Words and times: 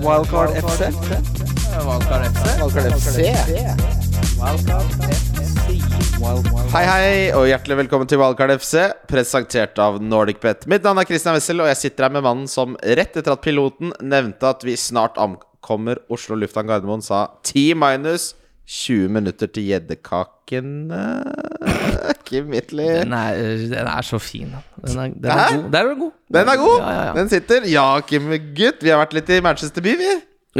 Wildcard 0.00 0.50
FC. 0.56 0.80
Wildcard 1.86 2.24
FC. 2.28 2.44
Wildcard 2.60 2.92
FC. 2.92 3.18
Hei, 6.72 6.82
hei, 6.84 7.32
og 7.32 7.46
hjertelig 7.48 7.78
velkommen 7.80 8.08
til 8.10 8.20
Wildcard 8.20 8.52
FC, 8.58 8.74
presentert 9.08 9.80
av 9.80 9.96
NordicBet. 10.04 10.66
Mitt 10.68 10.84
navn 10.84 11.00
er 11.00 11.08
Christian 11.08 11.36
Wessel, 11.38 11.62
og 11.64 11.70
jeg 11.72 11.80
sitter 11.80 12.08
her 12.08 12.16
med 12.18 12.26
mannen 12.26 12.50
som 12.50 12.76
rett 12.82 13.16
etter 13.16 13.32
at 13.32 13.44
piloten 13.44 13.94
nevnte 14.04 14.50
at 14.52 14.66
vi 14.68 14.76
snart 14.80 15.16
ankommer 15.22 16.02
Oslo 16.12 16.36
lufthavn 16.36 16.68
Gardermoen, 16.68 17.04
sa 17.04 17.26
10 17.48 17.80
minus 17.80 18.34
20 18.66 19.08
minutter 19.16 19.48
til 19.48 19.70
gjeddekakene. 19.70 21.04
Kim 22.26 22.48
Midtly. 22.50 22.86
Den 23.00 23.14
er, 23.16 23.40
den 23.70 23.90
er 23.90 24.06
så 24.06 24.18
fin. 24.22 24.52
Den 24.82 24.98
er, 25.02 25.12
den 25.14 25.30
er 25.32 25.52
god. 25.56 25.66
Der 25.72 25.80
er 25.80 25.90
du 25.92 26.00
god. 26.04 26.14
Den 26.36 26.50
er 26.52 26.60
god! 26.60 26.78
Ja, 26.80 26.92
ja, 26.92 27.04
ja. 27.08 27.12
Den 27.16 27.30
sitter. 27.32 27.66
Ja, 27.70 27.86
Kim 28.06 28.30
gutt. 28.56 28.82
Vi 28.82 28.92
har 28.92 29.00
vært 29.04 29.14
litt 29.16 29.30
i 29.30 29.42
Manchester 29.44 29.84
by, 29.84 29.94
vi. 30.00 30.14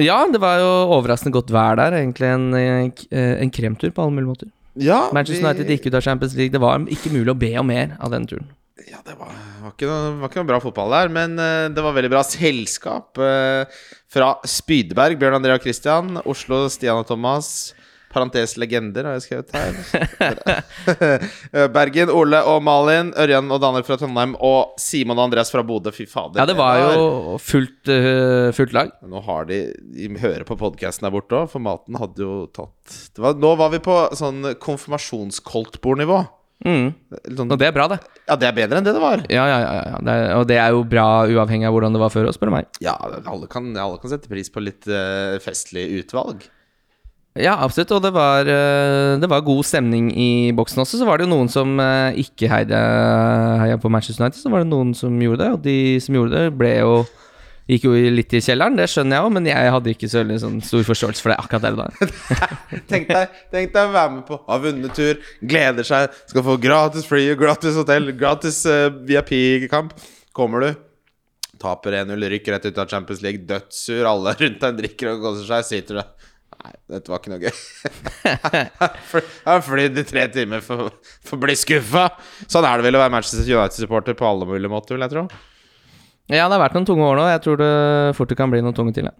ja, 0.07 0.21
det 0.31 0.41
var 0.43 0.61
jo 0.63 0.69
overraskende 0.99 1.35
godt 1.35 1.51
vær 1.55 1.79
der. 1.81 1.99
Egentlig 2.01 2.31
en, 2.31 2.47
eh, 2.55 3.33
en 3.43 3.51
kremtur 3.51 3.91
på 3.91 4.05
alle 4.05 4.15
mulige 4.15 4.31
måter. 4.31 4.53
Ja, 4.77 5.09
Manchester 5.17 5.43
vi- 5.43 5.49
United 5.49 5.73
gikk 5.73 5.89
ut 5.89 5.99
av 5.99 6.05
Champions 6.05 6.37
League. 6.37 6.53
Det 6.53 6.61
var 6.61 6.79
ikke 6.87 7.11
mulig 7.15 7.33
å 7.33 7.39
be 7.39 7.53
om 7.59 7.67
mer 7.67 7.97
av 8.01 8.13
den 8.13 8.27
turen. 8.29 8.47
Ja, 8.87 9.01
det 9.03 9.17
var, 9.19 9.33
var, 9.63 9.73
ikke 9.73 9.89
noe, 9.89 10.11
var 10.21 10.31
ikke 10.31 10.43
noe 10.43 10.51
bra 10.53 10.59
fotball 10.63 10.93
der, 10.93 11.09
men 11.11 11.33
uh, 11.41 11.67
det 11.73 11.83
var 11.83 11.95
veldig 11.97 12.11
bra 12.13 12.21
selskap 12.23 13.19
uh, 13.19 13.65
fra 14.13 14.37
Spydberg. 14.47 15.17
Bjørn 15.19 15.39
Andrea 15.41 15.59
Christian, 15.59 16.21
Oslo, 16.29 16.69
Stian 16.71 17.01
og 17.01 17.09
Thomas. 17.09 17.73
Parentes 18.17 18.57
legender, 18.61 19.05
har 19.07 19.19
jeg 19.19 19.27
skrevet 19.29 19.53
her. 19.57 19.73
Eh, 21.57 21.67
Bergen, 21.73 22.11
Ole 22.13 22.39
og 22.49 22.63
Malin. 22.65 23.11
Ørjan 23.19 23.49
og 23.53 23.61
Daniel 23.63 23.85
fra 23.87 23.97
Trondheim. 24.01 24.35
Og 24.45 24.75
Simon 24.81 25.19
og 25.19 25.29
Andreas 25.29 25.51
fra 25.53 25.63
Bodø. 25.67 25.93
Fy 25.95 26.07
fader. 26.11 26.41
Ja, 26.41 26.47
det 26.49 26.57
var 26.59 26.81
jo 26.81 27.37
fullt, 27.43 27.91
eh, 27.93 28.49
fullt 28.57 28.75
lag. 28.77 28.93
Nå 29.07 29.23
har 29.27 29.47
de 29.49 29.61
De 29.97 30.09
hører 30.21 30.45
på 30.49 30.57
podkasten 30.61 31.07
der 31.07 31.15
borte 31.15 31.37
òg, 31.39 31.51
for 31.53 31.63
maten 31.63 31.99
hadde 32.01 32.23
jo 32.25 32.47
tatt 32.55 32.97
det 33.17 33.23
var, 33.23 33.37
Nå 33.41 33.53
var 33.59 33.71
vi 33.75 33.81
på 33.83 33.95
sånn 34.17 34.43
konfirmasjonskoltbordnivå. 34.63 36.21
Mm. 36.65 36.87
Sånn, 37.37 37.51
Og 37.53 37.59
det 37.61 37.67
er 37.69 37.75
bra, 37.77 37.85
det. 37.93 37.99
ja, 38.25 38.37
det 38.41 38.47
er 38.49 38.55
bedre 38.57 38.79
enn 38.81 38.87
det 38.87 38.95
det 38.97 39.03
var. 39.03 39.23
Ja, 39.29 39.45
ja, 39.51 39.59
ja, 39.61 39.73
ja. 39.93 39.99
Det 40.01 40.13
er, 40.15 40.29
og 40.39 40.47
det 40.49 40.57
er 40.63 40.73
jo 40.73 40.85
bra 40.89 41.07
uavhengig 41.29 41.69
av 41.69 41.75
hvordan 41.77 41.97
det 41.97 42.01
var 42.01 42.13
før, 42.15 42.31
spør 42.33 42.49
du 42.51 42.55
meg. 42.57 42.69
Ja, 42.81 42.95
alle 42.97 43.49
kan, 43.53 43.69
alle 43.77 44.01
kan 44.01 44.13
sette 44.13 44.31
pris 44.31 44.49
på 44.53 44.63
litt 44.65 44.89
uh, 44.89 45.37
festlig 45.45 45.85
utvalg. 46.01 46.47
Ja, 47.37 47.57
absolutt. 47.61 47.93
Og 47.97 48.03
det 48.05 48.13
var, 48.17 48.49
eh, 48.49 49.19
det 49.21 49.29
var 49.29 49.45
god 49.45 49.65
stemning 49.65 50.09
i 50.17 50.53
boksen 50.57 50.83
også. 50.83 50.99
Så 51.01 51.07
var 51.09 51.19
det 51.19 51.27
jo 51.27 51.35
noen 51.35 51.51
som 51.53 51.79
eh, 51.81 52.17
ikke 52.25 52.49
heide, 52.51 52.81
heia 53.63 53.77
på 53.81 53.91
Manchester 53.93 54.25
United. 54.25 54.41
Så 54.41 54.53
var 54.53 54.65
det 54.65 54.73
noen 54.73 54.95
som 54.97 55.15
gjorde 55.21 55.45
det, 55.45 55.53
og 55.53 55.63
de 55.63 55.79
som 56.01 56.17
gjorde 56.17 56.37
det, 56.37 56.57
ble 56.57 56.75
jo 56.81 56.99
Gikk 57.67 57.83
jo 57.89 57.97
litt 58.15 58.31
i 58.31 58.39
kjelleren, 58.39 58.77
det 58.79 58.85
skjønner 58.87 59.17
jeg 59.17 59.27
òg, 59.27 59.33
men 59.35 59.47
jeg 59.49 59.71
hadde 59.75 59.91
ikke 59.91 60.07
så 60.07 60.21
sånn 60.39 60.61
stor 60.63 60.85
forståelse 60.87 61.25
for 61.25 61.33
det 61.33 61.39
akkurat 61.43 61.65
der 61.65 61.75
og 61.75 61.81
da. 61.81 62.37
Tenk 62.93 63.09
deg, 63.11 63.41
tenk 63.51 63.73
deg 63.75 63.89
å 63.89 63.91
være 63.91 64.13
med 64.13 64.23
på 64.29 64.39
Har 64.47 64.61
vunnet 64.63 64.95
tur, 64.95 65.19
gleder 65.43 65.89
seg, 65.89 66.15
skal 66.31 66.45
få 66.47 66.55
gratis 66.63 67.09
fly, 67.11 67.25
gratis 67.35 67.75
hotell, 67.75 68.13
gratis 68.15 68.61
uh, 68.71 68.87
VIP-kamp. 69.09 69.97
Kommer 70.31 70.63
du, 70.63 70.79
taper 71.59 71.99
1-0, 72.05 72.29
rykker 72.37 72.55
rett 72.55 72.71
ut 72.71 72.79
av 72.79 72.95
Champions 72.95 73.27
League, 73.27 73.43
dødssur, 73.51 74.07
alle 74.13 74.37
rundt 74.45 74.63
deg 74.63 74.81
drikker 74.85 75.17
og 75.17 75.27
koser 75.27 75.51
seg, 75.51 75.67
sitter 75.73 75.99
du 75.99 76.31
Nei, 76.67 76.73
dette 76.91 77.13
var 77.13 77.21
ikke 77.21 77.31
noe 77.31 77.43
gøy. 77.45 77.59
Jeg 78.27 79.47
har 79.47 79.61
flydd 79.63 80.01
i 80.01 80.07
tre 80.09 80.25
timer 80.35 80.65
for, 80.65 80.89
for 81.23 81.39
å 81.39 81.43
bli 81.45 81.55
skuffa. 81.59 82.09
Sånn 82.51 82.67
er 82.67 82.81
det 82.81 82.89
vel 82.89 82.99
å 82.99 83.03
være 83.05 83.15
Manchester 83.15 83.47
United-supporter 83.47 84.17
på 84.19 84.27
alle 84.27 84.49
mulige 84.49 84.73
måter, 84.73 84.97
vil 84.97 85.05
jeg 85.07 85.13
tro. 85.15 85.27
Ja, 86.27 86.49
det 86.49 86.57
har 86.57 86.65
vært 86.65 86.75
noen 86.75 86.89
tunge 86.89 87.07
år 87.07 87.21
nå. 87.21 87.27
Jeg 87.31 87.43
tror 87.45 87.61
det 87.61 87.71
fort 88.19 88.35
kan 88.39 88.51
bli 88.51 88.65
noen 88.65 88.75
tunge 88.75 88.97
til. 88.97 89.07
Ja. 89.07 89.15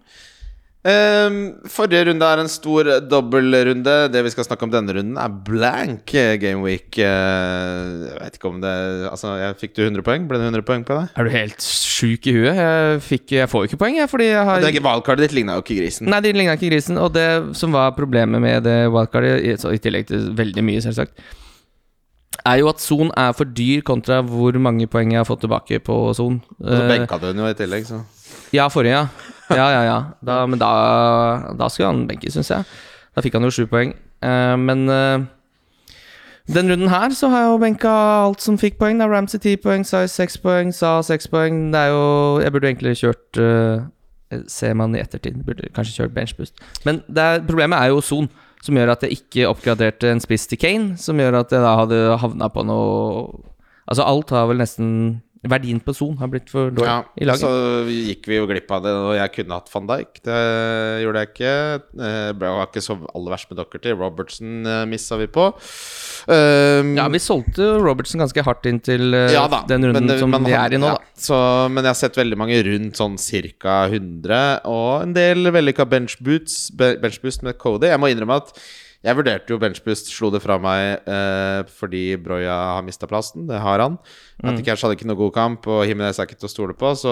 Ehm, 0.87 1.37
forrige 1.67 2.05
runde 2.07 2.23
er 2.23 2.39
en 2.39 2.49
stor 2.51 2.87
dobbeltrunde. 3.11 3.95
Det 4.13 4.21
vi 4.23 4.31
skal 4.31 4.45
snakke 4.47 4.63
om 4.67 4.71
denne 4.71 4.93
runden, 4.95 5.17
er 5.19 5.33
blank 5.49 6.13
eh, 6.15 6.37
game 6.39 6.63
week. 6.63 6.95
Eh, 6.95 8.05
jeg 8.07 8.19
vet 8.21 8.37
ikke 8.37 8.51
om 8.51 8.61
det 8.63 8.75
Altså, 9.09 9.33
jeg 9.41 9.57
Fikk 9.59 9.73
du 9.75 9.81
100 9.83 10.05
poeng? 10.05 10.27
Ble 10.29 10.39
det 10.39 10.47
100 10.47 10.63
poeng 10.67 10.85
på 10.87 10.95
deg? 10.95 11.09
Er 11.17 11.27
du 11.27 11.33
helt 11.33 11.65
sjuk 11.65 12.29
i 12.29 12.35
huet? 12.37 12.55
Jeg, 12.55 13.01
fikk, 13.03 13.33
jeg 13.35 13.51
får 13.51 13.65
jo 13.65 13.71
ikke 13.71 13.81
poeng, 13.81 13.97
jeg, 13.99 14.11
fordi 14.11 14.29
jeg 14.29 14.45
har 14.47 14.61
det 14.61 14.69
er 14.69 14.77
ikke 14.77 14.85
Wildcardet 14.87 15.27
ditt 15.27 15.35
ligna 15.35 15.57
jo 15.57 15.65
ikke 15.65 15.79
grisen. 15.81 16.07
Nei, 16.11 16.21
det 16.23 16.35
ligna 16.37 16.55
ikke 16.55 16.71
grisen. 16.71 17.01
Og 17.01 17.11
det 17.17 17.27
som 17.57 17.75
var 17.75 17.91
problemet 17.97 18.43
med 18.43 18.63
det 18.67 18.77
wildcardet, 18.93 19.43
i 19.43 19.81
tillegg 19.83 20.07
til 20.07 20.31
veldig 20.37 20.63
mye, 20.63 20.83
selvsagt, 20.85 21.19
er 22.47 22.61
jo 22.61 22.69
at 22.71 22.79
Son 22.79 23.09
er 23.17 23.33
for 23.35 23.49
dyr 23.49 23.81
kontra 23.83 24.21
hvor 24.23 24.55
mange 24.61 24.87
poeng 24.87 25.11
jeg 25.11 25.19
har 25.19 25.27
fått 25.27 25.43
tilbake 25.43 25.81
på 25.83 25.97
Son. 26.15 26.39
Og 26.61 26.69
så 26.69 26.83
Eh, 26.83 26.91
benka 26.93 27.19
du 27.19 27.27
den 27.27 27.43
jo 27.43 27.49
i 27.49 27.57
tillegg, 27.57 27.89
så 27.89 28.03
ja, 28.55 28.67
forrige, 28.71 28.95
ja. 28.95 29.26
Ja, 29.49 29.69
ja, 29.71 29.81
ja. 29.87 29.97
Da, 30.25 30.41
men 30.49 30.59
da, 30.59 30.71
da 31.57 31.69
skulle 31.71 31.91
han 31.93 32.05
benke, 32.09 32.31
syns 32.31 32.51
jeg. 32.51 32.67
Da 33.15 33.23
fikk 33.23 33.37
han 33.37 33.47
jo 33.47 33.53
sju 33.53 33.65
poeng. 33.71 33.93
Uh, 34.23 34.55
men 34.59 34.87
uh, 34.91 35.25
den 36.47 36.71
runden 36.71 36.89
her 36.89 37.13
så 37.15 37.29
har 37.31 37.43
jeg 37.43 37.51
jo 37.51 37.59
benka 37.61 37.91
alt 38.23 38.43
som 38.43 38.57
fikk 38.59 38.79
poeng. 38.79 38.99
Da. 39.01 39.09
Ramsey 39.11 39.41
ti 39.43 39.55
poeng, 39.59 39.85
Size 39.87 40.13
seks 40.13 40.39
poeng, 40.39 40.71
Sa 40.75 40.99
seks 41.03 41.27
poeng. 41.31 41.67
Det 41.73 41.79
er 41.79 41.93
jo 41.93 42.39
Jeg 42.43 42.53
burde 42.55 42.71
egentlig 42.71 42.97
kjørt 43.01 43.41
uh, 43.43 43.87
Ser 44.51 44.73
man 44.75 44.95
i 44.95 44.99
ettertid, 44.99 45.39
burde 45.47 45.69
kanskje 45.75 46.01
kjørt 46.01 46.15
benchboost. 46.15 46.57
Men 46.83 47.01
er, 47.15 47.39
problemet 47.47 47.79
er 47.79 47.93
jo 47.93 48.01
Son, 48.03 48.27
som 48.63 48.75
gjør 48.75 48.91
at 48.91 49.03
jeg 49.05 49.21
ikke 49.21 49.47
oppgraderte 49.47 50.11
en 50.11 50.23
spiss 50.23 50.47
til 50.47 50.59
Kane. 50.59 50.97
Som 50.99 51.19
gjør 51.19 51.41
at 51.41 51.53
jeg 51.55 51.63
da 51.63 51.77
hadde 51.79 52.01
havna 52.23 52.51
på 52.51 52.65
noe 52.67 53.45
Altså, 53.87 54.03
alt 54.03 54.33
har 54.35 54.49
vel 54.49 54.59
nesten 54.59 54.87
Verdien 55.45 55.79
på 55.85 55.93
Son 55.93 56.15
har 56.17 56.27
blitt 56.31 56.49
for 56.49 56.71
dårlig 56.73 56.87
ja, 56.89 57.03
i 57.21 57.25
laget. 57.29 57.43
Så 57.43 57.51
gikk 57.91 58.25
vi 58.31 58.39
jo 58.39 58.47
glipp 58.49 58.71
av 58.73 58.81
det, 58.85 58.93
og 58.97 59.11
jeg 59.19 59.33
kunne 59.35 59.57
hatt 59.59 59.69
van 59.73 59.85
Dijk. 59.91 60.21
Det 60.25 60.37
gjorde 61.03 61.21
jeg 61.21 61.29
ikke. 61.33 61.51
Eh, 62.07 62.31
Det 62.33 62.39
var 62.41 62.65
ikke 62.65 62.81
så 62.81 62.95
aller 63.13 63.35
verst 63.35 63.51
med 63.51 63.59
Dockerty. 63.61 63.93
Robertson 63.93 64.65
uh, 64.65 64.85
missa 64.89 65.17
vi 65.21 65.27
på. 65.29 65.45
Um, 66.27 66.95
Ja, 66.97 67.05
vi 67.13 67.21
solgte 67.21 67.67
Robertson 67.83 68.19
ganske 68.23 68.43
hardt 68.43 68.65
inn 68.67 68.81
til 68.83 69.13
eh, 69.13 69.29
Ja 69.35 69.45
da, 69.51 69.61
den 69.69 69.85
runden 69.85 70.03
men 70.07 70.11
det- 70.11 70.19
som 70.19 70.33
men 70.33 70.43
vi 70.47 70.55
er 70.57 70.73
i 70.73 70.81
nå, 70.81 70.89
ja, 70.89 70.97
da. 70.97 71.21
Så, 71.27 71.37
men 71.71 71.83
jeg 71.85 71.93
har 71.93 71.99
sett 72.01 72.17
veldig 72.17 72.37
mange 72.41 72.57
rundt 72.67 72.97
sånn 72.99 73.15
ca. 73.61 73.77
100, 73.87 74.41
og 74.65 75.03
en 75.05 75.13
del 75.15 75.51
vellykka 75.53 75.85
benchboots, 75.87 76.71
be- 76.75 76.97
benchboost 77.01 77.43
med 77.47 77.57
Cody. 77.61 77.87
Jeg 77.93 77.99
må 78.01 78.09
innrømme 78.11 78.41
at 78.41 78.51
jeg 79.05 79.17
vurderte 79.19 79.53
jo 79.53 79.59
benchbust, 79.61 80.09
slo 80.09 80.31
det 80.33 80.41
fra 80.41 80.57
meg 80.61 81.05
eh, 81.05 81.59
fordi 81.77 82.01
Broya 82.21 82.55
har 82.73 82.85
mista 82.85 83.07
plassen. 83.09 83.45
Det 83.49 83.59
har 83.61 83.83
han. 83.83 83.99
Mm. 84.41 84.57
Cash 84.65 84.83
hadde 84.83 84.97
ikke 84.97 85.09
noe 85.09 85.19
god 85.19 85.35
kamp, 85.35 85.69
og 85.69 85.83
Himinez 85.85 86.17
er 86.17 86.25
ikke 86.25 86.39
til 86.41 86.49
å 86.49 86.51
stole 86.51 86.75
på. 86.77 86.91
Så 86.97 87.11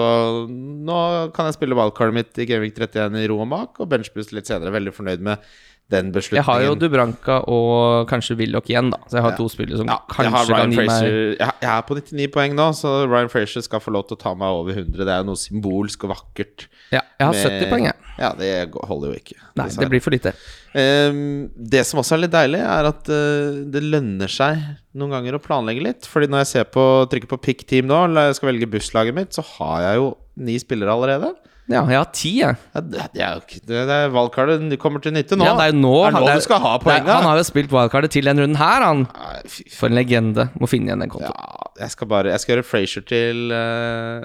nå 0.50 0.98
kan 1.36 1.48
jeg 1.48 1.56
spille 1.56 1.78
wildcardet 1.78 2.18
mitt 2.18 2.42
i 2.42 2.48
Gamevik 2.50 2.74
31 2.74 3.22
i 3.22 3.30
ro 3.30 3.38
og 3.44 3.50
mak, 3.52 3.78
og 3.78 3.90
benchbust 3.92 4.34
litt 4.34 4.50
senere. 4.50 4.74
Veldig 4.74 4.96
fornøyd 4.98 5.24
med 5.30 5.46
den 5.92 6.08
beslutningen. 6.10 6.40
Jeg 6.42 6.46
har 6.48 6.62
jo 6.64 6.74
Dubranka 6.74 7.36
og 7.46 8.08
kanskje 8.10 8.34
Willoch 8.40 8.66
igjen, 8.66 8.88
da. 8.90 8.98
Så 9.06 9.18
jeg 9.20 9.22
har 9.22 9.30
Ja. 9.30 9.36
to 9.38 9.46
spillere 9.48 9.76
som 9.78 9.86
Ja, 9.86 9.98
kanskje 10.10 10.56
kan 10.56 10.70
gi 10.72 10.76
meg 10.76 10.88
jeg, 10.88 11.38
jeg 11.38 11.70
er 11.70 11.82
på 11.86 11.94
99 11.94 12.26
poeng 12.34 12.54
nå, 12.58 12.66
så 12.74 13.06
Ryan 13.06 13.28
Frazier 13.30 13.62
skal 13.62 13.78
få 13.78 13.92
lov 13.94 14.08
til 14.08 14.16
å 14.16 14.20
ta 14.20 14.34
meg 14.34 14.48
over 14.50 14.72
100. 14.74 14.96
Det 15.04 15.06
er 15.14 15.22
jo 15.22 15.28
noe 15.30 15.38
symbolsk 15.38 16.02
og 16.04 16.10
vakkert. 16.16 16.66
Ja, 16.90 17.02
jeg 17.20 17.26
har 17.26 17.32
med- 17.32 17.46
70 17.62 17.70
poeng, 17.70 17.84
jeg. 17.84 17.94
Ja, 18.18 18.32
det 18.32 18.72
holder 18.74 19.12
jo 19.12 19.14
ikke. 19.20 19.36
Nei, 19.54 19.68
det 19.68 19.88
blir 19.90 20.00
for 20.02 20.10
lite. 20.10 20.32
Um, 20.74 21.50
det 21.56 21.86
som 21.86 22.00
også 22.00 22.14
er 22.16 22.22
litt 22.26 22.32
deilig, 22.34 22.60
er 22.60 22.84
at 22.90 23.08
uh, 23.08 23.64
det 23.70 23.82
lønner 23.86 24.28
seg 24.28 24.58
noen 24.96 25.10
ganger 25.14 25.38
å 25.38 25.42
planlegge 25.42 25.82
litt. 25.84 26.02
Fordi 26.10 26.26
når 26.26 26.42
jeg 26.44 26.46
ser 26.46 26.64
på, 26.64 27.06
trykker 27.08 27.28
på 27.28 27.40
pick 27.40 27.66
team 27.66 27.86
nå, 27.86 28.04
eller 28.08 28.32
jeg 28.32 28.40
skal 28.40 28.50
velge 28.52 28.68
busslaget 28.70 29.14
mitt, 29.14 29.30
så 29.36 29.44
har 29.56 29.82
jeg 29.82 29.96
jo 30.02 30.16
ni 30.36 30.58
spillere 30.58 30.90
allerede. 30.90 31.34
Ja, 31.66 31.80
jeg 31.90 31.98
har 31.98 32.10
ti, 32.14 32.30
jeg. 32.38 32.56
Ja, 32.76 32.80
det, 32.80 33.04
det 33.16 33.22
er 33.26 33.32
jo 33.34 33.40
ikke 33.42 33.60
Det, 33.66 33.78
det 33.88 33.94
er 33.96 34.10
wildcardet 34.14 34.60
de 34.70 34.76
kommer 34.78 35.02
til 35.02 35.10
nytte 35.16 35.34
nå. 35.34 35.48
Ja, 35.48 35.54
det 35.58 35.64
er 35.64 35.72
jo 35.72 35.78
nå, 35.80 35.94
er 36.06 36.12
nå 36.14 36.20
han, 36.20 36.28
er- 36.30 36.38
du 36.38 36.44
skal 36.44 36.60
ha 36.62 36.74
er- 36.76 36.82
poenget. 36.84 37.10
Han 37.10 37.26
har 37.26 37.40
jo 37.40 37.46
spilt 37.48 37.72
wildcardet 37.74 38.10
til 38.14 38.28
den 38.30 38.38
runden 38.38 38.58
her, 38.60 38.84
han. 38.86 39.00
Nei, 39.10 39.40
fy. 39.50 39.64
For 39.74 39.90
en 39.90 39.96
legende. 39.98 40.44
Må 40.62 40.68
finne 40.70 40.92
igjen 40.92 41.02
den 41.02 41.10
kontoen. 41.10 41.34
Ja, 41.34 41.66
jeg 41.82 41.90
skal 41.96 42.06
bare 42.12 42.30
Jeg 42.30 42.40
skal 42.44 42.54
gjøre 42.56 42.68
Frazier 42.70 43.02
til 43.10 43.50
uh, 43.50 44.22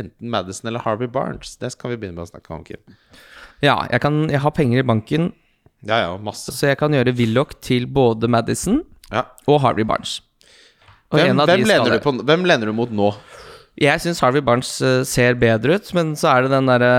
enten 0.00 0.32
Madison 0.32 0.68
eller 0.72 0.80
Harvey 0.86 1.06
Barnes. 1.12 1.52
Det 1.60 1.68
skal 1.76 1.92
vi 1.92 2.00
begynne 2.00 2.16
med 2.16 2.24
å 2.24 2.30
snakke 2.32 2.56
om, 2.56 2.64
Kim. 2.64 2.80
Ja, 3.60 3.76
jeg, 3.92 4.00
kan, 4.00 4.22
jeg 4.32 4.40
har 4.40 4.50
penger 4.56 4.80
i 4.80 4.86
banken, 4.88 5.32
Ja, 5.84 5.98
ja, 6.06 6.16
masse. 6.16 6.52
så 6.56 6.70
jeg 6.72 6.78
kan 6.80 6.92
gjøre 6.96 7.12
Willoch 7.16 7.52
til 7.60 7.84
både 7.86 8.28
Madison 8.28 8.80
Ja. 9.12 9.26
og 9.46 9.60
Harvey 9.60 9.84
Barnes. 9.84 10.22
Og 11.10 11.18
Hvem, 11.18 11.30
en 11.34 11.40
av 11.42 11.48
hvem, 11.50 11.64
lener 11.66 11.90
du 11.96 11.98
på, 12.04 12.12
hvem 12.24 12.44
lener 12.46 12.68
du 12.70 12.72
mot 12.72 12.90
nå? 12.94 13.08
Jeg 13.80 14.02
syns 14.02 14.20
Harvey 14.20 14.44
Barnes 14.44 14.72
eh, 14.84 15.02
ser 15.08 15.38
bedre 15.40 15.78
ut, 15.80 15.92
men 15.96 16.12
så 16.18 16.34
er 16.34 16.44
det 16.44 16.52
den 16.52 16.68
derre 16.68 16.94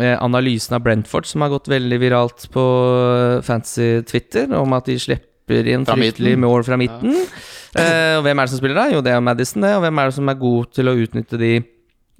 eh, 0.00 0.16
analysen 0.16 0.78
av 0.78 0.84
Brentford 0.86 1.28
som 1.28 1.44
har 1.44 1.52
gått 1.52 1.68
veldig 1.68 1.98
viralt 2.00 2.46
på 2.54 2.64
eh, 3.10 3.40
fancy 3.44 3.98
Twitter, 4.08 4.48
om 4.56 4.72
at 4.76 4.88
de 4.88 4.96
slipper 5.00 5.68
inn 5.68 5.84
fryktelig 5.88 6.38
mål 6.40 6.64
fra 6.64 6.78
midten. 6.80 7.18
Eh, 7.76 8.16
og 8.16 8.24
hvem 8.24 8.40
er 8.40 8.48
det 8.48 8.52
som 8.54 8.62
spiller 8.62 8.80
da? 8.80 8.86
Jo, 8.94 9.02
det 9.04 9.12
er 9.12 9.20
Madison, 9.22 9.62
det. 9.66 9.74
Og 9.76 9.84
hvem 9.84 10.00
er 10.00 10.08
det 10.08 10.16
som 10.16 10.32
er 10.32 10.40
god 10.40 10.72
til 10.78 10.90
å 10.90 10.96
utnytte 11.04 11.38
de 11.40 11.52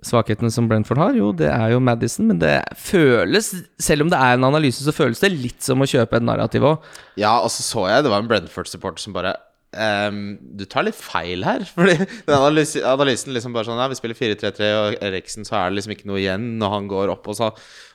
svakhetene 0.06 0.52
som 0.52 0.68
Brentford 0.68 1.00
har? 1.00 1.16
Jo, 1.16 1.32
det 1.36 1.48
er 1.50 1.72
jo 1.74 1.80
Madison, 1.84 2.28
men 2.30 2.38
det 2.40 2.54
føles 2.80 3.50
Selv 3.80 4.06
om 4.06 4.12
det 4.12 4.20
er 4.20 4.36
en 4.36 4.48
analyse, 4.48 4.84
så 4.84 4.94
føles 4.96 5.20
det 5.24 5.32
litt 5.34 5.64
som 5.64 5.80
å 5.80 5.88
kjøpe 5.88 6.20
et 6.20 6.26
narrativ 6.26 6.68
òg. 6.68 6.90
Ja, 7.20 7.38
og 7.40 7.52
så 7.52 7.64
så 7.66 7.88
jeg 7.90 8.04
det 8.04 8.12
var 8.12 8.22
en 8.22 8.30
Brentford-supporter 8.30 9.08
som 9.08 9.16
bare 9.16 9.34
ehm, 9.76 10.22
du 10.58 10.64
tar 10.70 10.86
litt 10.86 10.98
feil 10.98 11.44
her. 11.46 11.64
Fordi 11.74 11.96
den 12.00 12.36
analysen, 12.36 12.86
analysen 12.88 13.34
liksom 13.36 13.56
bare 13.56 13.68
sånn 13.68 13.80
Ja, 13.80 13.88
vi 13.90 13.98
spiller 13.98 14.18
4-3-3, 14.18 14.70
og 14.78 15.04
Eriksen 15.10 15.48
så 15.48 15.58
er 15.60 15.70
det 15.70 15.80
liksom 15.80 15.96
ikke 15.96 16.10
noe 16.10 16.20
igjen 16.22 16.52
når 16.60 16.74
han 16.76 16.90
går 16.90 17.14
opp. 17.14 17.30
Og, 17.30 17.38
så, 17.38 17.52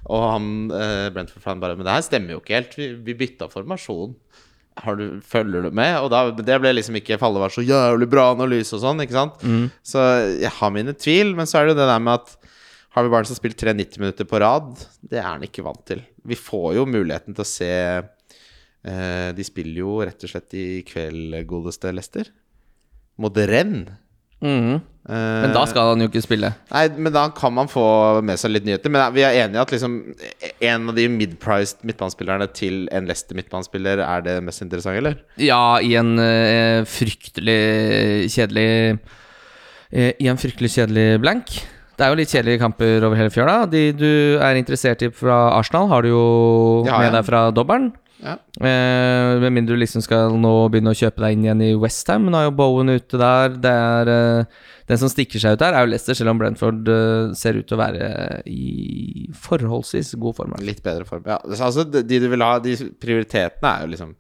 og 0.07 0.27
han 0.29 0.49
uh, 0.73 1.11
Brentford-fan 1.15 1.63
bare 1.63 1.77
Men 1.79 1.87
det 1.87 1.97
her 1.97 2.07
stemmer 2.07 2.37
jo 2.37 2.43
ikke 2.43 2.57
helt. 2.59 2.77
Vi, 2.79 2.91
vi 3.07 3.17
bytta 3.25 3.49
formasjon. 3.51 4.15
Har 4.83 4.97
du, 4.99 5.05
følger 5.23 5.63
du 5.63 5.75
med? 5.75 5.93
Og 6.03 6.09
da, 6.11 6.25
det 6.35 6.57
ble 6.59 6.73
liksom 6.75 6.97
ikke 6.99 7.19
Falle 7.21 7.39
var 7.39 7.53
så 7.53 7.63
jævlig 7.63 8.09
bra 8.11 8.27
analyse 8.33 8.75
og 8.75 8.83
sånn, 8.83 8.99
ikke 9.05 9.15
sant? 9.15 9.37
Så 9.87 10.03
jeg 10.35 10.51
har 10.57 10.73
mine 10.75 10.95
tvil, 10.99 11.31
men 11.37 11.47
så 11.47 11.61
er 11.61 11.71
det 11.71 11.77
det 11.79 11.87
der 11.87 12.03
med 12.03 12.19
at 12.19 12.35
Harvey 12.95 13.11
Barnes 13.11 13.31
har 13.31 13.39
spilt 13.39 13.59
3 13.59 13.73
90 13.75 13.99
minutter 14.03 14.27
på 14.27 14.39
rad. 14.39 14.75
Det 15.03 15.19
er 15.19 15.27
han 15.27 15.43
ikke 15.43 15.63
vant 15.65 15.81
til. 15.87 16.03
Vi 16.23 16.37
får 16.39 16.77
jo 16.77 16.85
muligheten 16.87 17.35
til 17.35 17.43
å 17.43 17.47
se 17.47 17.67
eh, 17.67 18.05
De 18.85 19.43
spiller 19.47 19.79
jo 19.81 19.95
rett 20.05 20.21
og 20.27 20.29
slett 20.29 20.53
i 20.53 20.65
kveld, 20.85 21.33
godeste 21.49 21.89
Lester. 21.95 22.27
Mot 23.17 23.37
Renn. 23.37 23.87
Mhm. 24.43 24.81
Eh, 25.07 25.41
Men 25.45 25.51
da 25.53 25.61
skal 25.69 25.91
han 25.91 26.01
jo 26.01 26.07
ikke 26.09 26.21
spille. 26.25 26.49
Nei, 26.71 26.87
men 26.97 27.13
da 27.13 27.27
kan 27.29 27.53
man 27.53 27.67
få 27.69 27.83
med 28.25 28.39
seg 28.41 28.51
litt 28.55 28.65
nyheter. 28.65 28.89
Men 28.89 29.13
vi 29.13 29.21
er 29.21 29.37
enige 29.43 29.61
at 29.61 29.71
liksom 29.73 29.97
en 30.65 30.89
av 30.89 30.95
de 30.97 31.05
mid-priced 31.13 31.83
midtbanespillerne 31.85 32.47
til 32.57 32.87
en 32.91 33.05
Leicester 33.05 33.37
midtbanespiller 33.37 34.01
er 34.01 34.21
det 34.25 34.35
mest 34.43 34.63
interessante, 34.65 34.97
eller? 35.03 35.19
Ja, 35.37 35.77
i 35.77 35.93
en 35.99 36.17
eh, 36.19 36.81
fryktelig 36.89 38.31
kjedelig 38.33 38.67
eh, 39.93 40.13
I 40.19 40.27
en 40.31 40.41
fryktelig 40.41 40.73
kjedelig 40.73 41.07
blank. 41.21 41.53
Det 41.95 42.03
er 42.03 42.11
jo 42.11 42.17
litt 42.19 42.33
kjedelige 42.33 42.59
kamper 42.65 43.05
over 43.07 43.15
hele 43.21 43.31
fjøla. 43.31 43.59
De 43.71 43.85
du 43.95 44.09
er 44.41 44.57
interessert 44.59 45.05
i 45.05 45.11
fra 45.15 45.51
Arsenal, 45.59 45.87
har 45.93 46.01
du 46.03 46.09
jo 46.11 46.25
Ja, 46.89 46.97
med 46.97 47.11
ja. 47.13 47.13
deg 47.19 47.29
fra 47.29 47.45
dobbelen. 47.55 47.93
Ja. 48.25 48.35
Eh, 48.57 49.39
med 49.43 49.53
mindre 49.53 49.75
du 49.75 49.81
liksom 49.81 50.01
skal 50.01 50.33
nå 50.41 50.53
begynne 50.73 50.93
å 50.95 50.97
kjøpe 50.97 51.21
deg 51.21 51.35
inn 51.35 51.43
igjen 51.45 51.61
i 51.61 51.73
Westham. 51.77 52.25
Nå 52.31 52.39
er 52.39 52.47
jo 52.47 52.55
Bowen 52.57 52.89
ute 52.89 53.19
der. 53.21 53.57
Det 53.61 53.73
er 53.89 54.11
eh, 54.13 54.63
Den 54.89 55.01
som 55.01 55.11
stikker 55.11 55.41
seg 55.41 55.55
ut 55.55 55.61
der, 55.61 55.75
er 55.77 55.85
jo 55.85 55.91
Leicester, 55.91 56.17
selv 56.17 56.33
om 56.33 56.41
Brentford 56.41 56.89
eh, 56.91 57.35
ser 57.37 57.59
ut 57.59 57.67
til 57.69 57.77
å 57.77 57.81
være 57.81 58.09
i 58.49 59.27
forholdsvis 59.45 60.15
god 60.21 60.39
form. 60.39 60.57
Litt 60.65 60.81
bedre 60.85 61.05
form. 61.09 61.25
Ja, 61.29 61.39
altså 61.43 61.85
de 61.85 62.03
du 62.05 62.27
vil 62.31 62.45
ha, 62.45 62.57
de 62.61 62.75
prioritetene 63.01 63.71
er 63.71 63.85
jo 63.85 63.93
liksom 63.93 64.17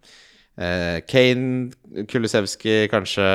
eh, 0.61 1.01
Kane, 1.09 2.05
Kulisevskij, 2.11 2.87
kanskje 2.93 3.25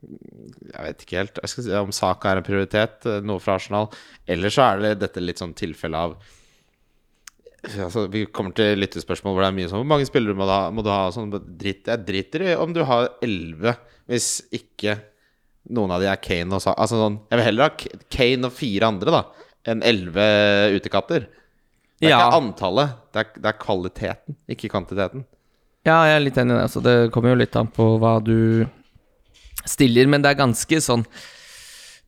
Jeg 0.00 0.84
vet 0.86 1.04
ikke 1.04 1.20
helt 1.20 1.40
jeg 1.42 1.52
skal 1.52 1.66
si, 1.66 1.72
om 1.84 1.92
Saka 1.94 2.32
er 2.32 2.40
en 2.40 2.46
prioritet, 2.46 3.08
noe 3.24 3.40
fra 3.44 3.60
Arsenal. 3.60 3.90
Eller 4.28 4.52
så 4.52 4.70
er 4.70 4.84
det 4.84 4.98
dette 5.04 5.24
litt 5.24 5.40
sånn 5.40 5.56
tilfelle 5.56 6.04
av 6.08 6.16
Altså, 7.60 8.06
vi 8.08 8.22
kommer 8.32 8.54
til 8.56 8.78
lyttespørsmål 8.80 9.34
hvor 9.36 9.44
det 9.44 9.48
er 9.50 9.56
mye 9.58 9.68
sånn 9.68 9.82
Hvor 9.82 9.88
mange 9.92 10.06
spillere 10.08 10.32
må 10.38 10.46
du 10.48 10.52
ha? 10.54 10.60
Må 10.72 10.80
du 10.86 10.88
ha 10.88 11.10
sånn 11.12 11.28
dritt, 11.60 11.84
Jeg 11.90 12.04
driter 12.08 12.44
i 12.46 12.54
om 12.56 12.72
du 12.72 12.80
har 12.88 13.10
elleve, 13.20 13.74
hvis 14.08 14.28
ikke 14.56 14.94
noen 15.76 15.92
av 15.92 16.00
de 16.00 16.08
er 16.08 16.16
Kane 16.24 16.56
og 16.56 16.62
Sa... 16.64 16.72
Altså 16.80 16.96
sånn 17.02 17.18
Jeg 17.28 17.36
vil 17.42 17.46
heller 17.50 17.68
ha 17.68 17.98
Kane 18.16 18.48
og 18.48 18.54
fire 18.56 18.88
andre, 18.88 19.12
da, 19.12 19.20
enn 19.68 19.84
elleve 19.84 20.24
utekatter. 20.78 21.26
Det 22.00 22.08
er 22.08 22.14
Ja. 22.14 22.22
ikke 22.30 22.38
antallet, 22.40 22.94
det 23.12 23.20
er, 23.26 23.32
det 23.44 23.50
er 23.52 23.58
kvaliteten, 23.60 24.36
ikke 24.56 24.70
kvantiteten. 24.72 25.26
Ja, 25.84 25.98
jeg 26.08 26.16
er 26.16 26.24
litt 26.24 26.38
enig 26.40 26.54
i 26.54 26.56
det. 26.56 26.64
Altså, 26.64 26.80
det 26.84 26.94
kommer 27.12 27.34
jo 27.34 27.40
litt 27.42 27.56
an 27.60 27.68
på 27.76 27.90
hva 28.00 28.14
du 28.24 28.64
stiller, 29.68 30.08
men 30.08 30.24
det 30.24 30.32
er 30.32 30.40
ganske 30.40 30.80
sånn 30.80 31.04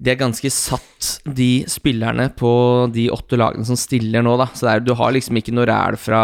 De 0.02 0.10
er 0.10 0.18
ganske 0.18 0.50
satt, 0.50 1.22
de 1.38 1.62
spillerne, 1.70 2.26
på 2.34 2.50
de 2.94 3.06
åtte 3.14 3.38
lagene 3.38 3.66
som 3.66 3.78
stiller 3.78 4.24
nå, 4.26 4.34
da. 4.40 4.48
Så 4.58 4.68
er, 4.70 4.82
du 4.82 4.96
har 4.98 5.14
liksom 5.14 5.38
ikke 5.38 5.54
noe 5.54 5.68
ræl 5.70 5.98
fra, 6.00 6.22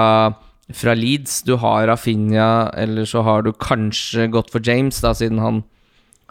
fra 0.74 0.94
Leeds. 0.98 1.44
Du 1.46 1.54
har 1.62 1.86
Rafinha, 1.86 2.72
eller 2.74 3.06
så 3.06 3.22
har 3.26 3.46
du 3.46 3.52
kanskje 3.54 4.26
gått 4.34 4.50
for 4.54 4.64
James, 4.66 4.98
da, 5.04 5.14
siden 5.14 5.38
han 5.42 5.62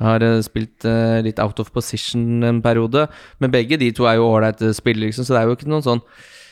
har 0.03 0.21
eh, 0.21 0.41
spilt 0.45 0.85
uh, 0.85 1.19
litt 1.25 1.39
out 1.41 1.61
of 1.63 1.71
position 1.73 2.43
en 2.45 2.61
periode. 2.61 3.07
Men 3.41 3.53
begge 3.53 3.79
de 3.81 3.89
to 3.95 4.09
er 4.09 4.19
jo 4.19 4.27
ålreite 4.27 4.73
spillere, 4.77 5.09
liksom, 5.09 5.25
så 5.25 5.37
det 5.37 5.41
er 5.41 5.49
jo 5.49 5.57
ikke 5.57 5.71
noen 5.71 5.85
sånn 5.85 6.03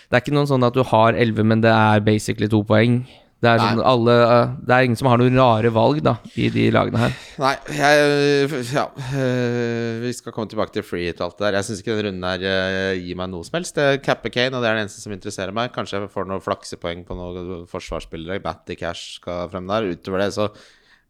Det 0.05 0.17
er 0.17 0.23
ikke 0.23 0.35
noen 0.37 0.49
sånn 0.49 0.65
at 0.65 0.75
du 0.77 0.83
har 0.85 1.17
elleve, 1.17 1.43
men 1.43 1.63
det 1.63 1.71
er 1.73 2.03
basically 2.05 2.47
to 2.49 2.61
poeng. 2.63 3.03
Det 3.45 3.51
er, 3.51 3.61
sånn, 3.61 3.81
alle, 3.85 4.13
eh, 4.25 4.53
det 4.65 4.73
er 4.75 4.85
ingen 4.87 4.97
som 4.99 5.09
har 5.11 5.21
noen 5.21 5.37
rare 5.39 5.69
valg 5.75 5.99
da 6.05 6.15
i 6.41 6.47
de 6.53 6.63
lagene 6.73 7.01
her. 7.03 7.13
Nei, 7.43 7.51
jeg 7.77 8.63
Ja. 8.73 8.85
øh, 8.95 10.01
vi 10.01 10.13
skal 10.17 10.33
komme 10.33 10.49
tilbake 10.49 10.73
til 10.73 10.85
free 10.87 11.05
hit 11.11 11.21
og 11.21 11.27
alt 11.29 11.37
det 11.37 11.45
der. 11.47 11.57
Jeg 11.59 11.67
syns 11.69 11.83
ikke 11.83 11.95
den 11.99 12.07
runden 12.09 12.25
her 12.29 12.45
øh, 12.49 13.01
gir 13.05 13.19
meg 13.19 13.29
noe 13.31 13.45
som 13.47 13.59
helst. 13.59 13.75
Det 13.77 13.85
er 13.85 14.01
Capper 14.05 14.33
Kane, 14.33 14.55
og 14.57 14.65
det 14.65 14.71
er 14.71 14.79
den 14.79 14.85
eneste 14.87 15.03
som 15.05 15.13
interesserer 15.13 15.53
meg. 15.55 15.71
Kanskje 15.75 15.99
jeg 16.01 16.11
får 16.15 16.27
noen 16.31 16.43
flaksepoeng 16.43 17.05
på 17.05 17.17
noen 17.19 17.67
forsvarsspillere. 17.69 18.41
Batty 18.43 18.75
Cash 18.81 19.19
skal 19.21 19.47
frem 19.53 19.69
der. 19.69 19.91
Utover 19.93 20.25
det 20.25 20.31
så 20.35 20.49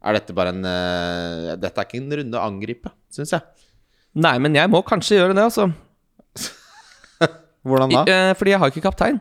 er 0.06 0.20
dette 0.20 0.36
bare 0.36 0.52
en 0.54 0.62
Dette 1.58 1.80
er 1.80 1.88
ikke 1.88 1.98
en 2.02 2.12
runde 2.20 2.38
å 2.38 2.44
angripe, 2.46 2.92
syns 3.10 3.32
jeg. 3.34 3.42
Nei, 4.16 4.36
men 4.40 4.54
jeg 4.56 4.70
må 4.72 4.80
kanskje 4.86 5.18
gjøre 5.18 5.34
det, 5.36 5.42
altså. 5.48 5.66
Hvordan 7.66 7.90
da? 7.92 8.04
eh, 8.06 8.32
fordi 8.38 8.54
jeg 8.54 8.60
har 8.62 8.70
ikke 8.72 8.84
kaptein. 8.86 9.18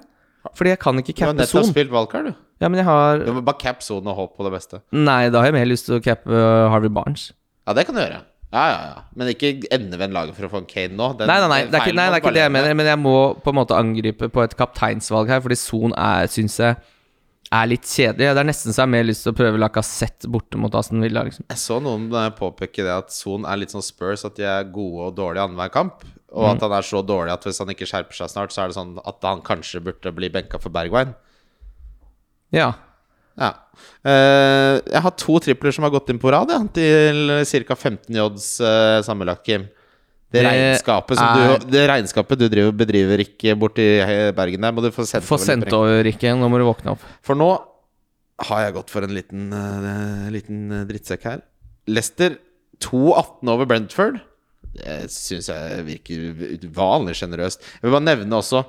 Fordi 0.56 0.72
jeg 0.76 0.80
kan 0.80 1.00
ikke 1.02 1.16
Du 1.18 1.24
har 1.26 1.34
nettopp 1.34 1.66
spilt 1.72 1.92
valgkart, 1.94 2.30
du. 2.30 2.45
Ja, 2.62 2.70
men 2.70 2.80
jeg 2.80 2.86
har 2.88 3.20
Du 3.20 3.34
må 3.36 3.42
bare 3.44 3.60
cap 3.60 3.82
sonen 3.84 4.08
og 4.14 4.16
håpe 4.20 4.38
på 4.40 4.46
det 4.48 4.54
beste. 4.56 4.80
Nei, 4.96 5.26
da 5.30 5.42
har 5.44 5.50
jeg 5.52 5.58
mer 5.58 5.68
lyst 5.68 5.90
til 5.90 5.98
å 5.98 6.04
cappe 6.04 6.32
eh, 6.32 6.70
Harvey 6.72 6.90
Barnes. 6.94 7.30
Ja, 7.68 7.74
det 7.76 7.84
kan 7.90 7.96
du 7.98 8.02
gjøre. 8.02 8.22
Ja, 8.56 8.64
ja, 8.72 8.82
ja. 8.94 9.02
Men 9.20 9.28
ikke 9.34 9.50
endevend 9.76 10.14
laget 10.16 10.38
for 10.38 10.48
å 10.48 10.52
få 10.54 10.62
en 10.62 10.68
Kane 10.70 10.96
nå. 10.96 11.10
Den- 11.20 11.28
Nei, 11.28 11.40
nei, 11.44 11.48
nei, 11.52 11.62
det 11.68 11.76
er 11.76 11.82
ikke, 11.90 11.96
nei, 11.98 12.06
det 12.08 12.16
er 12.16 12.22
ikke 12.24 12.34
det 12.38 12.44
jeg 12.46 12.54
mener, 12.56 12.76
men 12.80 12.86
jeg 12.88 13.00
må 13.02 13.16
på 13.44 13.52
en 13.52 13.58
måte 13.60 13.76
angripe 13.76 14.30
på 14.32 14.44
et 14.46 14.56
kapteinsvalg 14.56 15.28
her, 15.34 15.42
fordi 15.44 15.58
Son 15.60 15.92
er, 16.00 16.30
syns 16.32 16.56
jeg, 16.62 16.78
er 17.52 17.68
litt 17.68 17.84
kjedelig. 17.84 18.30
Det 18.32 18.42
er 18.46 18.48
nesten 18.48 18.72
så 18.72 18.80
jeg 18.80 18.86
har 18.86 18.94
mer 18.94 19.04
lyst 19.10 19.26
til 19.28 19.34
å 19.34 19.38
prøve 19.42 19.60
Lacassette 19.60 20.32
borte 20.32 20.58
mot 20.62 20.74
Aston 20.80 21.04
Villa, 21.04 21.26
liksom. 21.28 21.44
Jeg 21.52 21.60
så 21.62 21.82
noen 21.84 22.08
eh, 22.16 22.30
påpeke 22.40 22.86
det 22.88 22.96
at 22.96 23.12
Son 23.12 23.44
er 23.46 23.60
litt 23.60 23.76
sånn 23.76 23.84
Spurs, 23.86 24.24
at 24.30 24.40
de 24.40 24.48
er 24.48 24.64
gode 24.72 25.10
og 25.10 25.18
dårlige 25.20 25.44
annenhver 25.50 25.74
kamp. 25.76 26.06
Og 26.36 26.48
at 26.56 26.64
han 26.64 26.72
er 26.80 26.84
så 26.88 27.04
dårlig 27.06 27.32
at 27.36 27.44
hvis 27.48 27.60
han 27.60 27.70
ikke 27.72 27.88
skjerper 27.88 28.16
seg 28.18 28.32
snart, 28.32 28.52
så 28.56 28.64
er 28.64 28.72
det 28.72 28.76
sånn 28.80 28.96
at 29.04 29.20
han 29.24 29.44
kanskje 29.46 29.84
burde 29.84 30.12
bli 30.16 30.28
benka 30.32 30.60
for 30.60 30.70
Bergwijn. 30.74 31.14
Ja. 32.56 32.72
Ja. 33.36 33.52
Uh, 34.06 34.80
jeg 34.88 35.02
har 35.04 35.14
to 35.20 35.40
tripler 35.44 35.74
som 35.76 35.84
har 35.84 35.92
gått 35.94 36.10
inn 36.14 36.20
på 36.22 36.32
rad, 36.32 36.52
ja, 36.54 36.62
til 36.72 37.34
ca. 37.68 37.76
15 37.76 38.22
odds 38.24 38.48
uh, 38.64 39.02
sammenlagt, 39.06 39.44
Kim. 39.48 39.66
Det, 40.32 40.42
Det 40.42 40.46
regnskapet 40.48 41.20
som 41.20 41.28
er- 41.28 41.60
du, 41.62 41.68
det 41.72 41.84
regnskapet 41.90 42.40
du 42.40 42.48
driver, 42.52 42.74
bedriver 42.76 43.22
ikke 43.24 43.54
borti 43.60 43.86
Bergen 44.36 44.66
der, 44.66 44.74
må 44.76 44.84
du 44.84 44.90
få 44.92 45.06
sendt 45.08 45.28
Få 45.28 45.38
over 45.38 45.46
sendt 45.46 45.76
over, 45.76 46.02
Rikke. 46.04 46.34
Nå 46.36 46.50
må 46.52 46.60
du 46.60 46.66
våkne 46.68 46.96
opp. 46.96 47.04
For 47.24 47.38
nå 47.40 47.50
har 48.50 48.66
jeg 48.66 48.76
gått 48.76 48.92
for 48.92 49.06
en 49.08 49.14
liten, 49.16 49.46
uh, 49.54 50.26
liten 50.34 50.66
eh, 50.76 50.88
drittsekk 50.90 51.28
her. 51.30 51.44
Leicester 51.88 52.36
2-18 52.84 53.52
over 53.54 53.70
Brentford. 53.70 54.18
Det 54.76 55.06
syns 55.14 55.48
jeg 55.48 55.86
virker 55.88 56.68
vanlig 56.76 57.16
sjenerøst. 57.16 57.64
Jeg 57.78 57.86
vil 57.88 57.96
bare 57.96 58.10
nevne 58.10 58.42
også 58.42 58.66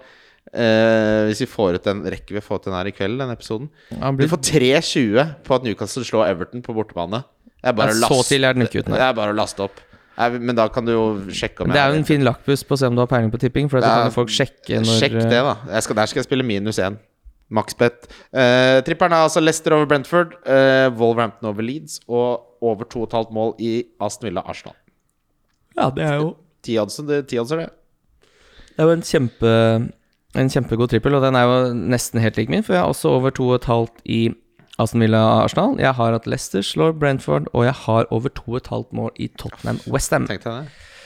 eh, 0.53 1.27
Hvis 1.31 1.41
vi 1.45 1.49
får 1.51 1.79
ut 1.79 1.85
den 1.89 2.03
rekker 2.05 2.37
vi 2.37 2.43
å 2.43 2.45
få 2.45 2.59
til 2.61 2.71
den 2.73 2.79
her 2.79 2.91
i 2.91 2.95
kveld, 2.95 3.19
den 3.23 3.33
episoden. 3.35 3.71
Du 3.91 4.13
blir 4.21 4.31
får 4.31 4.43
3-20 4.51 5.35
på 5.47 5.55
at 5.59 5.67
Newcastle 5.67 6.05
slår 6.07 6.29
Everton 6.31 6.63
på 6.63 6.75
bortebane. 6.77 7.25
Det 7.57 7.73
er 7.73 7.77
bare, 7.79 7.95
Ja, 7.95 7.99
å 7.99 8.11
så 8.11 8.15
laste- 8.21 8.31
tidlig 8.35 8.49
er 8.49 8.55
den 8.55 8.67
ikke 8.67 8.83
ute, 8.85 8.93
det 8.93 9.01
er 9.03 9.13
bare 9.17 9.33
å 9.35 9.37
laste 9.37 9.65
opp. 9.67 9.81
Jeg, 10.17 10.41
Men 10.41 10.57
da 10.57 10.69
kan 10.69 10.85
du 10.87 10.93
jo 10.93 11.05
sjekke 11.29 11.61
om 11.61 11.69
Det 11.69 11.77
er 11.77 11.93
jo 11.93 11.99
en 11.99 12.05
fin 12.09 12.23
lakkpust 12.25 12.67
på 12.67 12.73
å 12.73 12.79
se 12.79 12.87
om 12.87 12.95
du 12.95 13.03
har 13.03 13.07
peiling 13.11 13.31
på 13.31 13.39
tipping, 13.39 13.69
for 13.69 13.81
da 13.81 13.87
Ja, 13.87 13.97
kan 14.01 14.11
jo 14.11 14.15
folk 14.15 14.29
sjekke 14.33 14.81
når 14.81 15.01
Sjekk 15.03 15.19
det, 15.29 15.43
da. 15.45 15.57
Jeg 15.69 15.83
skal, 15.83 15.97
der 15.97 16.07
skal 16.07 16.21
jeg 16.23 16.29
spille 16.31 16.47
minus 16.47 16.79
én. 16.79 16.97
Maksbet. 17.53 18.09
Uh, 18.35 18.81
tripperen 18.83 19.13
er 19.13 19.23
altså 19.29 19.43
Leicester 19.43 19.73
over 19.77 19.87
Brentford, 19.87 20.33
uh, 20.49 20.89
Wolverhampton 20.99 21.47
over 21.51 21.63
Leeds 21.63 22.01
og 22.09 22.43
over 22.65 22.85
2,5 22.85 23.31
mål 23.31 23.55
i 23.63 23.85
Aston 24.01 24.31
Villa 24.31 24.43
Arsenal. 24.49 24.75
Ja, 25.77 25.91
det 25.91 26.03
er 26.09 26.17
jo 26.23 26.37
Ti 26.67 26.79
odds, 26.83 26.97
det, 27.07 27.29
ti 27.31 27.39
odds 27.39 27.53
er 27.55 27.61
det. 27.61 27.69
Det 28.75 28.83
er 28.83 28.89
jo 28.89 28.95
en 28.97 29.05
kjempe 29.07 29.51
En 30.37 30.51
kjempegod 30.53 30.91
trippel, 30.93 31.17
og 31.17 31.23
den 31.25 31.37
er 31.39 31.47
jo 31.49 31.61
nesten 31.95 32.21
helt 32.21 32.37
lik 32.37 32.51
min, 32.53 32.65
for 32.67 32.77
jeg 32.77 32.83
er 32.83 32.91
også 32.91 33.15
over 33.17 33.33
2,5 33.33 34.03
i 34.13 34.21
Aston 34.77 35.01
Villa 35.01 35.23
Arsenal. 35.43 35.79
Jeg 35.81 35.97
har 35.97 36.13
at 36.13 36.27
Leicester 36.29 36.61
slår 36.61 36.93
Brentford, 37.01 37.47
og 37.57 37.65
jeg 37.65 37.73
har 37.87 38.09
over 38.13 38.29
2,5 38.37 38.91
mål 38.97 39.15
i 39.17 39.31
Tottenham 39.41 39.81
Westham. 39.89 40.27
Da 40.29 40.37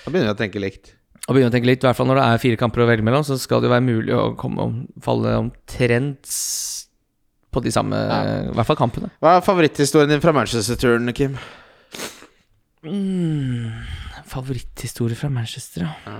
begynner 0.08 0.32
vi 0.32 0.34
å 0.34 0.40
tenke 0.40 0.62
likt. 0.62 0.96
Og 1.28 1.36
begynner 1.36 1.52
å 1.52 1.54
tenke 1.54 1.70
likt, 1.70 1.84
i 1.84 1.86
hvert 1.86 1.98
fall 2.00 2.08
når 2.10 2.18
det 2.18 2.24
er 2.26 2.42
fire 2.42 2.58
kamper 2.58 2.82
å 2.82 2.88
velge 2.90 3.06
mellom, 3.06 3.22
så 3.26 3.38
skal 3.38 3.62
det 3.62 3.70
jo 3.70 3.74
være 3.76 3.86
mulig 3.86 4.16
å 4.16 4.32
komme 4.40 4.66
og 4.66 5.04
falle 5.04 5.36
omtrent 5.44 6.32
på 7.50 7.62
de 7.62 7.70
samme 7.74 7.98
I 7.98 8.50
hvert 8.54 8.66
fall 8.66 8.78
kampene. 8.78 9.12
Hva 9.22 9.36
er 9.36 9.46
favoritthistorien 9.46 10.10
din 10.10 10.22
fra 10.22 10.34
Manchester-turen, 10.34 11.14
Kim? 11.14 11.38
Favoritthistorie 14.30 15.18
fra 15.18 15.30
Manchester, 15.30 15.86
ja. 15.86 16.18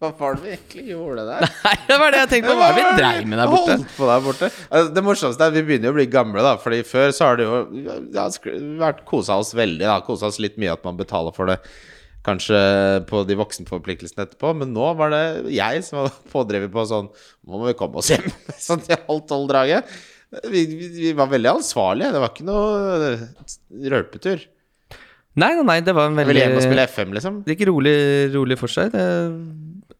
Hva 0.00 0.08
var 0.16 0.38
det 0.38 0.46
vi 0.46 0.52
egentlig 0.54 0.84
gjorde 0.94 1.26
der? 1.28 1.44
Nei, 1.66 1.74
det 1.90 1.96
var 2.00 2.14
det 2.14 2.20
jeg 2.22 2.30
tenkte 2.30 2.52
på. 2.54 2.56
Hva 2.56 2.68
er 2.70 2.76
det 2.78 2.84
vi 2.86 2.92
dreiv 3.02 3.26
med 3.28 3.36
der 3.42 3.50
borte? 3.52 3.74
Holdt 3.74 3.96
på 3.98 4.06
der 4.08 4.22
borte. 4.24 4.48
Altså, 4.70 4.92
det 4.96 5.02
morsomste 5.04 5.44
er 5.44 5.52
at 5.52 5.56
vi 5.58 5.62
begynner 5.68 5.92
å 5.92 5.96
bli 5.98 6.06
gamle, 6.08 6.44
da. 6.46 6.54
Fordi 6.62 6.78
før 6.88 7.12
så 7.12 7.28
har 7.28 7.36
det 7.36 7.44
jo 7.44 7.58
ja, 8.16 8.24
vært 8.80 9.02
kosa 9.08 9.36
oss 9.42 9.52
veldig. 9.58 9.84
da 9.84 9.98
Kosa 10.06 10.30
oss 10.30 10.40
litt 10.40 10.56
mye 10.60 10.72
at 10.72 10.86
man 10.88 10.96
betaler 10.96 11.36
for 11.36 11.52
det 11.52 11.58
kanskje 12.24 12.60
på 13.08 13.22
de 13.28 13.36
voksenforpliktelsene 13.42 14.24
etterpå. 14.24 14.54
Men 14.62 14.72
nå 14.76 14.88
var 14.96 15.12
det 15.12 15.52
jeg 15.52 15.84
som 15.84 16.00
var 16.00 16.16
pådriver 16.32 16.72
på 16.72 16.86
sånn 16.88 17.10
Nå 17.12 17.60
må 17.60 17.68
vi 17.68 17.76
komme 17.76 18.00
oss 18.00 18.08
hjem. 18.14 18.24
sånn 18.68 18.80
til 18.86 18.96
halv 19.04 19.26
tolv-draget. 19.28 19.92
Vi, 20.48 20.64
vi, 20.64 20.88
vi 20.96 21.12
var 21.18 21.28
veldig 21.28 21.58
ansvarlige. 21.58 22.14
Det 22.16 22.24
var 22.24 22.32
ikke 22.32 22.48
noe 22.48 23.12
rølpetur. 23.92 24.48
Nei, 25.38 25.52
nei, 25.54 25.64
nei, 25.66 25.80
det 25.86 25.94
var 25.94 26.10
en 26.10 26.16
veldig 26.18 26.32
ville 26.32 26.46
hjem 26.46 26.56
og 26.58 26.64
spille 26.64 26.86
FM, 26.90 27.12
liksom. 27.14 27.42
Det 27.46 27.54
gikk 27.54 27.68
rolig, 27.68 27.98
rolig 28.34 28.56
for 28.58 28.72
seg. 28.72 28.90
Det, 28.90 29.04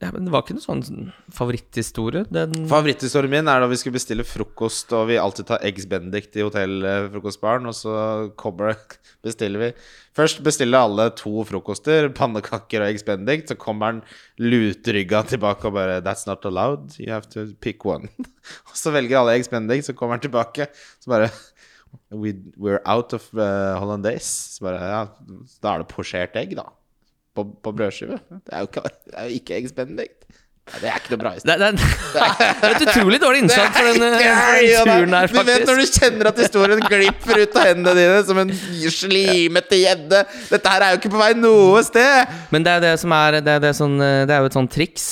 ja, 0.01 0.09
men 0.15 0.25
det 0.25 0.33
var 0.33 0.43
ikke 0.43 0.57
noe 0.57 0.65
sånn 0.65 1.11
favoritthistorie. 1.37 2.25
Den 2.33 2.65
Favoritthistorien 2.71 3.31
min 3.35 3.51
er 3.53 3.63
da 3.63 3.69
vi 3.69 3.77
skulle 3.79 3.99
bestille 3.99 4.25
frokost, 4.27 4.91
og 4.97 5.11
vi 5.11 5.19
alltid 5.21 5.51
tar 5.51 5.67
Eggs 5.69 5.85
Benedict 5.91 6.39
i 6.41 6.43
hotellfrokostbaren, 6.47 7.69
og 7.69 7.77
så 7.77 7.95
kommer 8.41 8.75
bestiller 9.27 9.67
vi 9.67 9.71
Først 10.17 10.41
bestiller 10.43 10.83
alle 10.83 11.07
to 11.15 11.45
frokoster, 11.47 12.09
pannekaker 12.17 12.83
og 12.83 12.91
Eggs 12.91 13.05
Benedict, 13.07 13.53
så 13.53 13.59
kommer 13.61 13.93
han 13.93 14.01
lutrygga 14.43 15.23
tilbake 15.31 15.69
og 15.69 15.77
bare 15.77 16.01
That's 16.03 16.27
not 16.27 16.49
allowed, 16.49 16.97
you 16.99 17.13
have 17.13 17.31
to 17.37 17.47
pick 17.63 17.87
one. 17.87 18.11
og 18.73 18.75
så 18.75 18.91
velger 18.97 19.21
alle 19.21 19.37
Eggs 19.39 19.53
Benedict, 19.53 19.87
så 19.87 19.95
kommer 19.95 20.19
han 20.19 20.25
tilbake, 20.25 20.67
så 20.99 21.13
bare 21.13 21.31
We, 22.11 22.35
We're 22.59 22.81
out 22.87 23.13
of 23.15 23.29
uh, 23.35 23.79
hollandaise. 23.79 24.27
Så 24.57 24.65
bare, 24.67 24.81
ja, 24.83 25.03
da 25.63 25.75
er 25.77 25.85
det 25.85 25.89
posjert 25.93 26.37
egg, 26.41 26.57
da. 26.59 26.67
På, 27.37 27.45
på 27.47 27.73
brødskive. 27.79 28.19
Det 28.31 28.51
er 28.53 28.65
jo 28.65 28.71
ikke, 28.73 28.83
det 29.07 29.15
er 29.17 29.29
jo 29.31 29.37
ikke 29.41 29.55
Eggs 29.61 29.75
Benedict. 29.77 30.17
Nei, 30.71 30.79
Det 30.83 30.89
er 30.91 30.99
ikke 31.01 31.11
noe 31.15 31.21
bra 31.23 31.31
historie. 31.35 31.57
det, 31.59 31.69
det, 31.81 31.87
det 32.61 32.67
er 32.69 32.75
et 32.77 32.83
utrolig 32.85 33.19
dårlig 33.23 33.41
innsalg 33.43 33.73
for 33.75 33.89
den, 33.89 34.05
er 34.07 34.59
ikke 34.61 34.83
turen 34.87 35.15
her, 35.17 35.31
faktisk. 35.33 35.47
Du 35.47 35.51
vet 35.51 35.65
når 35.71 35.81
du 35.81 35.95
kjenner 35.97 36.29
at 36.31 36.43
historien 36.45 36.83
glipper 36.85 37.41
ut 37.41 37.57
av 37.59 37.67
hendene 37.71 37.95
dine 37.97 38.21
som 38.29 38.39
en 38.43 38.53
slimete 38.95 39.81
gjedde. 39.81 40.21
Dette 40.51 40.75
her 40.75 40.85
er 40.87 40.93
jo 40.95 41.01
ikke 41.01 41.11
på 41.15 41.23
vei 41.23 41.33
noe 41.39 41.83
sted. 41.87 42.37
Men 42.55 42.67
det 42.67 42.77
er 42.77 42.85
det 42.85 42.93
som 43.03 43.15
er 43.17 43.41
Det 43.41 43.57
er, 43.57 43.65
det 43.67 43.73
sånn, 43.79 43.97
det 43.99 44.31
er 44.37 44.45
jo 44.45 44.51
et 44.53 44.59
sånt 44.61 44.71
triks 44.75 45.09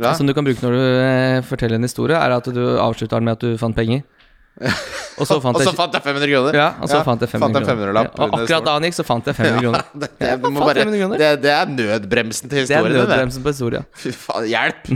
Ja. 0.00 0.14
som 0.16 0.24
du 0.28 0.32
kan 0.32 0.46
bruke 0.46 0.64
når 0.64 0.72
du 0.78 0.84
eh, 1.04 1.42
forteller 1.44 1.76
en 1.76 1.84
historie, 1.84 2.16
er 2.16 2.32
at 2.38 2.46
du 2.48 2.62
avslutter 2.80 3.18
den 3.18 3.28
med 3.28 3.36
at 3.36 3.44
du 3.44 3.58
fant 3.60 3.76
penger. 3.76 4.00
Og 4.52 5.26
så 5.28 5.36
fant 5.40 5.56
og 5.56 5.62
så 5.62 5.70
jeg 5.70 5.76
fant 5.78 5.94
jeg 5.96 6.02
500 6.04 6.28
kroner. 6.28 6.56
ja, 6.56 6.66
og 6.82 6.88
så 6.90 6.98
fant 7.06 7.22
jeg 7.24 7.30
500 7.32 7.64
500 7.66 7.86
kroner. 7.88 8.02
Ja, 8.04 8.10
og 8.26 8.34
akkurat 8.36 8.66
da 8.66 8.74
han 8.76 8.84
gikk, 8.86 8.96
så 8.98 9.04
fant 9.08 9.26
jeg 9.30 9.36
500 9.38 9.62
kroner. 9.64 9.84
Det, 10.02 10.08
det, 10.18 10.28
Ja, 10.28 10.36
bare, 10.36 10.74
500 10.76 11.00
kroner. 11.02 11.22
det, 11.22 11.30
det 11.42 11.52
er 11.52 11.72
nødbremsen 11.72 12.50
til 12.52 12.60
historien. 12.62 12.68
Det 12.68 12.76
er 12.76 12.88
historien. 12.88 13.08
nødbremsen 13.08 13.42
på 13.46 13.52
historia. 13.54 13.82
Fy 14.02 14.12
faen, 14.16 14.48
hjelp! 14.52 14.90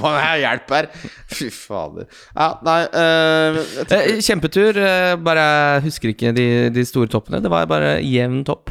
Må 0.00 0.12
ha 0.14 0.34
hjelp 0.42 0.74
her. 0.76 0.90
Fy 1.30 1.48
fader. 1.54 2.06
Ja, 2.38 2.48
nei 2.66 2.78
øh, 3.02 3.60
jeg 3.90 4.22
Kjempetur. 4.28 4.78
eh, 4.78 5.16
Bare 5.30 5.48
husker 5.86 6.14
ikke 6.14 6.32
de, 6.36 6.46
de 6.74 6.84
store 6.88 7.10
toppene. 7.10 7.42
Det 7.42 7.50
var 7.52 7.66
bare 7.70 7.96
jevn 8.04 8.44
topp. 8.46 8.70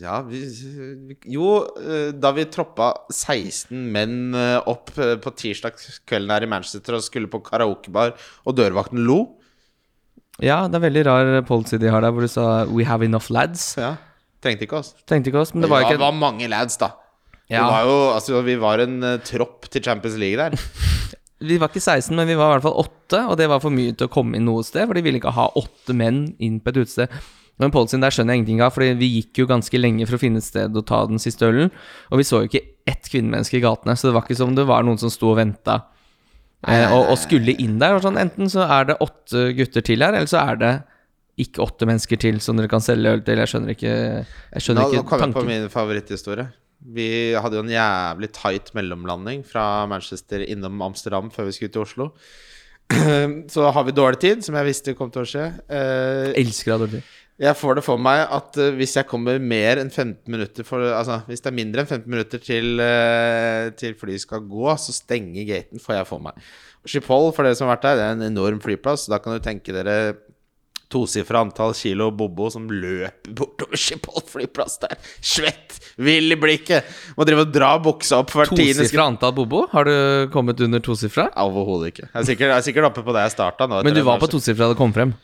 Ja, 0.00 0.20
vi, 0.26 0.42
jo, 1.32 1.48
eh, 1.80 2.10
da 2.16 2.32
vi 2.36 2.46
troppa 2.52 2.92
16 3.12 3.74
menn 3.94 4.36
eh, 4.36 4.58
opp 4.70 4.92
eh, 4.98 5.16
på 5.20 5.32
tirsdagskvelden 5.42 6.32
her 6.34 6.46
i 6.46 6.50
Manchester 6.50 6.98
og 6.98 7.04
skulle 7.06 7.30
på 7.30 7.42
karaokebar, 7.46 8.14
og 8.46 8.56
dørvakten 8.58 9.02
lo 9.06 9.20
Ja, 10.40 10.62
det 10.68 10.78
er 10.78 10.86
veldig 10.86 11.04
rar 11.08 11.32
policy 11.48 11.80
de 11.80 11.90
har 11.92 12.04
der, 12.04 12.14
hvor 12.14 12.24
du 12.24 12.30
sa 12.32 12.64
'We 12.64 12.86
have 12.88 13.04
enough 13.04 13.28
lads'. 13.30 13.76
ja, 13.78 13.96
Trengte 14.40 14.64
ikke 14.64 14.80
oss. 14.80 14.94
Trengte 15.04 15.28
ikke 15.28 15.42
oss, 15.42 15.52
men 15.54 15.62
det 15.62 15.68
Det 15.68 15.74
var 15.74 15.84
ikke... 15.84 15.96
ikke 15.98 16.06
var 16.06 16.16
mange 16.16 16.48
lads, 16.48 16.76
da. 16.80 16.94
Ja. 17.50 17.64
Det 17.64 17.72
var 17.74 17.82
jo, 17.84 17.96
altså, 18.14 18.40
vi 18.46 18.54
var 18.56 18.78
en 18.78 19.02
uh, 19.02 19.18
tropp 19.18 19.68
til 19.68 19.82
Champions 19.82 20.16
League 20.16 20.38
der. 20.38 20.56
Vi 21.40 21.56
var 21.56 21.70
ikke 21.70 21.80
16, 21.80 22.12
men 22.12 22.28
vi 22.28 22.34
var 22.36 22.50
i 22.50 22.52
hvert 22.58 22.66
fall 22.66 22.76
8, 22.76 23.20
og 23.32 23.36
det 23.40 23.46
var 23.48 23.62
for 23.64 23.72
mye 23.72 23.94
til 23.96 24.10
å 24.10 24.12
komme 24.12 24.36
inn 24.36 24.44
noe 24.44 24.60
sted, 24.60 24.84
for 24.84 24.92
de 24.92 25.00
ville 25.00 25.16
ikke 25.16 25.32
ha 25.32 25.46
åtte 25.56 25.94
menn 25.96 26.34
inn 26.36 26.58
på 26.60 26.68
et 26.68 26.80
utested. 26.82 27.14
Men 27.60 27.72
policyen 27.74 28.04
der 28.04 28.14
skjønner 28.14 28.36
jeg 28.36 28.42
ingenting 28.42 28.62
av, 28.64 28.74
Fordi 28.76 28.92
vi 29.00 29.08
gikk 29.18 29.42
jo 29.42 29.48
ganske 29.50 29.80
lenge 29.80 30.06
for 30.08 30.16
å 30.16 30.22
finne 30.22 30.40
et 30.40 30.46
sted 30.46 30.76
å 30.76 30.84
ta 30.86 31.02
den 31.10 31.20
siste 31.22 31.48
ølen, 31.48 31.72
og 32.10 32.20
vi 32.20 32.26
så 32.28 32.42
jo 32.42 32.50
ikke 32.50 32.62
ett 32.88 33.10
kvinnemenneske 33.10 33.58
i 33.58 33.64
gatene, 33.64 33.96
så 33.96 34.08
det 34.08 34.14
var 34.16 34.24
ikke 34.24 34.38
som 34.40 34.54
det 34.56 34.68
var 34.68 34.86
noen 34.86 35.00
som 35.00 35.12
sto 35.12 35.32
og 35.32 35.40
venta 35.40 35.80
eh, 36.66 36.86
og, 36.88 37.12
og 37.12 37.18
skulle 37.20 37.56
inn 37.56 37.78
der. 37.82 37.98
Og 37.98 38.06
sånn, 38.06 38.20
enten 38.20 38.50
så 38.52 38.64
er 38.64 38.90
det 38.92 39.00
åtte 39.04 39.50
gutter 39.58 39.84
til 39.86 40.06
her, 40.06 40.16
eller 40.16 40.30
så 40.30 40.42
er 40.44 40.60
det 40.60 40.72
ikke 41.40 41.62
åtte 41.64 41.88
mennesker 41.88 42.20
til 42.20 42.40
som 42.44 42.58
dere 42.58 42.70
kan 42.70 42.82
selge 42.84 43.12
øl 43.14 43.22
til. 43.24 43.40
Jeg 43.40 43.52
skjønner 43.52 43.76
ikke 43.76 43.94
Jeg 43.94 44.64
skjønner 44.64 44.82
Nå, 44.82 44.88
nå 44.88 44.98
ikke 44.98 45.10
kom 45.12 45.24
jeg 45.24 45.36
på 45.36 45.46
min 45.48 45.70
favoritthistorie. 45.72 46.48
Vi 46.80 47.08
hadde 47.36 47.58
jo 47.58 47.64
en 47.64 47.72
jævlig 47.72 48.30
tight 48.32 48.70
mellomlanding 48.76 49.42
fra 49.44 49.84
Manchester 49.88 50.40
innom 50.46 50.80
Amsterdam 50.84 51.28
før 51.32 51.50
vi 51.50 51.56
skulle 51.56 51.74
til 51.74 51.84
Oslo. 51.84 52.08
Så 53.54 53.66
har 53.70 53.84
vi 53.86 53.94
dårlig 53.94 54.20
tid, 54.22 54.44
som 54.44 54.56
jeg 54.58 54.68
visste 54.70 54.96
kom 54.98 55.12
til 55.12 55.22
å 55.22 55.28
skje. 55.28 55.44
Eh, 55.68 56.30
Elsker 56.40 56.74
Adolfi. 56.78 57.02
Jeg 57.40 57.56
får 57.56 57.78
det 57.78 57.84
for 57.86 58.00
meg 58.02 58.20
at 58.28 58.56
uh, 58.60 58.70
hvis 58.76 58.98
jeg 58.98 59.08
kommer 59.08 59.38
mer 59.40 59.80
enn 59.80 59.88
15 59.88 60.28
minutter 60.28 60.66
for, 60.66 60.84
Altså, 60.92 61.22
hvis 61.28 61.40
det 61.40 61.48
er 61.48 61.56
mindre 61.56 61.84
enn 61.84 61.88
15 61.88 62.10
minutter 62.12 62.42
til, 62.44 62.74
uh, 62.84 63.70
til 63.80 63.94
flyet 63.96 64.26
skal 64.26 64.44
gå, 64.44 64.66
så 64.76 64.92
stenger 64.92 65.48
gaten, 65.48 65.80
får 65.80 65.96
jeg 65.96 66.10
for 66.10 66.26
meg. 66.26 66.50
Schiphol, 66.88 67.30
for 67.36 67.48
dere 67.48 67.56
som 67.56 67.68
har 67.68 67.78
vært 67.78 67.86
der, 67.86 67.96
det 67.96 68.04
er 68.08 68.18
en 68.18 68.26
enorm 68.28 68.60
flyplass. 68.60 69.08
Da 69.12 69.20
kan 69.24 69.36
du 69.36 69.44
tenke 69.44 69.72
dere 69.72 69.96
tosifra 70.90 71.44
antall 71.44 71.72
kilo 71.78 72.08
bobo 72.10 72.48
som 72.50 72.64
løper 72.66 73.34
bortover 73.38 73.78
Schiphol 73.78 74.24
flyplass 74.26 74.80
der. 74.82 74.98
Svett, 75.22 75.78
vill 76.02 76.34
i 76.34 76.38
blikket. 76.40 76.88
Må 77.16 77.26
drive 77.28 77.46
og 77.46 77.54
dra 77.54 77.70
buksa 77.82 78.20
opp 78.24 78.34
hvert 78.34 78.52
tiende. 78.52 78.82
Tosifra 78.82 79.06
antall 79.12 79.36
bobo? 79.36 79.64
Har 79.72 79.86
du 79.86 80.28
kommet 80.34 80.60
under 80.66 80.82
tosifra? 80.84 81.30
Overhodet 81.40 81.94
ikke. 81.94 82.08
Jeg 82.10 82.20
er 82.20 82.30
sikkert, 82.32 82.48
jeg 82.50 82.58
er 82.58 82.68
sikkert 82.68 82.90
oppe 82.90 83.06
på 83.06 83.16
det 83.16 83.26
jeg 83.28 83.36
starta 83.38 83.70
nå. 83.70 83.84
Men 83.86 83.96
du 83.96 84.02
var 84.06 84.20
på 84.22 84.28
tosifra 84.34 84.66
da 84.66 84.74
det 84.74 84.80
kom 84.82 84.96
frem? 84.96 85.14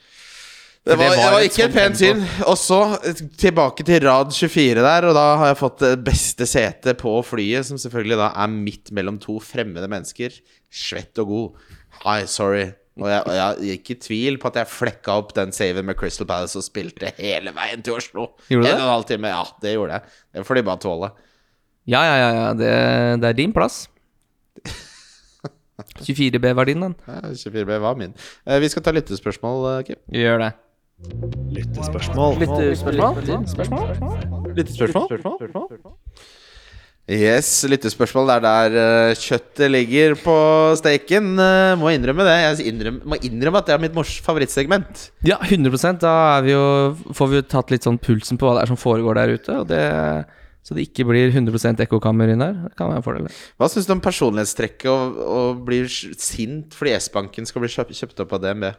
Det 0.86 0.94
var, 0.94 1.08
det 1.10 1.16
det 1.16 1.22
var 1.24 1.32
var 1.34 1.44
ikke 1.48 1.64
et 1.64 1.72
pent 1.74 1.98
syn. 1.98 2.20
Og 2.46 2.54
så 2.60 2.76
eh, 3.02 3.20
tilbake 3.42 3.82
til 3.88 4.04
rad 4.06 4.30
24 4.30 4.84
der, 4.84 5.06
og 5.08 5.16
da 5.18 5.24
har 5.40 5.48
jeg 5.50 5.58
fått 5.58 5.80
det 5.82 5.96
beste 6.06 6.46
setet 6.46 7.00
på 7.00 7.14
flyet, 7.26 7.66
som 7.66 7.80
selvfølgelig 7.82 8.18
da 8.20 8.28
er 8.44 8.52
midt 8.52 8.92
mellom 8.94 9.18
to 9.22 9.40
fremmede 9.42 9.88
mennesker. 9.90 10.36
Svett 10.70 11.18
og 11.22 11.32
god. 11.32 11.64
Hi, 12.04 12.20
sorry. 12.30 12.68
Og 12.96 13.10
jeg, 13.10 13.24
og 13.26 13.34
jeg 13.36 13.72
gikk 13.72 13.90
i 13.92 13.96
tvil 14.06 14.38
på 14.40 14.48
at 14.52 14.60
jeg 14.62 14.70
flekka 14.72 15.16
opp 15.20 15.34
den 15.36 15.50
saven 15.52 15.84
med 15.88 15.98
Crystal 16.00 16.28
Palace 16.28 16.56
og 16.56 16.64
spilte 16.64 17.10
hele 17.18 17.52
veien 17.56 17.82
til 17.84 17.98
Oslo. 17.98 18.30
Gjorde 18.48 18.62
du 18.62 18.68
det? 18.70 18.76
En 18.76 18.80
og 18.80 18.86
en 18.86 18.94
halv 18.94 19.08
time. 19.10 19.32
Ja, 19.34 19.42
det 19.66 19.74
gjorde 19.74 19.98
jeg. 19.98 20.14
Det 20.38 20.46
får 20.48 20.60
de 20.60 20.64
bare 20.70 20.82
tåle. 20.86 21.10
Ja, 21.90 22.00
ja, 22.06 22.14
ja, 22.22 22.30
ja. 22.38 22.46
Det, 22.56 22.70
det 23.22 23.32
er 23.32 23.40
din 23.42 23.52
plass. 23.56 23.82
24B 26.06 26.54
var 26.56 26.70
din, 26.70 26.86
den. 26.86 26.94
Ja, 27.10 27.20
24B 27.34 27.82
var 27.82 27.98
min. 27.98 28.14
Eh, 28.46 28.62
vi 28.62 28.70
skal 28.72 28.86
ta 28.86 28.94
lyttespørsmål, 28.96 29.66
eh, 29.74 29.82
Kim. 29.90 30.00
Gjør 30.22 30.40
det. 30.46 30.52
Lyttespørsmål. 30.96 32.38
Lyttespørsmål? 34.56 35.10
Yes, 37.06 37.50
lyttespørsmål. 37.68 38.30
Det 38.30 38.36
er 38.36 38.44
der 38.46 38.76
eh, 38.80 39.18
kjøttet 39.20 39.70
ligger 39.70 40.16
på 40.18 40.36
steken. 40.80 41.28
Eh, 41.38 41.74
må 41.78 41.92
innrømme 41.92 42.24
det. 42.26 42.38
Jeg 42.40 42.72
innrømme, 42.72 43.12
må 43.12 43.18
innrømme 43.20 43.60
at 43.60 43.68
det 43.68 43.76
er 43.76 43.84
mitt 43.84 43.94
mors 43.94 44.16
favorittsegment. 44.24 45.04
Ja, 45.28 45.36
100% 45.44 46.00
Da 46.02 46.14
er 46.38 46.48
vi 46.48 46.56
jo, 46.56 46.64
får 47.14 47.30
vi 47.30 47.38
jo 47.38 47.46
tatt 47.54 47.70
litt 47.74 47.86
sånn 47.86 48.00
pulsen 48.00 48.40
på 48.40 48.48
hva 48.48 48.56
det 48.56 48.64
er 48.64 48.72
som 48.72 48.80
foregår 48.80 49.20
der 49.20 49.36
ute. 49.36 49.60
Og 49.60 49.68
det, 49.70 49.84
så 50.64 50.74
det 50.74 50.88
ikke 50.88 51.06
blir 51.12 51.28
100 51.28 51.84
ekkokammer 51.84 52.32
inn 52.32 52.42
der. 52.42 52.56
Det 52.64 52.74
kan 52.80 52.88
være 52.88 53.04
en 53.04 53.06
fordel. 53.06 53.30
Hva 53.60 53.68
syns 53.70 53.86
du 53.86 53.94
om 53.94 54.02
personlighetstrekket 54.02 54.90
og, 54.90 55.22
og 55.28 55.64
blir 55.68 55.92
sint 55.92 56.72
fordi 56.74 56.96
S-banken 56.96 57.46
skal 57.46 57.62
bli 57.62 57.74
kjøpt, 57.76 57.94
kjøpt 58.00 58.24
opp 58.24 58.38
av 58.40 58.48
DNB? 58.48 58.72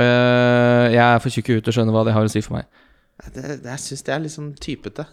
Eh, 0.00 0.86
jeg 0.94 1.02
er 1.02 1.18
for 1.20 1.34
tjukk 1.34 1.50
i 1.50 1.56
huet 1.58 1.66
til 1.66 1.74
å 1.74 1.76
skjønne 1.78 1.94
hva 1.94 2.04
det 2.08 2.14
har 2.16 2.28
å 2.28 2.32
si 2.32 2.42
for 2.44 2.60
meg. 2.60 2.70
Det, 3.22 3.42
det, 3.42 3.74
jeg 3.74 3.82
syns 3.86 4.06
det 4.06 4.14
er 4.14 4.22
litt 4.24 4.34
sånn 4.34 4.54
typete. 4.60 5.04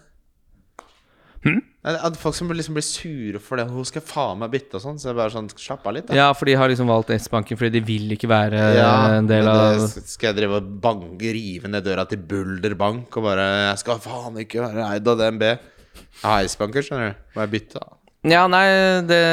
Hmm? 1.43 1.59
At 1.87 2.17
folk 2.19 2.35
som 2.35 2.49
liksom 2.51 2.75
blir 2.75 2.83
sure 2.83 3.39
for 3.39 3.59
det. 3.59 3.69
Hun 3.71 3.85
skal 3.87 4.03
faen 4.03 4.41
meg 4.41 4.51
bytte 4.51 4.75
og 4.75 4.83
sånn. 4.83 4.97
Så 4.99 5.07
det 5.07 5.13
er 5.13 5.19
bare 5.21 5.31
sånn 5.31 5.47
Slapp 5.53 5.85
av 5.87 5.95
litt, 5.95 6.09
da. 6.09 6.17
Ja, 6.17 6.25
for 6.35 6.49
de 6.49 6.57
har 6.59 6.71
liksom 6.71 6.89
valgt 6.91 7.13
S-banken 7.15 7.59
fordi 7.59 7.77
de 7.77 7.83
vil 7.87 8.11
ikke 8.15 8.27
være 8.27 8.63
Ja, 8.75 8.89
en 9.15 9.29
del 9.29 9.47
av 9.47 9.85
Skal 9.87 10.33
jeg 10.33 10.39
drive 10.41 10.59
og 10.59 10.73
banke, 10.83 11.31
rive 11.35 11.71
ned 11.71 11.87
døra 11.87 12.03
til 12.09 12.19
Bulder 12.27 12.75
Bank 12.79 13.15
og 13.15 13.29
bare 13.29 13.47
Jeg 13.69 13.83
skal 13.85 14.03
faen 14.03 14.41
ikke 14.43 14.65
være 14.65 14.89
eid 14.89 15.07
av 15.07 15.21
DNB. 15.21 15.47
Jeg 15.47 16.27
har 16.27 16.51
S-banker, 16.51 16.83
skjønner 16.83 17.13
du. 17.13 17.23
Må 17.35 17.45
jeg 17.45 17.53
bytte, 17.55 17.79
da? 17.79 17.95
Ja, 18.27 18.43
nei, 18.51 18.65
det 19.07 19.23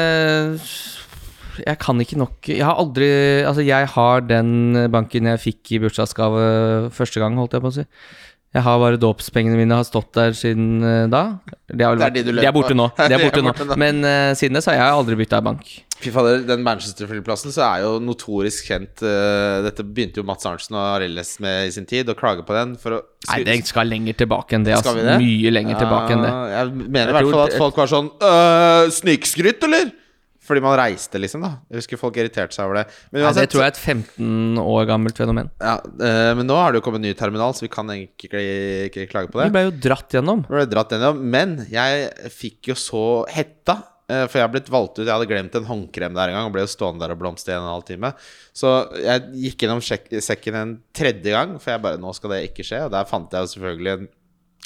Jeg 1.63 1.79
kan 1.81 1.99
ikke 2.03 2.19
nok 2.19 2.49
Jeg 2.51 2.65
har 2.65 2.77
aldri 2.79 3.07
Altså, 3.47 3.65
jeg 3.65 3.89
har 3.93 4.23
den 4.27 4.89
banken 4.93 5.29
jeg 5.31 5.43
fikk 5.43 5.73
i 5.75 5.81
bursdagsgave 5.83 6.47
første 6.95 7.23
gang, 7.23 7.37
holdt 7.39 7.57
jeg 7.57 7.65
på 7.65 7.71
å 7.71 7.77
si. 7.79 7.85
Jeg 8.55 8.63
har 8.63 8.77
bare 8.79 8.97
dåpspengene 8.97 9.57
mine 9.59 9.75
har 9.75 9.85
stått 9.85 10.13
der 10.15 10.31
siden 10.37 10.79
eh, 10.81 11.03
da. 11.11 11.23
De 11.67 11.83
er, 11.83 11.97
Det 11.99 12.05
er 12.07 12.13
de 12.15 12.23
du 12.29 12.39
de 12.39 12.47
er 12.47 12.55
borte 12.55 12.77
nå. 12.77 12.87
De 12.97 13.17
er 13.17 13.21
borte 13.21 13.43
nå. 13.43 13.75
Men 13.77 13.99
uh, 14.05 14.31
siden 14.39 14.57
det 14.57 14.63
så 14.63 14.71
har 14.71 14.79
jeg 14.79 14.95
aldri 15.01 15.17
bytta 15.19 15.41
bank. 15.43 15.67
Fy 15.97 16.13
fader, 16.13 16.41
den 16.47 16.63
Manchester-flyplassen 16.65 17.53
så 17.53 17.65
er 17.67 17.83
jo 17.83 17.97
notorisk 18.05 18.69
kjent 18.69 19.01
uh, 19.01 19.65
Dette 19.65 19.81
begynte 19.81 20.21
jo 20.21 20.25
Mats 20.29 20.45
Arntzen 20.47 20.77
og 20.77 20.83
Arelles 20.95 21.35
med 21.43 21.67
i 21.67 21.75
sin 21.75 21.87
tid, 21.89 22.09
å 22.09 22.17
klage 22.17 22.45
på 22.47 22.55
den 22.55 22.75
for 22.81 22.99
å 22.99 23.03
Nei, 23.27 23.41
det 23.45 23.59
skal 23.67 23.89
lenger 23.91 24.15
tilbake 24.23 24.55
enn 24.55 24.65
det. 24.65 24.77
Altså. 24.77 24.95
det? 24.95 25.19
Mye 25.19 25.53
lenger 25.53 25.81
tilbake 25.81 26.15
enn 26.15 26.23
det. 26.23 26.33
Jeg 26.53 26.73
mener 26.79 27.11
i 27.11 27.17
hvert 27.17 27.31
fall 27.33 27.45
at 27.49 27.57
folk 27.59 27.81
var 27.81 27.91
sånn 27.91 28.11
øh, 28.15 28.93
Snikskryt, 28.93 29.65
eller? 29.67 29.91
Fordi 30.47 30.61
man 30.63 30.77
reiste, 30.79 31.19
liksom. 31.19 31.41
da 31.43 31.49
Jeg 31.67 31.81
husker 31.81 31.99
folk 31.99 32.15
irriterte 32.21 32.55
seg 32.55 32.63
over 32.69 32.79
det. 32.79 32.85
Men 33.11 33.25
Nei, 33.25 33.33
det 33.35 33.49
tror 33.51 33.65
jeg 33.65 33.73
er 33.73 33.75
et 33.75 33.81
15 33.83 34.61
år 34.63 34.85
gammelt 34.87 35.19
fenomen. 35.19 35.49
ja, 35.59 35.73
eh, 35.83 36.31
Men 36.39 36.47
nå 36.47 36.55
har 36.55 36.71
det 36.71 36.79
jo 36.79 36.85
kommet 36.87 37.01
en 37.03 37.09
ny 37.09 37.13
terminal, 37.19 37.51
så 37.57 37.65
vi 37.67 37.71
kan 37.73 37.89
egentlig 37.91 38.29
ikke, 38.31 38.45
ikke 38.87 39.07
klage 39.11 39.29
på 39.33 39.41
det. 39.41 39.49
Vi 39.51 39.55
ble 39.57 39.65
jo 39.67 39.75
dratt 39.89 40.15
gjennom. 40.15 40.45
Ble 40.47 40.65
dratt 40.71 40.95
gjennom, 40.95 41.19
Men 41.35 41.57
jeg 41.69 42.09
fikk 42.31 42.71
jo 42.71 42.79
så 42.79 43.03
hetta. 43.27 43.77
eh, 44.09 44.23
For 44.31 44.39
jeg 44.39 44.45
har 44.47 44.53
blitt 44.53 44.69
valgt 44.71 44.99
ut. 45.01 45.05
Jeg 45.05 45.11
hadde 45.11 45.27
glemt 45.27 45.55
en 45.59 45.65
håndkrem 45.67 46.13
der 46.15 46.29
en 46.31 46.37
gang 46.37 46.45
og 46.47 46.53
ble 46.55 46.63
jo 46.63 46.71
stående 46.71 47.03
der 47.03 47.11
og 47.11 47.19
blomstre 47.19 47.51
i 47.51 47.57
en 47.59 47.67
halv 47.67 47.83
time. 47.83 48.13
Så 48.55 48.71
jeg 49.03 49.27
gikk 49.43 49.65
gjennom 49.65 49.81
sekken 49.83 50.55
en 50.55 50.71
tredje 50.95 51.33
gang, 51.35 51.57
for 51.59 51.73
jeg 51.75 51.81
bare 51.83 51.99
Nå 51.99 52.13
skal 52.15 52.31
det 52.37 52.45
ikke 52.49 52.63
skje. 52.63 52.85
Og 52.87 52.91
der 52.95 53.03
fant 53.09 53.29
jeg 53.35 53.43
jo 53.43 53.51
selvfølgelig 53.57 53.93
en 53.97 54.07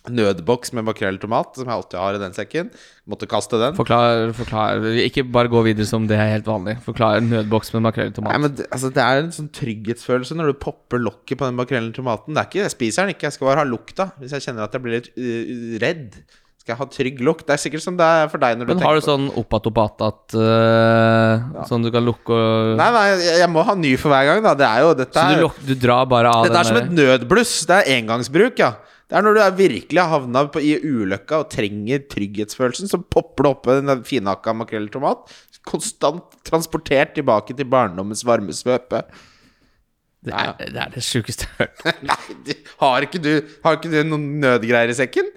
nødboks 0.09 0.73
med 0.73 0.85
makrell 0.87 1.19
og 1.19 1.21
tomat, 1.21 1.53
som 1.57 1.67
jeg 1.67 1.75
alltid 1.75 1.97
har 2.01 2.17
i 2.17 2.21
den 2.23 2.33
sekken. 2.33 2.71
Måtte 3.11 3.29
kaste 3.29 3.59
den. 3.61 3.75
Forklar, 3.77 4.31
forklar. 4.37 4.85
Ikke 5.03 5.25
bare 5.29 5.51
gå 5.51 5.61
videre 5.67 5.85
som 5.89 6.07
det 6.09 6.17
er 6.17 6.33
helt 6.37 6.49
vanlig. 6.49 6.79
Forklar 6.85 7.21
nødboks 7.25 7.73
med 7.75 7.85
makrell 7.85 8.09
Nei, 8.09 8.17
tomat. 8.17 8.41
men 8.41 8.55
det, 8.57 8.67
altså, 8.71 8.89
det 8.93 9.05
er 9.05 9.21
en 9.21 9.33
sånn 9.35 9.51
trygghetsfølelse 9.53 10.37
når 10.37 10.53
du 10.53 10.61
popper 10.65 11.01
lokket 11.01 11.37
på 11.37 11.49
den 11.49 11.59
makrellen 11.59 11.93
og 11.93 11.97
tomaten. 11.99 12.33
Det 12.33 12.41
er 12.41 12.49
ikke, 12.49 12.63
Jeg 12.65 12.75
spiser 12.77 13.05
den 13.05 13.15
ikke, 13.15 13.29
jeg 13.29 13.37
skal 13.37 13.51
bare 13.51 13.63
ha 13.63 13.69
lukta. 13.69 14.11
Hvis 14.21 14.37
jeg 14.37 14.47
kjenner 14.47 14.65
at 14.65 14.77
jeg 14.77 14.85
blir 14.85 14.97
litt 14.97 15.11
uh, 15.13 15.81
redd, 15.85 16.21
skal 16.61 16.75
jeg 16.75 16.79
ha 16.81 16.87
trygg 16.93 17.21
lukt. 17.25 17.45
Det 17.47 17.55
er 17.55 17.61
sikkert 17.61 17.83
som 17.83 17.95
det 17.97 18.05
er 18.05 18.27
for 18.29 18.41
deg 18.41 18.59
når 18.59 18.69
du 18.69 18.73
Men 18.75 18.83
har 18.85 18.97
du 18.97 19.01
tenker 19.01 19.07
sånn 19.09 19.29
oppatopatat 19.41 20.35
uh, 20.37 21.65
Sånn 21.69 21.85
du 21.85 21.89
kan 21.93 22.05
lukke 22.05 22.37
og 22.37 22.75
Nei, 22.77 22.89
nei, 22.93 23.05
jeg, 23.15 23.39
jeg 23.41 23.49
må 23.49 23.65
ha 23.65 23.75
ny 23.77 23.95
for 23.97 24.13
hver 24.13 24.29
gang, 24.29 24.43
da. 24.45 24.53
Det 24.57 24.67
er 24.67 24.85
jo 24.85 24.93
Dette 24.99 25.25
Så 25.25 25.25
du, 25.33 25.45
luk, 25.47 25.57
du 25.65 25.73
drar 25.81 26.05
bare 26.09 26.33
av 26.33 26.45
dette 26.45 26.61
er 26.61 26.69
som 26.69 26.81
et 26.81 26.93
nødbluss. 26.93 27.55
Det 27.69 27.79
er 27.81 27.93
engangsbruk, 27.97 28.61
ja. 28.61 28.75
Det 29.11 29.17
er 29.19 29.25
når 29.25 29.35
du 29.35 29.41
er 29.43 29.55
virkelig 29.57 29.99
har 29.99 30.13
havna 30.13 30.45
i 30.63 30.77
ulykka 30.87 31.41
og 31.41 31.49
trenger 31.51 32.05
trygghetsfølelsen, 32.13 32.87
så 32.87 33.01
popper 33.11 33.43
det 33.43 33.49
opp 33.49 33.67
en 33.73 34.05
finhakka 34.07 34.53
makrell 34.55 34.87
i 34.87 34.93
tomat. 34.93 35.25
Konstant 35.67 36.37
transportert 36.47 37.11
tilbake 37.17 37.51
til 37.57 37.67
barndommens 37.67 38.23
varme 38.23 38.55
svøpe. 38.55 39.03
Det 40.23 40.31
er 40.31 40.55
det, 40.61 40.69
er 40.79 40.95
det 40.95 41.03
sjukeste 41.03 41.49
jeg 41.49 41.57
har 41.59 41.69
hørt. 41.83 42.01
Nei, 42.07 42.55
har 42.79 43.07
ikke 43.09 43.19
du 43.19 43.31
Har 43.65 43.77
ikke 43.79 43.91
du 43.91 43.99
noen 44.05 44.27
nødgreier 44.45 44.93
i 44.93 44.95
sekken? 44.95 45.27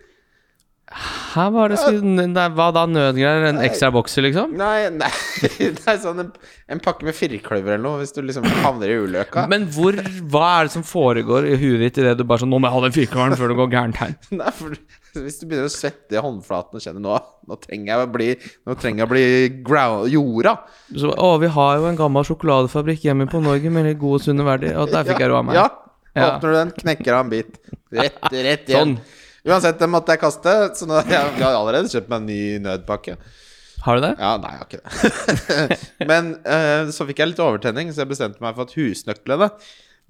Her 0.95 1.51
var 1.51 1.73
det 1.73 1.79
skulle, 1.81 2.27
Hva 2.55 2.67
da? 2.75 2.85
Nødgreier? 2.87 3.49
En 3.49 3.61
ekstra 3.65 3.91
bokser, 3.95 4.23
liksom? 4.29 4.53
Nei, 4.59 4.87
nei 4.95 5.11
det 5.59 5.87
er 5.91 5.99
sånn 6.03 6.23
en, 6.23 6.29
en 6.71 6.83
pakke 6.83 7.07
med 7.09 7.17
firkløver 7.19 7.75
eller 7.75 7.83
noe, 7.83 8.01
hvis 8.03 8.15
du 8.15 8.21
liksom 8.23 8.47
havner 8.63 8.93
i 8.93 8.99
ulykka. 9.03 9.49
Men 9.51 9.67
hvor 9.75 9.99
Hva 10.31 10.45
er 10.61 10.69
det 10.69 10.75
som 10.77 10.87
foregår 10.87 11.49
i 11.51 11.57
huet 11.59 11.83
ditt 11.83 11.99
idet 12.03 12.15
du 12.21 12.27
bare 12.29 12.45
sånn 12.45 12.53
Nå 12.55 12.61
må 12.63 12.71
jeg 12.71 12.77
ha 12.77 12.85
den 12.87 12.95
firkløveren 12.95 13.39
før 13.41 13.51
det 13.51 13.59
går 13.59 13.73
gærent 13.75 14.03
her. 14.03 14.15
Nei, 14.41 14.53
for 14.55 14.77
hvis 15.25 15.41
du 15.41 15.47
begynner 15.49 15.71
å 15.71 15.75
svette 15.75 16.17
i 16.17 16.23
håndflaten 16.23 16.79
og 16.79 16.83
kjenner 16.87 17.03
nå 17.03 17.19
Nå 17.51 17.59
trenger 17.63 17.91
jeg 17.91 18.07
å 18.07 18.13
bli 18.15 18.29
Nå 18.67 18.79
trenger 18.79 19.05
jeg 19.05 19.09
å 19.09 19.13
bli 19.13 19.27
ground, 19.67 20.09
jorda. 20.15 20.57
Så, 20.95 21.11
å, 21.11 21.35
vi 21.43 21.51
har 21.59 21.81
jo 21.81 21.91
en 21.91 21.99
gammel 21.99 22.27
sjokoladefabrikk 22.31 23.09
hjemme 23.09 23.27
på 23.31 23.43
Norge 23.43 23.75
med 23.75 23.91
litt 23.91 24.01
gode, 24.01 24.23
sunne 24.25 24.47
verdier. 24.47 24.79
Og 24.81 24.95
der 24.95 25.07
fikk 25.07 25.23
jeg 25.23 25.31
ro 25.33 25.41
av 25.43 25.51
meg. 25.51 25.59
Ja. 25.59 25.69
Ja. 26.15 26.37
Åpner 26.37 26.53
du 26.53 26.57
den, 26.61 26.73
knekker 26.79 27.17
av 27.17 27.25
en 27.25 27.31
bit. 27.33 27.57
Rett, 27.95 28.19
rett 28.31 28.69
igjen. 28.71 28.95
Sånn. 28.95 29.24
Uansett, 29.45 29.77
den 29.81 29.93
måtte 29.93 30.15
jeg 30.15 30.23
kaste, 30.23 30.53
så 30.79 30.87
nå 30.89 31.03
jeg, 31.03 31.13
jeg 31.13 31.45
har 31.45 31.59
allerede 31.59 31.91
kjøpt 31.93 32.09
meg 32.09 32.23
en 32.23 32.31
ny 32.31 32.45
nødpakke. 32.65 33.19
Har 33.85 33.99
du 33.99 34.05
det? 34.07 34.15
Ja, 34.17 34.37
nei, 34.41 34.53
jeg 34.55 34.61
har 34.61 34.69
ikke 34.71 34.79
det. 34.81 35.81
Men 36.11 36.31
uh, 36.47 36.93
så 36.95 37.05
fikk 37.05 37.21
jeg 37.21 37.35
litt 37.35 37.43
overtenning, 37.45 37.91
så 37.93 38.05
jeg 38.05 38.15
bestemte 38.15 38.41
meg 38.41 38.57
for 38.57 38.65
at 38.65 38.73
husnøklene 38.79 39.51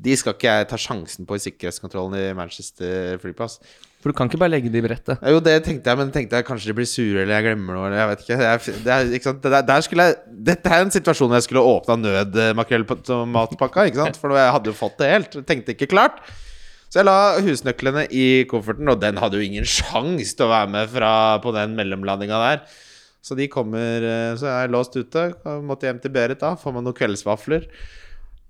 De 0.06 0.14
skal 0.18 0.36
ikke 0.36 0.52
jeg 0.52 0.68
ta 0.70 0.78
sjansen 0.78 1.26
på 1.26 1.34
i 1.34 1.42
sikkerhetskontrollen 1.42 2.14
i 2.20 2.28
Manchester 2.38 3.18
flyplass. 3.22 3.58
For 4.04 4.12
du 4.12 4.18
kan 4.18 4.30
ikke 4.30 4.38
bare 4.42 4.52
legge 4.52 4.70
det 4.70 4.78
i 4.82 4.84
brettet. 4.84 5.22
Jo, 5.32 5.40
det 5.42 5.56
tenkte 5.64 5.90
jeg, 5.90 5.96
men 5.96 6.14
tenkte 6.14 6.38
jeg 6.38 6.46
kanskje 6.46 6.70
de 6.70 6.76
blir 6.76 6.86
sure, 6.86 7.22
eller 7.24 7.38
jeg 7.38 7.46
glemmer 7.48 7.78
noe, 7.78 7.86
eller 7.88 8.02
jeg 8.02 8.10
vet 8.10 8.24
ikke. 8.24 8.38
Jeg, 8.44 8.78
det 8.84 8.94
er, 8.94 9.12
ikke 9.16 9.30
sant? 9.30 9.42
Det 9.42 9.52
der, 9.54 9.66
der 9.70 9.86
jeg, 10.04 10.16
dette 10.50 10.74
er 10.76 10.84
en 10.84 10.92
situasjon 10.94 11.30
hvor 11.32 11.40
jeg 11.40 11.46
skulle 11.48 11.62
åpna 11.74 11.96
nødmakrellmatpakka, 12.02 13.86
ikke 13.88 14.02
sant? 14.02 14.18
For 14.20 14.36
jeg 14.38 14.54
hadde 14.58 14.70
jo 14.70 14.76
fått 14.76 14.98
det 15.00 15.08
helt. 15.08 15.38
Tenkte 15.48 15.74
ikke 15.74 15.90
klart. 15.90 16.20
Så 16.94 17.00
jeg 17.00 17.08
la 17.08 17.42
husnøklene 17.42 18.04
i 18.14 18.24
kofferten, 18.46 18.86
og 18.92 19.00
den 19.02 19.16
hadde 19.18 19.40
jo 19.40 19.42
ingen 19.42 19.64
sjans 19.66 20.30
til 20.38 20.46
å 20.46 20.52
være 20.52 20.68
med 20.70 20.92
fra, 20.92 21.08
på 21.42 21.50
den 21.56 21.72
mellomlandinga 21.74 22.38
der. 22.38 22.60
Så 23.24 23.34
de 23.34 23.48
kommer 23.50 24.04
eh, 24.06 24.36
Så 24.38 24.46
jeg 24.46 24.68
er 24.68 24.70
låst 24.70 24.94
ute. 24.94 25.24
Måtte 25.66 25.88
hjem 25.88 25.98
til 26.04 26.12
Berit 26.14 26.38
da. 26.44 26.52
Får 26.60 26.76
meg 26.76 26.84
noen 26.86 26.94
kveldsvafler. 26.94 27.66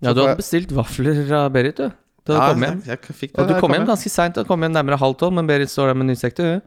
Ja, 0.04 0.12
du 0.12 0.20
hadde 0.26 0.36
bestilt 0.42 0.74
vafler 0.76 1.22
av 1.38 1.48
Berit, 1.54 1.80
du. 1.80 1.88
Da 2.28 2.34
du 2.34 2.36
Ja, 2.36 2.50
kom 2.52 2.66
hjem. 2.66 2.82
Jeg, 2.84 3.00
jeg 3.08 3.16
fikk 3.22 3.32
det 3.32 3.40
Og 3.40 3.48
du 3.48 3.54
kom, 3.54 3.62
kom 3.64 3.78
hjem 3.78 3.88
ganske 3.88 4.12
seint. 4.12 4.36
Du 4.36 4.44
kom 4.50 4.66
hjem 4.66 4.76
nærmere 4.76 5.00
halv 5.00 5.16
tolv, 5.24 5.38
men 5.40 5.48
Berit 5.48 5.72
står 5.72 5.94
der 5.94 6.00
med 6.02 6.10
nystekte. 6.12 6.50
hun. 6.50 6.62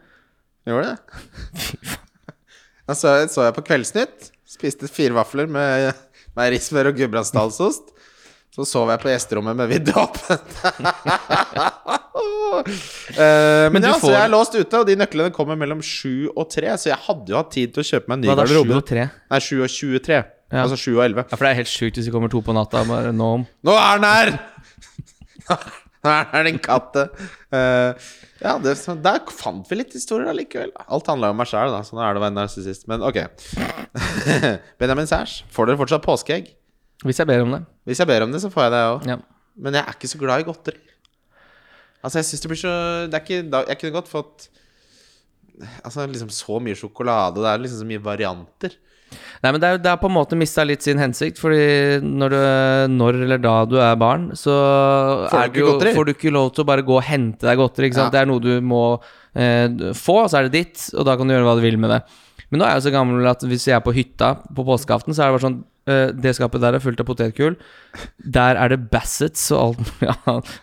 Gjorde 0.74 0.96
det? 0.96 0.98
Da 2.88 2.96
så, 2.96 3.12
så 3.27 3.43
jeg 3.43 3.53
på 3.57 3.65
Kveldsnytt. 3.67 4.29
Spiste 4.48 4.88
fire 4.88 5.12
vafler 5.17 5.50
med 5.51 5.89
meierismør 6.39 6.93
og 6.93 7.01
gudbrandsdalsost. 7.01 7.91
Så 8.58 8.65
sov 8.65 8.89
jeg 8.89 8.98
på 9.04 9.12
gjesterommet 9.12 9.54
med 9.54 9.70
vinduet 9.70 10.00
åpent. 10.02 10.56
uh, 10.65 10.80
men 13.70 13.76
Men 13.76 13.86
ja, 13.86 13.91
ja, 13.91 14.00
så 14.02 14.10
jeg 14.15 14.24
er 14.24 14.32
låst 14.34 14.58
ute, 14.58 14.80
og 14.80 14.88
de 14.89 14.96
nøklene 14.98 15.30
kommer 15.36 15.60
mellom 15.60 15.84
sju 15.86 16.32
og 16.34 16.48
tre. 16.50 16.72
Så 16.82 16.89
jeg 16.89 16.98
hadde 17.06 17.30
jo 17.30 17.38
hatt 17.38 17.54
tid 17.54 17.76
til 17.76 17.86
å 17.86 17.88
kjøpe 17.91 18.10
meg 18.10 18.17
en 18.17 18.26
ny 18.26 18.34
garderobe. 18.34 18.82
Nei, 19.06 19.41
sju 19.46 19.62
og 19.62 19.70
23. 19.70 20.17
Ja. 20.48 20.63
Altså 20.63 20.80
sju 20.80 20.96
og 20.96 21.04
elleve. 21.06 21.28
Ja, 21.28 21.38
for 21.38 21.46
det 21.46 21.54
er 21.54 21.60
helt 21.62 21.70
sjukt 21.70 22.00
hvis 22.00 22.10
det 22.10 22.15
kommer 22.15 22.34
to 22.34 22.41
på 22.41 22.56
natta. 22.58 22.82
Bare 22.89 23.13
nå 23.13 23.30
om. 23.41 23.46
Nå 23.67 23.78
er 23.78 24.02
den 24.02 24.10
her! 24.10 24.34
Nå 26.08 26.17
er 26.17 26.50
den 26.50 26.58
katte. 26.63 27.08
Uh, 27.54 27.93
ja, 28.41 28.58
det, 28.62 28.74
der 29.06 29.34
fant 29.38 29.70
vi 29.70 29.84
litt 29.84 29.93
historier 29.93 30.34
allikevel. 30.34 30.74
Alt 30.89 31.13
handla 31.13 31.30
om 31.34 31.38
meg 31.38 31.50
sjæl, 31.50 31.70
da. 31.74 31.86
Sånn 31.86 32.02
er 32.02 32.15
det 32.15 32.22
å 32.22 32.26
være 32.26 32.38
narsissist. 32.41 32.89
Men 32.89 33.06
ok. 33.06 33.22
Benjamin 34.82 35.10
Sæsj, 35.10 35.43
får 35.54 35.70
dere 35.70 35.82
fortsatt 35.86 36.06
påskeegg? 36.06 36.57
Hvis 37.05 37.19
jeg 37.21 37.29
ber 37.29 37.45
om 37.45 37.51
det. 37.53 37.62
Hvis 37.86 38.01
jeg 38.01 38.10
ber 38.10 38.25
om 38.25 38.31
det, 38.33 38.41
så 38.41 38.49
får 38.53 38.67
jeg 38.67 38.73
det, 38.73 38.83
òg. 38.91 39.07
Ja. 39.12 39.17
Men 39.57 39.77
jeg 39.77 39.83
er 39.83 39.97
ikke 39.97 40.10
så 40.12 40.21
glad 40.21 40.41
i 40.41 40.47
godteri. 40.47 40.81
Altså, 42.01 42.19
jeg 42.19 42.27
syns 42.29 42.43
det 42.43 42.49
blir 42.51 42.60
så 42.62 42.71
Det 43.10 43.19
ikke 43.23 43.38
Jeg 43.67 43.77
kunne 43.81 43.95
godt 43.95 44.10
fått 44.12 44.43
Altså 45.81 46.05
liksom 46.05 46.29
så 46.29 46.60
mye 46.62 46.77
sjokolade. 46.77 47.41
Det 47.41 47.49
er 47.49 47.63
liksom 47.63 47.81
så 47.81 47.88
mye 47.89 48.03
varianter. 48.05 48.75
Nei, 49.41 49.51
men 49.51 49.62
det 49.62 49.69
er, 49.69 49.79
det 49.81 49.89
er 49.89 49.99
på 50.01 50.10
en 50.10 50.15
måte 50.17 50.38
mista 50.38 50.65
litt 50.67 50.83
sin 50.83 50.99
hensikt, 50.99 51.39
fordi 51.39 52.01
når, 52.03 52.33
du, 52.33 52.93
når 52.93 53.19
eller 53.23 53.41
da 53.41 53.53
du 53.69 53.77
er 53.79 53.95
barn, 53.99 54.27
så 54.36 54.53
Får 55.31 55.47
du 55.47 55.53
ikke 55.53 55.67
godteri? 55.69 55.93
får 55.95 56.07
du 56.07 56.12
ikke 56.13 56.33
lov 56.36 56.49
til 56.53 56.65
å 56.65 56.67
bare 56.67 56.86
gå 56.86 56.97
og 56.97 57.05
hente 57.07 57.47
deg 57.47 57.62
godteri. 57.62 57.89
Ja. 57.95 58.10
Det 58.13 58.19
er 58.21 58.29
noe 58.29 58.43
du 58.43 58.51
må 58.65 58.81
eh, 59.31 59.93
få, 59.97 60.19
og 60.25 60.29
så 60.29 60.41
er 60.41 60.49
det 60.49 60.57
ditt, 60.57 60.89
og 60.97 61.07
da 61.07 61.15
kan 61.17 61.29
du 61.29 61.33
gjøre 61.38 61.47
hva 61.47 61.55
du 61.60 61.63
vil 61.63 61.79
med 61.81 61.95
det. 61.95 62.01
Men 62.51 62.62
nå 62.62 62.67
er 62.67 62.75
jeg 62.75 62.81
jo 62.83 62.88
så 62.89 62.95
gammel 62.97 63.31
at 63.31 63.47
hvis 63.47 63.67
jeg 63.69 63.77
er 63.77 63.86
på 63.86 63.95
hytta 63.95 64.33
på 64.43 64.67
påskeaften, 64.67 65.15
så 65.15 65.23
er 65.23 65.31
det 65.31 65.38
bare 65.38 65.45
sånn 65.47 65.62
Det 65.88 66.34
skapet 66.36 66.63
der 66.63 66.76
er 66.76 66.84
fullt 66.84 67.00
av 67.00 67.08
potetgull. 67.08 67.56
Der 68.19 68.60
er 68.60 68.73
det 68.73 68.80
Bassets 68.91 69.45
og 69.56 69.78
alt 69.80 70.04
ja, 70.04 70.15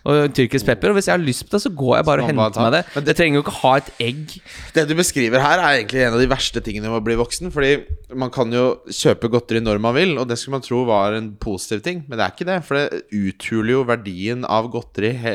og 0.04 0.34
tyrkisk 0.36 0.68
pepper. 0.68 0.92
Og 0.92 0.98
hvis 0.98 1.08
jeg 1.08 1.16
har 1.16 1.24
lyst 1.24 1.46
på 1.46 1.54
det, 1.54 1.62
så 1.64 1.72
går 1.72 1.94
jeg 1.96 2.06
bare 2.10 2.24
og 2.24 2.28
henter 2.30 2.60
meg 2.60 2.74
det. 2.76 2.82
Men 2.94 3.08
Jeg 3.08 3.18
trenger 3.20 3.38
jo 3.38 3.44
ikke 3.44 3.56
ha 3.62 3.72
et 3.80 3.88
egg. 4.04 4.34
Det 4.76 4.84
du 4.90 4.94
beskriver 4.98 5.42
her, 5.42 5.62
er 5.62 5.78
egentlig 5.78 6.04
en 6.04 6.18
av 6.18 6.22
de 6.22 6.28
verste 6.30 6.62
tingene 6.64 6.92
med 6.92 7.00
å 7.00 7.06
bli 7.06 7.16
voksen. 7.18 7.50
Fordi 7.54 7.72
man 8.20 8.32
kan 8.34 8.52
jo 8.54 8.66
kjøpe 8.92 9.32
godteri 9.32 9.64
når 9.64 9.80
man 9.82 9.96
vil, 9.96 10.14
og 10.20 10.28
det 10.28 10.38
skulle 10.40 10.58
man 10.58 10.66
tro 10.66 10.84
var 10.88 11.16
en 11.16 11.32
positiv 11.40 11.82
ting. 11.88 12.04
Men 12.04 12.20
det 12.20 12.26
er 12.26 12.36
ikke 12.36 12.50
det, 12.52 12.60
for 12.68 12.80
det 12.82 13.02
uthuler 13.16 13.74
jo 13.78 13.88
verdien 13.88 14.44
av 14.44 14.68
godteri 14.72 15.14
he 15.24 15.34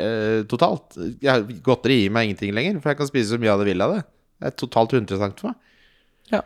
totalt. 0.49 0.99
Godteri 1.65 2.03
gir 2.03 2.13
meg 2.13 2.29
ingenting 2.29 2.53
lenger, 2.55 2.79
for 2.79 2.93
jeg 2.93 3.01
kan 3.01 3.09
spise 3.09 3.33
så 3.33 3.41
mye 3.41 3.57
av 3.57 3.63
det 3.63 3.71
vil 3.73 3.85
av 3.85 3.97
det. 3.97 4.01
Det 4.39 4.53
er 4.53 4.59
totalt 4.61 4.93
uinteressant 4.95 5.41
for 5.41 5.51
meg. 5.51 5.63
Ja. 6.29 6.43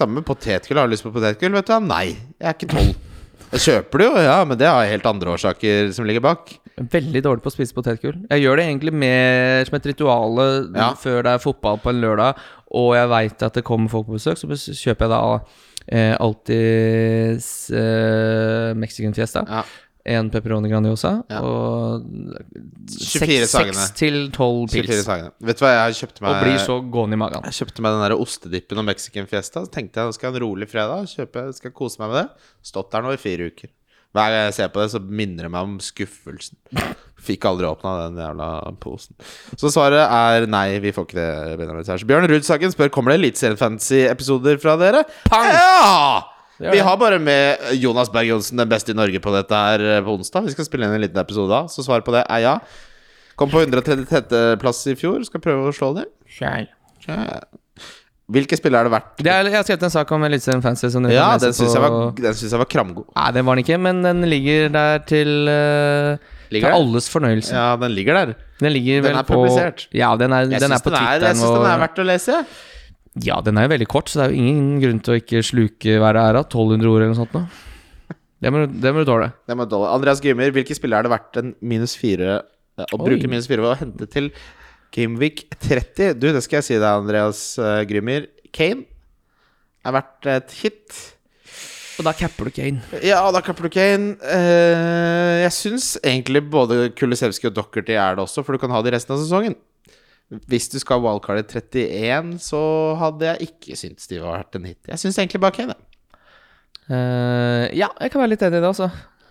Samme 0.00 0.20
med 0.20 0.26
potetgull. 0.28 0.80
Har 0.80 0.88
du 0.88 0.94
lyst 0.96 1.04
på 1.06 1.12
potetgull? 1.14 1.52
Vet 1.58 1.68
du 1.68 1.74
ja, 1.76 1.80
Nei, 1.84 2.06
jeg 2.40 2.48
er 2.48 2.56
ikke 2.56 2.70
tolv. 2.72 3.06
Jeg 3.50 3.62
kjøper 3.64 3.98
det 3.98 4.06
jo, 4.06 4.18
ja, 4.22 4.34
men 4.46 4.58
det 4.60 4.68
har 4.70 4.86
helt 4.86 5.06
andre 5.10 5.32
årsaker 5.34 5.88
som 5.96 6.06
ligger 6.06 6.22
bak. 6.22 6.52
Veldig 6.78 7.20
dårlig 7.26 7.42
på 7.42 7.50
å 7.50 7.54
spise 7.56 7.74
potetgull. 7.74 8.20
Jeg 8.30 8.44
gjør 8.44 8.60
det 8.60 8.66
egentlig 8.68 8.92
mer 8.94 9.64
som 9.66 9.76
et 9.80 9.88
ritual 9.90 10.38
Ja. 10.76 10.92
før 10.94 11.24
det 11.26 11.32
er 11.34 11.42
fotball 11.42 11.80
på 11.82 11.90
en 11.90 12.00
lørdag, 12.00 12.38
og 12.70 12.94
jeg 12.94 13.10
veit 13.10 13.42
at 13.42 13.58
det 13.58 13.64
kommer 13.66 13.90
folk 13.90 14.06
på 14.06 14.16
besøk, 14.20 14.38
så 14.38 14.46
kjøper 14.54 15.08
jeg 15.08 15.10
da 15.10 15.20
eh, 15.90 16.14
alltid 16.22 17.42
eh, 17.74 18.70
Mexican 18.78 19.16
Fiesta. 19.18 19.42
Ja. 19.50 19.64
En 20.10 20.30
pepperoni 20.32 20.70
grandiosa 20.72 21.12
Ja. 21.30 21.40
og 21.46 22.06
24 22.90 23.46
seks 23.46 23.52
sagene. 23.54 23.74
seks 23.78 23.96
til 24.00 24.16
tolv 24.34 24.68
24 24.72 24.86
pils. 24.88 25.08
Vet 25.50 25.60
du 25.60 25.64
hva 25.64 25.72
jeg 25.76 25.98
kjøpte 26.00 26.24
meg? 26.24 26.30
Og 26.30 26.44
blir 26.44 26.58
så 26.64 26.78
gående 26.90 27.18
i 27.18 27.20
magen. 27.20 27.44
Jeg 27.50 27.58
kjøpte 27.60 27.84
meg 27.84 27.94
den 27.96 28.04
der 28.08 28.16
ostedippen 28.18 28.80
og 28.82 28.88
mexican 28.88 29.28
fiesta. 29.30 29.62
Så 29.66 29.70
tenkte 29.74 30.00
jeg 30.02 30.10
nå 30.10 30.16
skal 30.16 30.28
jeg 30.28 30.34
ha 30.34 30.40
en 30.40 30.46
rolig 30.48 30.68
fredag. 30.70 31.06
Kjøpe, 31.12 31.44
skal 31.54 31.70
kose 31.76 32.00
meg 32.02 32.10
med 32.10 32.18
det. 32.22 32.48
Stått 32.72 32.90
der 32.94 33.02
nå 33.06 33.12
i 33.14 33.20
fire 33.20 33.50
uker. 33.52 33.70
Hver 34.10 34.32
gang 34.34 34.40
jeg 34.48 34.54
ser 34.56 34.70
på 34.74 34.80
det, 34.82 34.88
så 34.90 34.98
minner 34.98 35.46
det 35.46 35.50
meg 35.54 35.62
om 35.68 35.76
skuffelsen. 35.78 36.56
Fikk 37.30 37.44
aldri 37.46 37.68
åpna 37.68 38.08
den 38.08 38.16
jævla 38.18 38.48
posen. 38.82 39.14
Så 39.60 39.70
svaret 39.70 40.00
er 40.02 40.48
nei, 40.50 40.80
vi 40.82 40.90
får 40.96 41.06
ikke 41.06 41.20
det. 41.20 42.02
Bjørn 42.08 42.26
Rudsaken 42.32 42.72
spør 42.74 42.90
Kommer 42.90 43.12
det 43.14 43.20
Eliteserien 43.20 43.60
Fantasy-episoder 43.60 44.58
fra 44.58 44.74
dere. 44.80 45.04
Pang! 45.28 45.46
Ja! 45.52 46.39
Vi 46.60 46.78
har 46.84 46.96
bare 47.00 47.18
med 47.22 47.72
Jonas 47.80 48.10
Berg 48.12 48.28
Johnsen, 48.28 48.60
den 48.60 48.68
beste 48.68 48.92
i 48.92 48.96
Norge, 48.98 49.20
på 49.24 49.32
dette 49.32 49.56
her 49.56 49.80
eh, 49.96 50.00
på 50.04 50.12
onsdag. 50.18 50.44
Vi 50.44 50.52
skal 50.56 50.66
spille 50.68 50.84
inn 50.88 50.96
en 50.98 51.00
liten 51.06 51.20
episode 51.22 51.48
da, 51.48 51.62
så 51.72 51.84
svaret 51.86 52.04
på 52.04 52.12
det 52.12 52.26
er 52.28 52.44
ja. 52.44 52.58
Kom 53.40 53.48
på 53.48 53.62
133. 53.64 54.58
plass 54.60 54.82
i 54.92 54.96
fjor. 55.00 55.22
Skal 55.24 55.40
prøve 55.40 55.70
å 55.70 55.72
slå 55.72 55.94
det. 55.96 56.04
Kjær. 56.36 56.66
Kjær. 57.06 57.46
Hvilke 58.30 58.54
spillere 58.58 58.84
er 58.84 58.86
det 58.90 58.92
verdt? 58.94 59.08
Det 59.24 59.30
er, 59.32 59.48
jeg 59.48 59.56
har 59.56 59.64
skrevet 59.66 59.86
en 59.88 59.92
sak 59.94 60.10
om 60.14 60.24
Eliteserien 60.28 60.60
Fancy. 60.62 60.90
Som 60.92 61.08
Ja, 61.10 61.30
den 61.40 61.54
syns 61.56 61.72
jeg, 61.74 61.82
var- 61.82 62.12
den 62.14 62.36
jeg 62.36 62.60
var 62.60 62.68
kramgod. 62.70 63.08
Nei, 63.16 63.30
den 63.34 63.46
var 63.48 63.56
den 63.58 63.64
ikke, 63.64 63.78
men 63.80 64.02
den 64.04 64.20
ligger 64.30 64.68
der 64.76 65.00
til 65.08 65.32
uh, 65.50 66.36
Ligger 66.50 66.70
Til 66.70 66.76
alles 66.76 67.08
fornøyelse. 67.10 67.54
Ja, 67.54 67.76
den 67.80 67.94
ligger 67.96 68.14
der. 68.20 68.34
Den 68.60 68.72
ligger 68.74 69.00
Den 69.02 69.08
vel 69.08 69.18
er 69.18 69.26
på 69.26 69.34
publisert. 69.38 69.86
Ja, 69.94 70.12
den 70.20 70.32
er, 70.36 70.46
Jeg 70.50 70.60
den 70.62 70.72
er 70.76 70.78
på 70.84 70.90
den, 70.92 70.98
er- 71.00 71.18
Twitteren. 71.18 71.26
jeg 71.26 71.36
synes 71.40 71.56
den 71.58 71.70
er 71.72 71.82
verdt 71.86 71.98
å 71.98 72.06
lese. 72.06 72.36
jeg. 72.36 72.46
Ja, 73.18 73.40
den 73.42 73.58
er 73.58 73.66
jo 73.66 73.72
veldig 73.72 73.88
kort, 73.90 74.10
så 74.10 74.20
det 74.20 74.26
er 74.28 74.34
jo 74.34 74.44
ingen 74.44 74.78
grunn 74.82 75.00
til 75.02 75.16
å 75.16 75.18
ikke 75.18 75.42
sluke 75.42 75.96
hver 75.98 76.18
æra. 76.20 76.44
1200 76.46 76.90
ord 76.92 77.00
eller 77.00 77.10
noe 77.10 77.18
sånt. 77.18 77.34
nå 77.34 78.16
Det 78.40 78.52
må, 78.54 78.62
det 78.70 78.92
må 78.94 79.02
du 79.02 79.10
tåle. 79.10 79.32
Det 79.50 79.56
må 79.58 79.66
du 79.66 79.74
tåle. 79.74 79.90
Andreas 79.90 80.22
Gymmer, 80.24 80.54
hvilke 80.54 80.76
spillere 80.78 81.02
er 81.02 81.08
det 81.08 81.12
verdt 81.12 81.40
en 81.42 81.52
minus 81.60 81.96
fire 81.98 82.36
eh, 82.38 82.86
Å 82.86 82.96
Oi. 82.96 83.02
bruke 83.02 83.30
minus 83.30 83.50
fire 83.50 83.64
ved 83.66 83.74
å 83.74 83.80
hente 83.82 84.06
til 84.14 84.30
Gameweek 84.94 85.44
30? 85.58 86.14
Du, 86.22 86.30
det 86.30 86.44
skal 86.46 86.60
jeg 86.60 86.68
si 86.70 86.78
deg, 86.78 86.88
Andreas 86.88 87.42
uh, 87.60 87.82
Grimmer. 87.90 88.30
Kane 88.54 88.86
er 89.86 89.96
verdt 89.96 90.30
et 90.30 90.54
hit. 90.62 91.00
Og 92.00 92.06
da 92.06 92.14
capper 92.16 92.48
du 92.48 92.54
Kane. 92.56 92.80
Ja, 93.04 93.20
da 93.34 93.42
kapper 93.44 93.66
du 93.68 93.74
Kane. 93.74 94.14
Eh, 94.24 95.42
jeg 95.42 95.52
syns 95.52 95.92
egentlig 96.00 96.46
både 96.48 96.86
Kulisevskij 96.96 97.50
og 97.50 97.58
Dockerty 97.58 97.98
er 97.98 98.16
det 98.16 98.24
også, 98.24 98.46
for 98.46 98.56
du 98.56 98.62
kan 98.62 98.72
ha 98.72 98.80
det 98.86 98.94
resten 98.94 99.16
av 99.16 99.20
sesongen. 99.20 99.58
Hvis 100.30 100.68
du 100.70 100.78
skal 100.78 101.00
ha 101.00 101.08
wildcard 101.08 101.42
31, 101.42 102.36
så 102.44 102.60
hadde 103.00 103.32
jeg 103.32 103.50
ikke 103.50 103.78
syntes 103.78 104.06
de 104.10 104.20
var 104.22 104.38
vært 104.38 104.58
en 104.60 104.68
hit. 104.68 104.78
Jeg 104.92 105.02
syns 105.02 105.18
egentlig 105.18 105.40
bare 105.42 105.56
Kane. 105.56 105.78
Eh, 106.90 107.64
ja, 107.78 107.88
jeg 107.98 108.12
kan 108.12 108.22
være 108.22 108.32
litt 108.34 108.44
enig 108.46 108.60
i 108.60 108.62
det, 108.62 108.68
altså. 108.70 108.90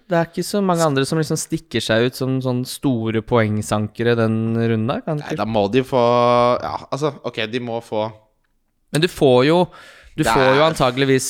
Det 0.10 0.18
er 0.18 0.28
ikke 0.28 0.44
så 0.48 0.60
mange 0.66 0.84
andre 0.84 1.06
som 1.06 1.20
liksom 1.22 1.38
stikker 1.38 1.84
seg 1.86 2.08
ut 2.10 2.18
som 2.18 2.40
sånn 2.42 2.64
store 2.68 3.22
poengsankere 3.24 4.16
den 4.18 4.58
runden 4.58 4.90
der. 4.90 5.20
Nei, 5.22 5.36
da 5.38 5.46
må 5.46 5.68
de 5.72 5.84
få 5.86 6.02
Ja, 6.64 6.76
altså, 6.90 7.14
ok, 7.30 7.44
de 7.52 7.62
må 7.62 7.78
få 7.86 8.08
Men 8.90 9.04
du 9.04 9.08
får 9.12 9.44
jo 9.46 9.60
Du 10.18 10.24
får 10.26 10.58
jo 10.58 10.66
antageligvis 10.66 11.30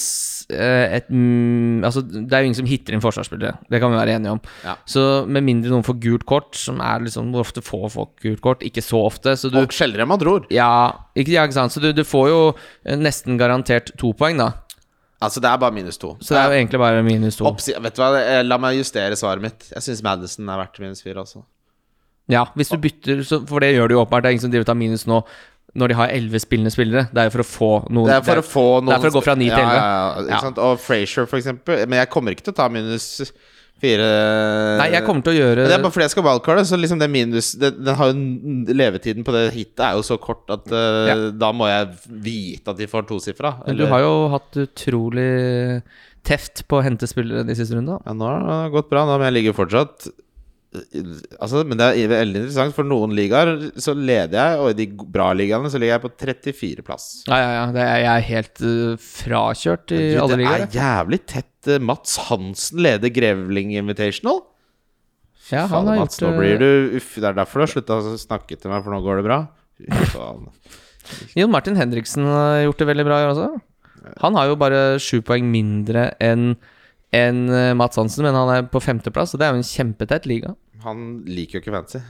et 0.49 1.09
mm, 1.13 1.83
Altså, 1.85 2.01
det 2.01 2.33
er 2.33 2.41
jo 2.41 2.49
ingen 2.49 2.57
som 2.57 2.69
hitter 2.69 2.95
inn 2.95 3.03
forsvarsspillere. 3.03 3.59
Det 3.69 3.81
kan 3.81 3.91
vi 3.93 3.99
være 3.99 4.15
enige 4.17 4.33
om. 4.37 4.41
Ja. 4.65 4.75
Så 4.89 5.03
med 5.29 5.45
mindre 5.45 5.73
noen 5.73 5.85
får 5.85 5.99
gult 6.01 6.25
kort, 6.29 6.57
som 6.57 6.81
er 6.81 7.03
liksom 7.05 7.29
Hvor 7.33 7.45
ofte 7.45 7.61
får 7.65 7.85
folk 7.93 8.15
gult 8.23 8.41
kort? 8.45 8.65
Ikke 8.65 8.83
så 8.85 9.03
ofte. 9.05 9.35
Så 9.37 9.51
du 9.53 9.59
Og 9.61 9.75
sjeldnere 9.75 10.07
enn 10.07 10.11
man 10.13 10.21
tror. 10.21 10.47
Ja, 10.53 10.71
ikke, 11.13 11.35
ja, 11.35 11.45
ikke 11.45 11.59
sant. 11.59 11.75
Så 11.75 11.83
du, 11.83 11.91
du 11.93 12.01
får 12.07 12.31
jo 12.31 12.41
eh, 12.49 12.97
nesten 12.97 13.37
garantert 13.41 13.93
to 14.01 14.13
poeng, 14.17 14.41
da. 14.41 14.51
Altså, 15.19 15.41
det 15.43 15.51
er 15.51 15.59
bare 15.59 15.75
minus 15.75 15.99
to. 15.99 16.13
Så 16.23 16.33
det 16.33 16.41
er 16.41 16.53
jo 16.53 16.59
egentlig 16.61 16.79
bare 16.79 17.03
minus 17.03 17.37
to. 17.37 17.45
Oppsi 17.49 17.75
vet 17.75 17.95
du 17.95 18.01
hva, 18.01 18.11
eh, 18.23 18.41
La 18.45 18.57
meg 18.61 18.79
justere 18.79 19.17
svaret 19.19 19.43
mitt. 19.43 19.69
Jeg 19.73 19.85
syns 19.85 20.03
Madison 20.05 20.49
er 20.49 20.61
verdt 20.63 20.79
minus 20.81 21.03
fire 21.03 21.25
også. 21.25 21.43
Ja, 22.29 22.45
hvis 22.55 22.69
du 22.69 22.77
bytter, 22.77 23.23
så, 23.25 23.41
for 23.49 23.61
det 23.63 23.73
gjør 23.73 23.89
du 23.89 23.97
jo 23.97 24.03
åpenbart. 24.03 24.23
Det 24.23 24.29
er 24.29 24.37
ingen 24.37 24.45
som 24.45 24.53
driver 24.53 24.67
og 24.67 24.71
tar 24.71 24.77
minus 24.79 25.07
nå 25.09 25.23
når 25.77 25.91
de 25.91 25.97
har 25.99 26.13
elleve 26.15 26.41
spillende 26.41 26.71
spillere. 26.73 27.05
Det 27.13 27.21
er 27.21 27.29
jo 27.29 27.35
for 27.37 27.43
å 27.43 27.49
få 27.49 27.71
noen 27.93 28.09
Det 28.09 28.17
er 28.17 28.25
for 28.25 28.41
å 28.41 28.45
få 28.45 28.65
noen 28.81 28.89
det 28.89 28.97
er 28.97 29.03
for 29.05 29.11
å 29.11 29.19
gå 29.19 29.25
fra 29.27 29.35
ni 29.37 29.49
til 29.51 29.59
elleve. 29.59 29.77
ja, 29.77 30.25
ja, 30.25 30.41
Ja. 30.41 30.51
Og 30.65 30.81
Frazier, 30.81 31.29
for 31.29 31.37
eksempel. 31.41 31.85
Men 31.85 32.01
jeg 32.01 32.09
kommer 32.09 32.33
ikke 32.33 32.49
til 32.49 32.55
å 32.55 32.59
ta 32.61 32.69
minus 32.73 33.09
fire 33.79 34.07
Nei, 34.79 34.89
jeg 34.91 35.05
kommer 35.07 35.23
til 35.23 35.35
å 35.35 35.37
gjøre 35.39 35.67
Det 35.69 35.75
er 35.75 35.83
bare 35.83 35.93
fordi 35.95 36.05
jeg 36.07 36.13
skal 36.15 36.25
wildcarde, 36.27 36.65
så 36.67 36.79
liksom 36.79 36.99
det 37.01 37.09
minus 37.11 37.53
det, 37.59 37.71
Den 37.79 37.95
har 37.99 38.11
jo 38.11 38.75
Levetiden 38.75 39.25
på 39.27 39.35
det 39.35 39.45
hitet 39.55 39.83
er 39.85 39.97
jo 39.97 40.05
så 40.05 40.19
kort 40.21 40.51
at 40.51 40.67
uh, 40.73 41.29
da 41.31 41.51
må 41.55 41.69
jeg 41.69 41.87
vite 42.27 42.73
at 42.73 42.79
de 42.79 42.87
får 42.89 43.07
tosifra. 43.09 43.55
Men 43.65 43.79
du 43.79 43.85
har 43.89 44.03
jo 44.03 44.13
hatt 44.33 44.59
utrolig 44.65 45.29
teft 46.27 46.65
på 46.67 46.79
å 46.79 46.83
hente 46.83 47.07
spillere 47.09 47.45
de 47.47 47.55
siste 47.57 47.77
rundene. 47.77 48.01
Ja, 48.03 48.15
nå 48.17 48.27
har 48.27 48.43
det 48.43 48.73
gått 48.75 48.89
bra, 48.91 49.05
men 49.07 49.23
jeg 49.29 49.37
ligger 49.39 49.55
fortsatt 49.61 50.09
Altså, 50.69 51.63
men 51.65 51.79
det 51.79 51.87
er 51.97 52.11
veldig 52.11 52.43
interessant. 52.43 52.75
For 52.77 52.85
noen 52.85 53.15
ligaer 53.17 53.49
så 53.81 53.95
leder 53.97 54.35
jeg, 54.37 54.59
og 54.61 54.69
i 54.69 54.77
de 54.77 55.07
bra 55.15 55.31
ligaene 55.37 55.71
så 55.71 55.81
ligger 55.81 55.97
jeg 55.97 56.03
på 56.03 56.11
34. 56.53 56.85
plass. 56.85 57.07
Ja, 57.29 57.39
ja, 57.41 57.49
ja. 57.55 57.63
Det 57.73 57.81
er, 57.85 57.95
jeg 58.03 58.11
er 58.11 58.27
helt 58.27 58.61
uh, 58.65 59.07
frakjørt 59.07 59.95
i 59.95 60.01
Du, 60.13 60.19
alle 60.23 60.37
det 60.37 60.51
er 60.51 60.67
jævlig 60.77 61.21
tett. 61.29 61.51
Uh, 61.65 61.79
Mats 61.81 62.19
Hansen 62.27 62.83
leder 62.85 63.13
Grevling 63.13 63.73
Invitational. 63.79 64.43
Ja, 65.49 65.63
han 65.65 65.71
Faen, 65.71 65.89
har 65.89 66.03
Mats, 66.03 66.19
gjort 66.21 66.35
nå 66.35 66.37
blir 66.37 66.61
du 66.61 66.99
Uff, 66.99 67.15
det 67.17 67.25
er 67.31 67.39
derfor 67.39 67.63
du 67.63 67.65
har 67.65 67.71
slutta 67.71 67.97
å 67.97 68.17
snakke 68.21 68.53
til 68.53 68.69
meg, 68.69 68.83
for 68.85 68.93
nå 68.93 69.01
går 69.01 69.21
det 69.21 69.25
bra. 69.25 69.39
Jon 71.33 71.49
Martin 71.49 71.79
Henriksen 71.79 72.27
har 72.29 72.67
gjort 72.67 72.83
det 72.83 72.89
veldig 72.91 73.05
bra 73.07 73.17
i 73.17 73.25
år 73.25 73.33
også. 73.33 73.49
Han 74.21 74.37
har 74.37 74.51
jo 74.51 74.59
bare 74.59 74.83
sju 75.01 75.23
poeng 75.25 75.49
mindre 75.49 76.11
enn 76.21 76.53
enn 77.15 77.45
uh, 77.49 77.73
Mats 77.77 77.99
Hansen, 77.99 78.25
men 78.25 78.37
han 78.37 78.51
er 78.53 78.67
på 78.69 78.81
femteplass, 78.83 79.33
og 79.33 79.41
det 79.41 79.47
er 79.47 79.55
jo 79.55 79.61
en 79.61 79.69
kjempetett 79.69 80.27
liga. 80.29 80.55
Han 80.85 81.23
liker 81.27 81.57
jo 81.57 81.63
ikke 81.63 81.75
fancy. 81.75 82.01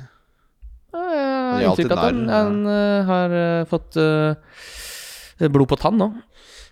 Ja, 0.90 1.04
jeg 1.10 1.70
har 1.70 1.70
inntrykk 1.70 1.94
av 1.94 2.02
at 2.02 2.08
han, 2.10 2.24
han 2.34 2.60
uh, 2.66 3.10
har 3.10 3.36
uh, 3.36 3.68
fått 3.70 4.00
uh, 4.02 5.48
blod 5.48 5.70
på 5.72 5.80
tann 5.80 6.00
nå. 6.02 6.10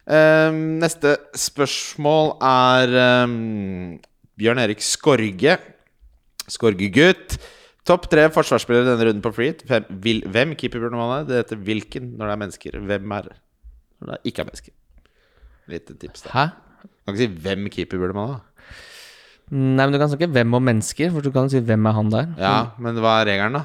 Ehm, 0.07 0.77
neste 0.79 1.17
spørsmål 1.35 2.37
er 2.47 2.93
um, 3.25 3.97
Bjørn 4.39 4.61
Erik 4.63 4.83
Skorge. 4.83 5.57
Skorgegutt. 6.47 7.35
Topp 7.87 8.07
tre 8.11 8.27
forsvarsspillere 8.31 8.87
denne 8.87 9.07
runden 9.07 9.23
på 9.23 9.33
Freehit. 9.35 9.65
Hvem, 9.67 10.23
hvem 10.31 10.55
keeper 10.59 10.83
burde 10.83 10.99
man 10.99 11.11
ha? 11.11 11.19
Det 11.27 11.41
heter 11.41 11.59
hvilken 11.59 12.13
når 12.15 12.29
det 12.29 12.35
er 12.35 12.41
mennesker. 12.43 12.79
Hvem 12.87 13.17
er 13.17 13.27
det 13.29 13.35
når 13.97 14.13
det 14.13 14.31
ikke 14.31 14.43
er 14.43 14.49
mennesker? 14.49 14.75
Lite 15.67 15.97
tips, 15.99 16.23
da. 16.23 16.31
Hæ? 16.35 16.45
Kan 17.07 17.15
ikke 17.15 17.23
si 17.23 17.29
hvem 17.47 17.69
keeper 17.71 18.01
burde 18.03 18.15
man 18.17 18.33
ha. 18.33 18.37
Nei, 19.47 19.85
men 19.85 19.93
du 19.95 19.99
kan 20.01 20.09
snakke 20.11 20.27
hvem 20.35 20.57
og 20.57 20.63
mennesker, 20.67 21.11
for 21.13 21.23
du 21.23 21.31
kan 21.31 21.47
si 21.51 21.61
hvem 21.63 21.85
er 21.87 21.93
han 21.95 22.09
der. 22.11 22.25
Ja, 22.41 22.55
men 22.83 22.97
hva 22.99 23.21
er 23.21 23.29
regelen, 23.31 23.55
da? 23.55 23.63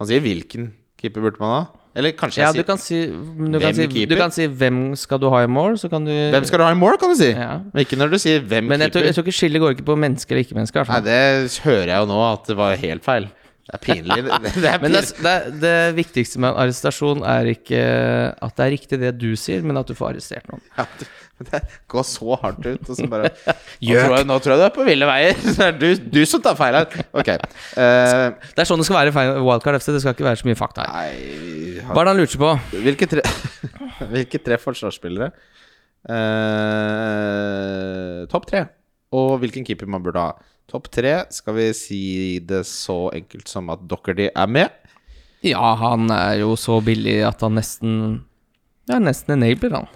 Man 0.00 0.08
sier 0.08 0.22
hvilken 0.24 0.70
keeper 0.96 1.20
burde 1.26 1.40
man 1.42 1.52
ha? 1.52 1.60
Eller 1.96 2.12
kanskje 2.16 2.42
Ja, 2.42 2.48
jeg 2.52 2.56
du 2.56 2.58
sier 2.60 2.66
kan 2.68 2.80
si 2.80 2.96
du 3.08 3.54
Hvem 3.56 3.60
kan 3.62 3.76
si, 3.76 3.86
keeper? 3.88 4.10
du 4.10 4.18
kan 4.20 4.32
si 4.34 4.44
hvem 4.48 4.80
skal 5.00 5.20
du 5.20 5.30
ha 5.32 5.38
i 5.44 5.48
mål, 5.48 5.78
så 5.80 5.88
kan 5.92 6.04
du 6.04 6.10
Hvem 6.12 6.44
skal 6.48 6.60
du 6.60 6.64
ha 6.66 6.72
i 6.74 6.76
mål, 6.76 6.96
kan 7.00 7.08
du 7.12 7.16
si. 7.20 7.30
Ja. 7.32 7.54
Men 7.72 7.84
ikke 7.86 7.96
når 8.00 8.10
du 8.12 8.18
sier 8.20 8.40
hvem 8.44 8.68
Men 8.68 8.80
keeper. 8.84 9.04
jeg 9.06 9.14
tror 9.16 9.24
ikke 9.24 9.36
skillet 9.38 9.62
går 9.64 9.76
ikke 9.76 9.86
på 9.88 9.96
mennesker 9.96 10.36
eller 10.36 10.44
ikke-mennesker. 10.44 10.88
Nei, 10.92 11.00
det 11.06 11.56
hører 11.64 11.92
jeg 11.94 12.00
jo 12.04 12.08
nå 12.12 12.18
at 12.32 12.50
det 12.52 12.56
var 12.58 12.76
helt 12.82 13.04
feil. 13.04 13.28
Det 13.66 13.74
er 13.74 13.80
pinlig. 13.82 14.16
Det, 14.22 14.50
det 14.62 14.68
er 14.70 14.78
Men 14.78 14.92
det, 14.94 15.00
pinlig. 15.02 15.22
det, 15.26 15.60
det 15.62 15.76
viktigste 15.96 16.38
med 16.38 16.52
en 16.52 16.58
arrestasjon 16.62 17.24
er 17.26 17.48
ikke 17.50 17.80
at 18.46 18.52
det 18.58 18.62
er 18.66 18.70
riktig 18.76 18.98
det 19.02 19.10
du 19.18 19.32
sier, 19.34 19.64
men 19.66 19.80
at 19.80 19.88
du 19.90 19.94
får 19.98 20.12
arrestert 20.12 20.46
noen. 20.52 20.62
Ja, 20.78 20.84
det, 21.00 21.08
det 21.50 21.60
går 21.90 22.06
så 22.06 22.38
hardt 22.44 22.62
ut, 22.62 22.86
og 22.86 22.94
så 22.96 23.08
bare 23.10 23.32
nå 23.34 23.96
tror, 23.98 24.14
jeg, 24.14 24.28
nå 24.30 24.36
tror 24.38 24.54
jeg 24.54 24.60
du 24.62 24.66
er 24.68 24.74
på 24.76 24.86
ville 24.86 25.08
veier. 25.10 25.34
Det 25.58 25.66
er 25.66 25.74
du, 25.82 25.88
du 26.14 26.22
som 26.30 26.44
tar 26.46 26.54
feil 26.60 26.78
her. 26.78 26.86
Ok. 27.10 27.32
Uh, 27.74 28.38
Det 28.54 28.62
er 28.62 28.70
sånn 28.70 28.80
det 28.80 28.86
skal 28.86 29.00
være 29.00 29.10
i 29.10 29.34
Wildcard 29.42 29.80
FC. 29.82 29.90
Det 29.96 30.04
skal 30.04 30.14
ikke 30.14 30.28
være 30.30 30.40
så 30.44 30.48
mye 30.52 30.60
fakta 30.62 30.86
her. 30.86 30.94
Hva 31.90 31.90
har, 31.90 31.98
er 31.98 32.06
det 32.06 32.12
han 32.14 32.22
lurte 32.22 32.40
på? 32.46 32.54
hvilke, 32.86 33.10
tre, 33.10 33.26
hvilke 34.14 34.38
tre 34.46 34.56
forsvarsspillere 34.62 35.28
uh, 36.86 38.22
Topp 38.30 38.46
tre. 38.50 38.60
Og 39.16 39.38
hvilken 39.42 39.66
keeper 39.66 39.90
man 39.90 40.02
burde 40.06 40.22
ha. 40.22 40.32
Topp 40.76 40.90
tre 40.92 41.12
skal 41.32 41.56
vi 41.56 41.70
si 41.72 42.04
det 42.44 42.66
så 42.68 43.06
enkelt 43.16 43.48
som 43.48 43.70
at 43.72 43.86
Dockerty 43.88 44.28
er 44.28 44.48
med. 44.50 44.74
Ja, 45.46 45.72
han 45.80 46.10
er 46.12 46.42
jo 46.42 46.56
så 46.60 46.82
billig 46.84 47.22
at 47.24 47.40
han 47.44 47.56
nesten 47.56 47.94
Ja, 48.86 48.98
nesten 49.00 49.38
enabler, 49.38 49.72
han. 49.80 49.88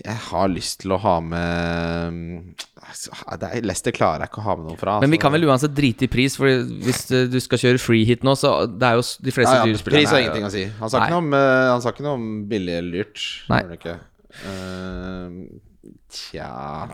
Jeg 0.00 0.16
har 0.28 0.48
lyst 0.52 0.82
til 0.82 0.92
å 0.94 0.98
ha 1.00 1.14
med 1.24 2.60
altså, 2.76 3.12
er, 3.34 3.58
Leicester 3.64 3.92
klarer 3.92 4.24
jeg 4.24 4.32
ikke 4.32 4.40
å 4.40 4.46
ha 4.46 4.56
med 4.58 4.68
noen 4.68 4.80
fra. 4.80 4.98
Men 5.02 5.12
vi 5.12 5.16
altså. 5.16 5.24
kan 5.24 5.34
vel 5.34 5.48
uansett 5.48 5.74
drite 5.76 6.06
i 6.06 6.10
pris, 6.12 6.36
for 6.40 6.62
hvis 6.84 7.02
eh, 7.12 7.26
du 7.28 7.36
skal 7.44 7.60
kjøre 7.64 7.82
free 7.82 8.04
hit 8.08 8.24
nå, 8.24 8.36
så 8.38 8.52
det 8.68 8.88
er 8.88 9.00
jo 9.00 9.06
de 9.24 9.34
fleste 9.34 9.54
ja, 9.56 9.62
ja, 9.64 9.68
dyrespillerne 9.68 10.04
Pris 10.04 10.14
har 10.14 10.24
ingenting 10.24 10.48
å 10.48 10.52
si. 10.52 10.66
Han 10.78 10.92
sa, 10.92 11.02
ikke 11.02 11.16
noe, 11.16 11.24
om, 11.24 11.32
eh, 11.40 11.64
han 11.72 11.84
sa 11.84 11.92
ikke 11.94 12.06
noe 12.06 12.20
om 12.20 12.28
billig 12.52 12.78
eller 12.82 13.00
dyrt. 13.00 13.24
Nei. 13.52 13.62
Tja 16.12 16.88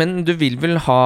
Men 0.00 0.22
du 0.26 0.34
vil 0.38 0.58
vel 0.60 0.78
ha 0.86 1.00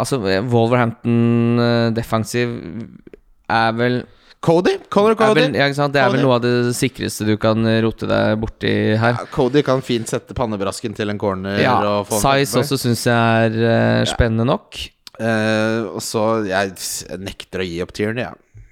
Altså, 0.00 0.18
Wolverhampton 0.50 1.60
Defensive 1.96 2.56
defensiv 2.56 3.12
er 3.52 3.72
vel 3.76 4.02
Cody? 4.42 4.72
Conor 4.90 5.14
er 5.14 5.18
Cody? 5.20 5.42
vel, 5.44 5.54
ja? 5.54 5.68
Det 5.70 6.00
er 6.02 6.10
vel 6.10 6.24
noe 6.24 6.38
av 6.40 6.42
det 6.42 6.72
sikreste 6.74 7.26
du 7.28 7.36
kan 7.40 7.62
eh, 7.68 7.78
rote 7.84 8.08
deg 8.10 8.40
borti 8.42 8.72
her. 8.98 9.14
Ja, 9.20 9.26
Cody 9.30 9.62
kan 9.62 9.84
fint 9.86 10.10
sette 10.10 10.34
pannebrasken 10.34 10.96
til 10.98 11.12
en 11.12 11.20
corner. 11.22 11.60
Ja, 11.62 11.76
og 12.00 12.08
få 12.10 12.18
Size 12.18 12.58
også 12.58 12.80
syns 12.82 13.04
jeg 13.06 13.52
er 13.52 13.58
uh, 13.62 14.08
spennende 14.10 14.48
nok. 14.50 14.80
Uh, 15.14 15.92
og 15.92 16.02
så 16.02 16.24
jeg, 16.48 16.74
nekter 17.22 17.62
å 17.62 17.68
gi 17.68 17.78
opp 17.84 17.94
Tierney, 17.94 18.26
jeg. 18.26 18.66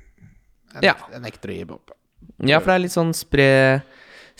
Jeg, 0.74 0.88
Ja. 0.88 0.96
jeg 1.14 1.22
nekter 1.28 1.54
å 1.54 1.58
gi 1.60 1.64
opp. 1.68 1.94
Ja, 2.40 2.58
for 2.58 2.72
det 2.72 2.74
er 2.74 2.84
litt 2.88 2.96
sånn 2.96 3.14
spre, 3.14 3.48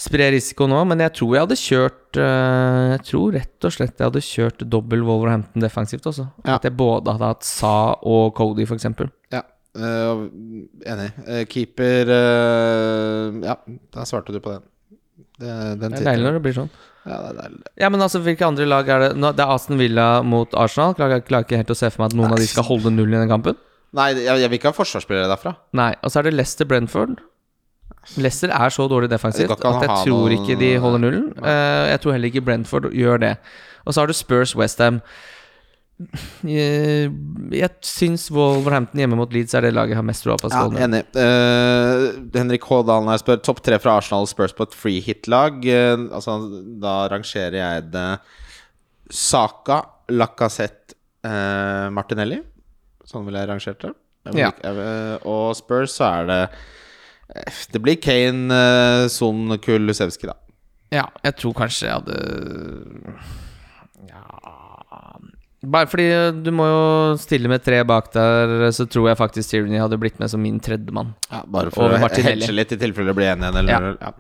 spre 0.01 0.31
risiko 0.35 0.67
nå, 0.71 0.81
men 0.89 1.03
jeg 1.05 1.15
tror 1.19 1.37
jeg 1.37 1.45
hadde 1.47 1.61
kjørt 1.61 2.19
eh, 2.21 2.85
Jeg 2.95 3.05
tror 3.11 3.37
rett 3.37 3.69
og 3.69 3.75
slett 3.75 4.01
jeg 4.01 4.09
hadde 4.09 4.25
kjørt 4.25 4.67
dobbel 4.73 5.05
Wolverhampton 5.07 5.65
defensivt 5.65 6.09
også. 6.11 6.27
Ja. 6.45 6.57
At 6.57 6.67
jeg 6.67 6.77
både 6.79 7.17
hadde 7.17 7.33
hatt 7.35 7.47
Sa 7.47 7.75
og 8.09 8.35
Cody, 8.39 8.67
f.eks. 8.67 8.89
Ja, 9.35 9.45
uh, 9.79 10.27
enig. 10.89 11.09
Uh, 11.29 11.43
keeper 11.51 12.13
uh, 12.13 13.41
Ja, 13.45 13.59
da 13.95 14.07
svarte 14.09 14.35
du 14.35 14.41
på 14.43 14.57
den. 14.57 14.67
Det, 15.41 15.53
den 15.81 15.95
Det 15.95 16.03
er 16.03 16.11
deilig 16.13 16.27
når 16.27 16.39
det 16.39 16.45
blir 16.45 16.57
sånn. 16.57 16.73
Ja, 17.07 17.17
det 17.17 17.31
er 17.31 17.39
deilig. 17.39 17.63
Ja, 17.81 17.89
men 17.93 18.05
altså, 18.05 18.21
hvilke 18.25 18.49
andre 18.49 18.69
lag 18.69 18.89
er 18.93 19.07
det 19.07 19.11
nå, 19.17 19.33
Det 19.37 19.45
er 19.45 19.55
Aston 19.55 19.81
Villa 19.81 20.11
mot 20.27 20.53
Arsenal. 20.59 20.97
Klarer, 20.99 21.25
klarer 21.25 21.49
ikke 21.49 21.61
helt 21.61 21.73
å 21.73 21.79
se 21.79 21.89
for 21.93 22.05
meg 22.05 22.13
at 22.13 22.21
noen 22.21 22.35
av 22.37 22.41
de 22.43 22.49
skal 22.49 22.67
holde 22.69 22.93
null 22.93 23.13
i 23.13 23.21
den 23.21 23.31
kampen. 23.33 23.59
Nei, 23.97 24.13
jeg, 24.15 24.37
jeg 24.45 24.51
vil 24.53 24.61
ikke 24.61 24.71
ha 24.71 24.77
forsvarsspillere 24.77 25.31
derfra. 25.33 25.57
Nei, 25.77 25.93
Og 26.05 26.13
så 26.13 26.21
er 26.21 26.29
det 26.29 26.37
Leicester 26.37 26.69
Brentford. 26.69 27.19
Leicester 28.17 28.53
er 28.55 28.73
så 28.75 28.87
dårlig 28.91 29.11
defensivt 29.13 29.53
at 29.53 29.61
jeg 29.61 29.91
tror 30.09 30.33
ikke 30.35 30.57
de 30.59 30.71
holder 30.83 31.03
nullen. 31.03 31.27
Eh, 31.39 31.91
jeg 31.93 32.01
tror 32.03 32.17
heller 32.17 32.33
ikke 32.33 32.45
Brentford 32.47 32.89
gjør 32.97 33.21
det. 33.23 33.35
Og 33.85 33.95
så 33.95 34.03
har 34.03 34.11
du 34.11 34.17
Spurs 34.17 34.55
Westham. 34.57 35.01
Jeg, 36.49 37.11
jeg 37.53 37.71
syns 37.85 38.31
Wolverhampton 38.33 39.03
hjemme 39.03 39.19
mot 39.21 39.33
Leeds 39.35 39.53
er 39.53 39.67
det 39.67 39.75
laget 39.77 39.93
jeg 39.93 40.01
har 40.01 40.07
mest 40.09 40.25
tro 40.25 40.37
på. 40.41 40.49
Ja, 40.49 40.65
enig. 40.87 41.03
Uh, 41.13 42.07
Henrik 42.33 42.65
H. 42.65 42.81
Dalen 42.89 43.11
her 43.13 43.21
spør 43.21 43.43
topp 43.45 43.61
tre 43.67 43.77
fra 43.83 43.99
Arsenal 44.01 44.29
Spurs 44.31 44.57
på 44.57 44.65
et 44.65 44.77
free 44.77 45.05
hit-lag. 45.05 45.61
Uh, 45.61 46.09
altså, 46.17 46.39
da 46.81 46.95
rangerer 47.13 47.59
jeg 47.61 47.91
det 47.93 48.09
Saka, 49.13 49.83
Lacassette, 50.09 50.97
uh, 51.29 51.93
Martinelli. 51.93 52.41
Sånn 53.11 53.27
ville 53.29 53.43
jeg 53.43 53.53
rangert 53.53 53.85
det. 53.85 53.93
Vil 54.31 54.41
Ja. 54.41 54.51
og 55.25 55.57
Spurs 55.57 55.95
så 55.97 56.05
er 56.21 56.27
det 56.29 56.41
eh, 56.45 56.57
Det 57.73 57.81
blir 57.83 57.97
Kane, 58.03 58.51
eh, 58.55 59.09
Son, 59.13 59.59
Kulusevski, 59.63 60.27
da. 60.31 60.35
Ja, 60.91 61.07
jeg 61.23 61.37
tror 61.39 61.53
kanskje 61.55 61.87
jeg 61.87 62.01
hadde 62.01 62.17
Ja 64.11 64.25
Bare 65.61 65.87
fordi 65.87 66.07
du 66.41 66.49
må 66.57 66.65
jo 66.65 66.85
stille 67.21 67.51
med 67.53 67.61
tre 67.63 67.83
bak 67.85 68.07
der, 68.15 68.71
så 68.73 68.87
tror 68.89 69.11
jeg 69.11 69.19
faktisk 69.21 69.51
Tierney 69.53 69.77
hadde 69.79 69.99
blitt 70.01 70.17
med 70.19 70.31
som 70.33 70.41
min 70.41 70.57
tredjemann. 70.59 71.11
Ja, 71.29 71.43
bare 71.45 71.69
for 71.75 71.93
å 71.93 71.99
Martinelli. 72.01 72.47
hedge 72.47 72.57
litt 72.57 72.73
i 72.73 72.79
tilfelle 72.81 73.13
det 73.13 73.17
blir 73.19 73.29
1-1 73.35 73.59
eller 73.61 73.69
Ja. 73.69 73.81
Ja. 74.01 74.13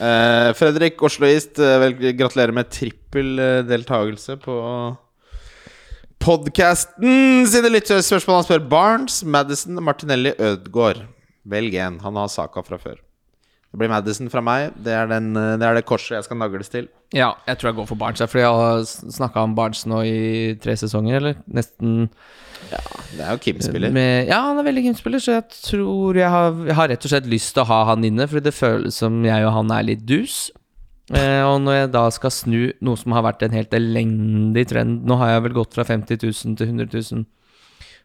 Uh, 0.00 0.52
Fredrik 0.56 1.02
Osloist, 1.04 1.60
eh, 1.60 1.76
vel, 1.82 1.98
gratulerer 2.16 2.56
med 2.56 2.70
trippel 2.72 3.36
eh, 3.38 3.58
deltakelse 3.68 4.38
på 4.40 4.56
podkasten. 6.24 7.44
Sine 7.52 7.70
lytterspørsmål 7.76 8.40
han 8.40 8.48
spør 8.48 8.64
Barnes, 8.72 9.20
Madison, 9.24 9.76
Martinelli, 9.84 10.32
Ødgaard. 10.40 11.04
Velg 11.46 11.76
én. 11.78 12.00
Han 12.02 12.18
har 12.18 12.32
saka 12.32 12.62
fra 12.66 12.78
før. 12.80 12.98
Det 13.70 13.80
blir 13.80 13.90
Madison 13.92 14.30
fra 14.32 14.40
meg. 14.44 14.72
Det 14.80 14.94
er, 14.94 15.08
den, 15.10 15.32
eh, 15.36 15.54
det 15.60 15.66
er 15.66 15.78
det 15.78 15.86
korset 15.88 16.16
jeg 16.16 16.26
skal 16.26 16.38
nagles 16.40 16.70
til. 16.72 16.88
Ja, 17.14 17.34
jeg 17.46 17.58
tror 17.58 17.70
jeg 17.70 17.78
går 17.80 17.88
for 17.90 18.00
Barnes. 18.00 18.22
Fordi 18.24 18.44
jeg 18.44 18.60
har 18.62 18.84
snakka 19.18 19.44
om 19.44 19.56
Barnes 19.58 19.84
nå 19.86 20.02
i 20.06 20.18
tre 20.62 20.76
sesonger, 20.80 21.18
eller 21.20 21.40
nesten. 21.46 22.08
Det 22.70 23.20
er 23.22 23.34
jo 23.34 23.42
Kim-spiller. 23.44 23.92
Ja, 24.26 24.40
han 24.48 24.58
er 24.58 24.66
veldig 24.66 24.86
Kim-spiller, 24.86 25.22
så 25.22 25.36
jeg 25.36 25.58
tror 25.60 26.16
jeg 26.18 26.30
har, 26.32 26.56
jeg 26.66 26.78
har 26.78 26.88
rett 26.90 27.04
og 27.04 27.12
slett 27.12 27.28
lyst 27.30 27.52
til 27.54 27.66
å 27.66 27.70
ha 27.70 27.82
han 27.92 28.06
inne, 28.06 28.26
fordi 28.30 28.48
det 28.48 28.56
føles 28.56 29.02
som 29.02 29.20
jeg 29.26 29.44
og 29.46 29.52
han 29.58 29.74
er 29.76 29.86
litt 29.90 30.06
dus. 30.08 30.46
Eh, 31.14 31.42
og 31.46 31.60
når 31.62 31.76
jeg 31.76 31.92
da 31.94 32.06
skal 32.10 32.32
snu 32.34 32.60
noe 32.82 32.98
som 32.98 33.14
har 33.14 33.22
vært 33.28 33.44
en 33.46 33.52
helt 33.54 33.70
elendig 33.76 34.64
trend 34.72 35.04
Nå 35.06 35.14
har 35.20 35.36
jeg 35.36 35.44
vel 35.44 35.54
gått 35.54 35.76
fra 35.76 35.84
50 35.86 36.18
000 36.18 36.56
til 36.58 36.66
100 36.66 36.88
000 36.90 37.22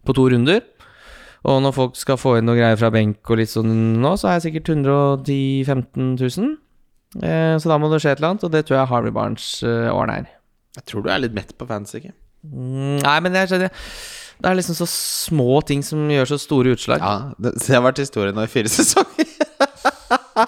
på 0.06 0.14
to 0.18 0.28
runder. 0.34 0.62
Og 1.50 1.62
når 1.66 1.74
folk 1.74 1.96
skal 1.98 2.20
få 2.22 2.36
inn 2.38 2.46
noe 2.46 2.58
greier 2.60 2.78
fra 2.78 2.92
benk 2.94 3.26
og 3.34 3.40
litt 3.40 3.50
sånn 3.50 3.72
nå, 4.04 4.12
så 4.22 4.30
er 4.30 4.36
jeg 4.38 4.44
sikkert 4.50 4.74
110 4.76 5.66
000-15 5.66 6.12
000. 6.22 6.52
Eh, 7.26 7.56
så 7.60 7.72
da 7.72 7.80
må 7.82 7.90
det 7.92 7.98
skje 8.04 8.14
et 8.14 8.22
eller 8.22 8.34
annet, 8.36 8.46
og 8.48 8.52
det 8.54 8.62
tror 8.68 8.78
jeg 8.78 8.92
Harvey 8.92 9.12
Barnes 9.16 9.48
eh, 9.66 9.90
ordner. 9.92 10.30
Jeg 10.78 10.86
tror 10.88 11.04
du 11.04 11.10
er 11.12 11.24
litt 11.26 11.34
mett 11.36 11.56
på 11.60 11.66
fans, 11.68 11.96
ikke? 11.98 12.14
Mm, 12.46 13.02
nei, 13.04 13.16
men 13.22 13.36
jeg 13.38 13.52
skjønner 13.52 13.70
Det 14.42 14.50
er 14.50 14.56
liksom 14.58 14.74
så 14.80 14.86
små 14.90 15.60
ting 15.68 15.84
som 15.86 16.06
gjør 16.10 16.30
så 16.32 16.38
store 16.42 16.72
utslag. 16.78 17.02
Ja, 17.04 17.34
det, 17.38 17.52
det 17.60 17.76
har 17.76 17.84
vært 17.86 18.00
historien 18.02 18.38
nå 18.38 18.46
i 18.48 18.52
fire 18.54 18.72
sesonger. 18.78 19.28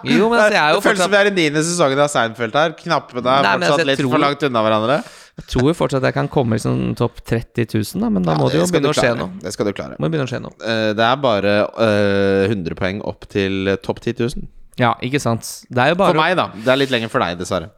Jo, 0.07 0.29
men 0.31 0.39
altså, 0.39 0.55
jeg 0.55 0.61
er 0.63 0.71
jo 0.73 0.79
det 0.79 0.85
føles 0.87 1.01
som 1.03 1.11
vi 1.13 1.17
er 1.19 1.29
i 1.29 1.33
niende 1.35 1.61
sesongen 1.65 1.99
av 2.05 2.09
Seinfeld 2.13 2.55
her. 2.57 2.73
Knappene 2.79 3.21
er 3.21 3.45
Nei, 3.45 3.51
fortsatt 3.57 3.75
altså, 3.75 3.85
litt 3.89 3.99
tror- 4.01 4.13
for 4.15 4.23
langt 4.23 4.45
unna 4.47 4.63
hverandre. 4.65 4.97
Jeg 5.33 5.47
tror 5.49 5.65
jo 5.71 5.73
fortsatt 5.73 6.03
jeg 6.05 6.13
kan 6.13 6.27
komme 6.29 6.59
i 6.59 6.61
sånn 6.61 6.91
topp 6.97 7.23
30 7.25 7.65
000, 7.73 8.01
da, 8.03 8.09
men 8.13 8.21
da 8.25 8.35
må 8.37 8.51
det 8.53 8.59
jo 8.59 8.67
begynne 8.69 8.91
å 8.91 8.97
skje 8.97 9.13
noe. 9.17 9.31
Det 9.41 9.53
skal 9.55 9.65
du 9.65 9.71
klare. 9.73 9.95
Må 9.97 10.09
begynne 10.13 10.27
å 10.27 10.29
skje 10.29 10.39
noe. 10.43 10.53
Eh, 10.61 10.91
det 10.93 11.05
er 11.07 11.15
bare 11.23 11.53
uh, 11.73 12.51
100 12.51 12.77
poeng 12.77 12.99
opp 13.09 13.25
til 13.33 13.71
eh, 13.73 13.79
topp 13.81 14.03
10 14.05 14.13
000. 14.21 14.45
Ja, 14.77 14.91
ikke 15.05 15.17
sant. 15.21 15.49
Det 15.73 15.81
er 15.81 15.93
jo 15.93 15.97
bare 16.03 16.13
For 16.13 16.21
meg, 16.21 16.35
da. 16.37 16.45
Det 16.53 16.69
er 16.73 16.77
litt 16.83 16.93
lenger 16.93 17.09
for 17.09 17.25
deg, 17.25 17.39
dessverre. 17.41 17.71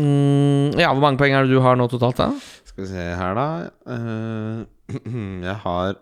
mm, 0.00 0.76
Ja, 0.80 0.92
hvor 0.92 1.00
mange 1.04 1.20
poeng 1.20 1.32
er 1.36 1.48
det 1.48 1.54
du 1.56 1.62
har 1.64 1.80
nå 1.80 1.88
totalt, 1.92 2.20
da? 2.20 2.28
Skal 2.68 2.84
vi 2.84 2.90
se 2.92 3.08
her, 3.22 3.40
da. 3.40 3.48
Uh, 3.88 5.00
jeg 5.48 5.56
har 5.64 5.96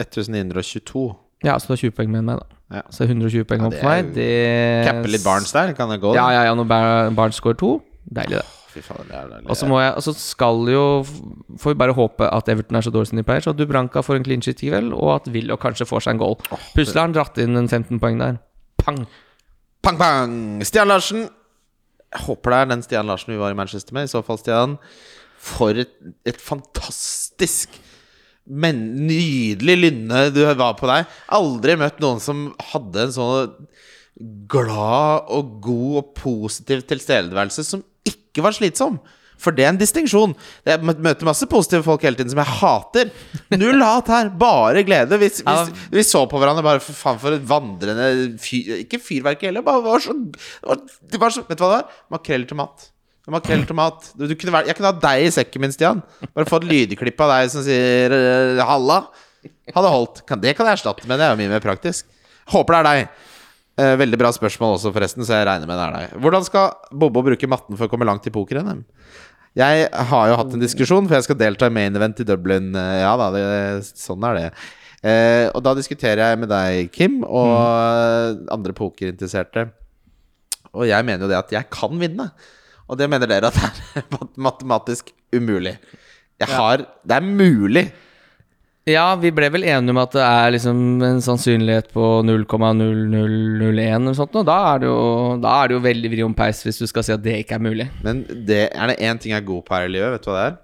1922. 0.00 1.04
Ja, 1.44 1.58
så 1.58 1.68
du 1.68 1.74
har 1.76 1.82
20 1.84 1.96
poeng 2.00 2.10
med 2.16 2.24
meg, 2.30 2.40
da. 2.40 2.58
Ja. 2.80 2.82
Så 2.88 3.04
120 3.04 3.44
poeng 3.44 3.60
Ja, 3.66 3.68
opp 3.68 3.76
for 3.76 3.92
meg. 3.92 4.12
Det 4.16 4.30
Cappe 4.88 5.12
litt 5.12 5.24
Barnes 5.26 5.52
der, 5.52 5.72
kan 5.76 5.92
det 5.92 6.00
gå? 6.00 6.14
Ja, 6.16 6.30
ja, 6.32 6.46
ja, 6.48 6.56
når 6.56 6.68
Bar- 6.70 7.10
Barnes 7.18 7.36
scorer 7.36 7.58
to. 7.60 7.74
Deilig, 8.08 8.40
det. 8.40 8.61
Fy 8.72 8.80
faen, 8.84 9.08
det 9.08 9.18
er. 9.18 9.32
Og 9.50 9.58
så 9.58 9.66
må 9.68 9.80
jeg 9.82 9.92
Og 9.98 10.04
så 10.06 10.14
skal 10.16 10.70
jo 10.72 10.84
Får 11.04 11.74
vi 11.74 11.80
bare 11.82 11.96
håpe 11.96 12.28
at 12.28 12.48
Everton 12.48 12.78
er 12.78 12.86
så 12.86 12.92
dårlig 12.94 13.10
som 13.10 13.20
de 13.20 13.26
pleier, 13.26 13.44
så 13.44 13.52
at 13.52 13.58
Dubranka 13.58 14.00
får 14.04 14.20
en 14.20 14.24
clean 14.26 14.44
sheet, 14.44 14.62
i 14.64 14.70
kveld, 14.70 14.94
og 14.96 15.12
at 15.16 15.28
Willoch 15.34 15.60
kanskje 15.62 15.88
får 15.88 16.06
seg 16.06 16.16
en 16.16 16.22
goal. 16.22 16.38
Plutselig 16.72 17.00
har 17.00 17.08
han 17.10 17.16
dratt 17.16 17.38
inn 17.42 17.58
en 17.58 17.68
15 17.68 18.00
poeng 18.02 18.20
der. 18.22 18.40
Pang! 18.80 19.02
Pang, 19.84 19.98
pang! 20.00 20.34
Stian 20.64 20.88
Larsen. 20.88 21.26
Jeg 22.12 22.24
håper 22.26 22.54
det 22.54 22.60
er 22.60 22.70
den 22.72 22.84
Stian 22.86 23.08
Larsen 23.10 23.34
vi 23.34 23.40
var 23.40 23.52
i 23.52 23.58
Manchester 23.58 23.96
med. 23.96 24.08
I 24.08 24.12
så 24.12 24.24
fall, 24.24 24.40
Stian. 24.40 24.78
For 25.42 25.76
et, 25.84 25.94
et 26.28 26.38
fantastisk 26.38 27.80
Men 28.46 28.78
nydelig 29.06 29.74
lynne 29.78 30.26
du 30.34 30.40
var 30.58 30.74
på 30.78 30.88
deg. 30.90 31.10
Aldri 31.34 31.76
møtt 31.78 32.00
noen 32.02 32.22
som 32.22 32.48
hadde 32.72 33.06
en 33.06 33.14
sånn 33.14 33.56
glad 34.50 35.30
og 35.32 35.56
god 35.64 35.98
og 36.00 36.08
positiv 36.18 36.82
tilstedeværelse 36.90 37.64
som 37.64 37.84
ikke 38.32 38.46
var 38.48 38.56
slitsom. 38.56 38.96
For 39.42 39.54
det 39.54 39.64
er 39.64 39.72
en 39.72 39.80
distinksjon. 39.80 40.34
Jeg 40.68 40.82
møter 40.86 41.26
masse 41.26 41.46
positive 41.50 41.82
folk 41.86 42.04
hele 42.06 42.18
tiden 42.18 42.30
som 42.30 42.40
jeg 42.42 42.58
hater. 42.60 43.10
Null 43.56 43.82
hat 43.82 44.10
her, 44.12 44.30
bare 44.38 44.84
glede. 44.86 45.18
Vi, 45.18 45.30
vi, 45.42 45.82
vi 45.96 46.06
så 46.06 46.22
på 46.30 46.38
hverandre 46.38 46.62
bare 46.64 46.82
for 46.84 46.94
faen 46.94 47.18
for 47.22 47.34
et 47.34 47.44
vandrende 47.48 48.38
fyr, 48.42 48.84
Ikke 48.84 49.02
fyrverkeri 49.02 49.50
heller, 49.50 49.66
bare 49.66 49.82
var 49.82 50.04
så, 50.04 50.14
var, 50.62 50.82
det 51.10 51.20
var 51.20 51.34
så 51.34 51.42
Vet 51.48 51.58
du 51.58 51.64
hva 51.64 51.72
det 51.72 51.80
var? 51.80 52.00
Makrell 52.14 52.46
tomat 52.50 52.70
mat. 52.70 52.88
Makrell 53.30 53.66
til 53.66 53.78
mat. 53.78 54.08
Du, 54.18 54.24
du 54.26 54.34
kunne 54.34 54.54
vært, 54.54 54.70
jeg 54.70 54.78
kunne 54.78 54.90
hatt 54.90 55.02
deg 55.02 55.26
i 55.26 55.34
sekken 55.34 55.62
min, 55.62 55.74
Stian. 55.74 56.00
Bare 56.34 56.48
få 56.48 56.58
et 56.62 56.70
lydklipp 56.70 57.20
av 57.22 57.36
deg 57.36 57.52
som 57.52 57.62
sier 57.66 58.14
eh, 58.16 58.62
'halla'. 58.62 59.04
Hadde 59.74 59.90
holdt. 59.90 60.24
Kan, 60.26 60.42
det 60.42 60.56
kan 60.58 60.66
jeg 60.66 60.80
erstatte 60.80 61.06
med, 61.06 61.18
det 61.18 61.26
er 61.26 61.34
jo 61.34 61.38
mye 61.38 61.52
mer 61.54 61.62
praktisk. 61.62 62.06
Håper 62.50 62.74
det 62.74 62.80
er 62.80 62.88
deg. 62.88 63.28
Eh, 63.82 63.94
veldig 63.98 64.18
bra 64.20 64.30
spørsmål 64.34 64.76
også, 64.76 64.92
forresten, 64.94 65.24
så 65.26 65.38
jeg 65.40 65.48
regner 65.48 65.66
med 65.70 65.78
det 65.80 65.84
er 65.88 65.94
deg. 65.96 66.16
Hvordan 66.22 66.44
skal 66.46 66.74
Bobo 67.02 67.22
bruke 67.26 67.48
matten 67.50 67.78
for 67.78 67.88
å 67.88 67.92
komme 67.92 68.06
langt 68.08 68.28
i 68.28 68.32
poker-NM? 68.34 68.84
Jeg 69.58 69.88
har 70.12 70.28
jo 70.30 70.36
hatt 70.38 70.54
en 70.56 70.62
diskusjon, 70.62 71.08
for 71.08 71.18
jeg 71.18 71.26
skal 71.26 71.38
delta 71.40 71.68
i 71.68 71.74
main 71.74 71.96
event 71.98 72.22
i 72.22 72.28
Dublin. 72.28 72.70
Eh, 72.78 73.00
Ja 73.02 73.16
da, 73.20 73.30
det, 73.34 73.42
sånn 73.98 74.24
er 74.28 74.38
det. 74.38 74.46
Eh, 75.02 75.46
og 75.50 75.64
da 75.66 75.74
diskuterer 75.74 76.22
jeg 76.30 76.40
med 76.44 76.52
deg, 76.52 76.92
Kim, 76.94 77.22
og 77.26 78.46
andre 78.54 78.76
pokerinteresserte. 78.78 79.66
Og 80.72 80.86
jeg 80.88 81.04
mener 81.04 81.26
jo 81.26 81.32
det 81.32 81.40
at 81.40 81.52
jeg 81.52 81.68
kan 81.72 81.98
vinne. 82.00 82.30
Og 82.88 82.98
det 83.00 83.08
mener 83.10 83.28
dere 83.28 83.50
at 83.50 83.58
det 83.58 84.04
er 84.04 84.06
matematisk 84.48 85.10
umulig. 85.34 85.76
Jeg 86.40 86.48
har 86.48 86.86
Det 87.04 87.18
er 87.18 87.26
mulig. 87.26 87.86
Ja, 88.90 89.04
vi 89.14 89.30
ble 89.30 89.46
vel 89.54 89.62
enige 89.62 89.92
om 89.94 90.00
at 90.02 90.14
det 90.16 90.22
er 90.26 90.54
liksom 90.56 90.78
en 91.06 91.20
sannsynlighet 91.22 91.92
på 91.94 92.02
0,0001 92.26 93.78
eller 93.94 94.16
sånt, 94.18 94.34
og 94.40 94.48
da 94.48 94.56
er 94.72 94.82
det 94.82 94.88
jo, 94.90 94.98
da 95.44 95.52
er 95.62 95.70
det 95.70 95.76
jo 95.76 95.84
veldig 95.84 96.10
vri 96.16 96.24
om 96.26 96.34
peis 96.34 96.64
hvis 96.66 96.80
du 96.82 96.88
skal 96.90 97.06
si 97.06 97.14
at 97.14 97.22
det 97.22 97.36
ikke 97.44 97.60
er 97.60 97.62
mulig. 97.68 97.86
Men 98.02 98.24
det 98.48 98.64
er 98.74 98.90
det 98.90 98.98
én 98.98 99.22
ting 99.22 99.36
jeg 99.36 99.42
er 99.44 99.46
god 99.52 99.62
på 99.68 99.76
her 99.78 99.86
i 99.86 99.94
livet, 99.94 100.16
vet 100.16 100.26
du 100.26 100.30
hva 100.32 100.40
det 100.40 100.50
er? 100.50 100.58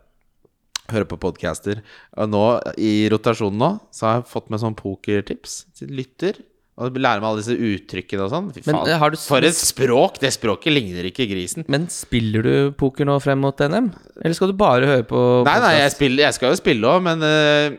Høre 0.88 1.04
på 1.10 1.18
podcaster. 1.20 1.82
Og 2.16 2.30
nå, 2.32 2.42
i 2.80 2.92
rotasjonen 3.12 3.58
nå, 3.60 3.70
så 3.92 4.06
har 4.08 4.14
jeg 4.22 4.30
fått 4.30 4.46
med 4.50 4.62
sånn 4.62 4.74
pokertips 4.78 5.58
lytter. 5.84 6.38
Og 6.78 6.94
lærer 6.94 7.18
meg 7.20 7.26
alle 7.32 7.42
disse 7.42 7.54
uttrykkene 7.58 8.22
og 8.24 8.30
sånn. 8.32 8.48
Fy 8.54 8.62
faen. 8.62 8.76
men, 8.86 9.10
du- 9.12 9.18
For 9.18 9.42
et 9.44 9.56
språk! 9.58 10.20
Det 10.22 10.30
språket 10.32 10.72
ligner 10.72 11.08
ikke 11.10 11.26
grisen. 11.28 11.64
Men 11.68 11.88
spiller 11.90 12.42
du 12.46 12.52
poker 12.78 13.04
nå 13.06 13.16
frem 13.20 13.40
mot 13.42 13.58
NM? 13.58 13.90
Eller 14.22 14.34
skal 14.38 14.52
du 14.52 14.56
bare 14.58 14.86
høre 14.86 15.04
på 15.10 15.22
Nei, 15.44 15.56
nei, 15.64 15.72
jeg, 15.82 15.90
spiller, 15.96 16.24
jeg 16.28 16.34
skal 16.38 16.54
jo 16.54 16.60
spille 16.62 16.86
òg, 16.96 17.02
men 17.04 17.22
eh, 17.26 17.76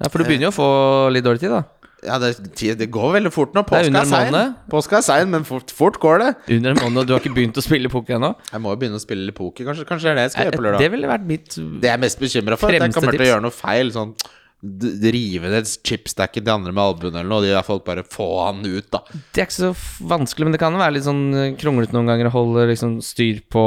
Ja, 0.00 0.08
For 0.08 0.18
du 0.22 0.24
begynner 0.28 0.48
jo 0.48 0.54
å 0.54 0.56
få 0.56 0.68
litt 1.12 1.26
dårlig 1.26 1.42
tid, 1.44 1.52
da. 1.52 1.62
ja, 2.06 2.16
det, 2.22 2.30
det 2.80 2.86
går 2.88 3.10
veldig 3.18 3.32
fort 3.34 3.52
nå. 3.52 3.60
Er 3.60 3.68
Påska 3.68 3.84
er 3.84 4.00
en 4.00 4.08
sein. 4.08 4.54
Påska 4.72 4.98
er 5.02 5.04
sein, 5.04 5.28
men 5.34 5.44
fort, 5.44 5.70
fort 5.76 5.98
går 6.00 6.22
det. 6.24 6.30
Under 6.56 6.72
en 6.72 6.80
måned, 6.86 7.02
og 7.02 7.08
du 7.10 7.12
har 7.12 7.20
ikke 7.20 7.34
begynt 7.36 7.60
å 7.60 7.64
spille 7.64 7.92
poker 7.92 8.16
ennå? 8.16 8.32
Jeg 8.54 8.64
må 8.64 8.72
jo 8.72 8.80
begynne 8.80 8.96
å 8.96 9.02
spille 9.04 9.28
litt 9.28 9.36
poker. 9.36 9.68
Kanskje, 9.68 9.84
kanskje 9.88 10.08
det 10.08 10.12
er 10.14 10.20
det 10.22 10.26
jeg 10.30 10.34
skal 10.36 10.48
gjøre 10.48 10.60
på 10.62 10.66
lørdag. 10.70 10.84
Det 10.86 10.92
ville 10.96 11.10
vært 11.12 11.26
mitt 11.28 11.56
Det 11.60 11.90
jeg 11.90 11.98
er 11.98 12.04
mest 12.08 12.22
bekymra 12.22 12.56
for, 12.60 12.72
er 12.72 12.80
at 12.80 12.88
jeg 12.88 12.96
kommer 12.96 13.18
til 13.18 13.26
å 13.26 13.32
gjøre 13.34 13.44
noe 13.44 13.58
feil. 13.60 13.92
Sånn 13.96 14.14
Rive 14.60 15.48
ned 15.48 15.68
chipstacken 15.88 16.44
til 16.44 16.52
andre 16.52 16.72
med 16.76 16.82
albuen 16.84 17.14
eller 17.16 17.28
noe. 17.30 17.40
De 17.44 17.48
der 17.52 17.64
folk 17.64 17.80
bare 17.86 18.02
få 18.04 18.26
han 18.42 18.58
ut, 18.66 18.90
da. 18.92 18.98
Det 19.32 19.40
er 19.40 19.46
ikke 19.46 19.56
så 19.56 19.70
vanskelig, 20.10 20.48
men 20.48 20.52
det 20.56 20.60
kan 20.60 20.76
være 20.76 20.98
litt 20.98 21.06
sånn 21.06 21.22
eh, 21.32 21.54
kronglete 21.60 21.96
noen 21.96 22.10
ganger 22.10 22.28
å 22.28 22.34
holde 22.34 22.66
liksom 22.68 22.98
styr 23.04 23.40
på 23.48 23.62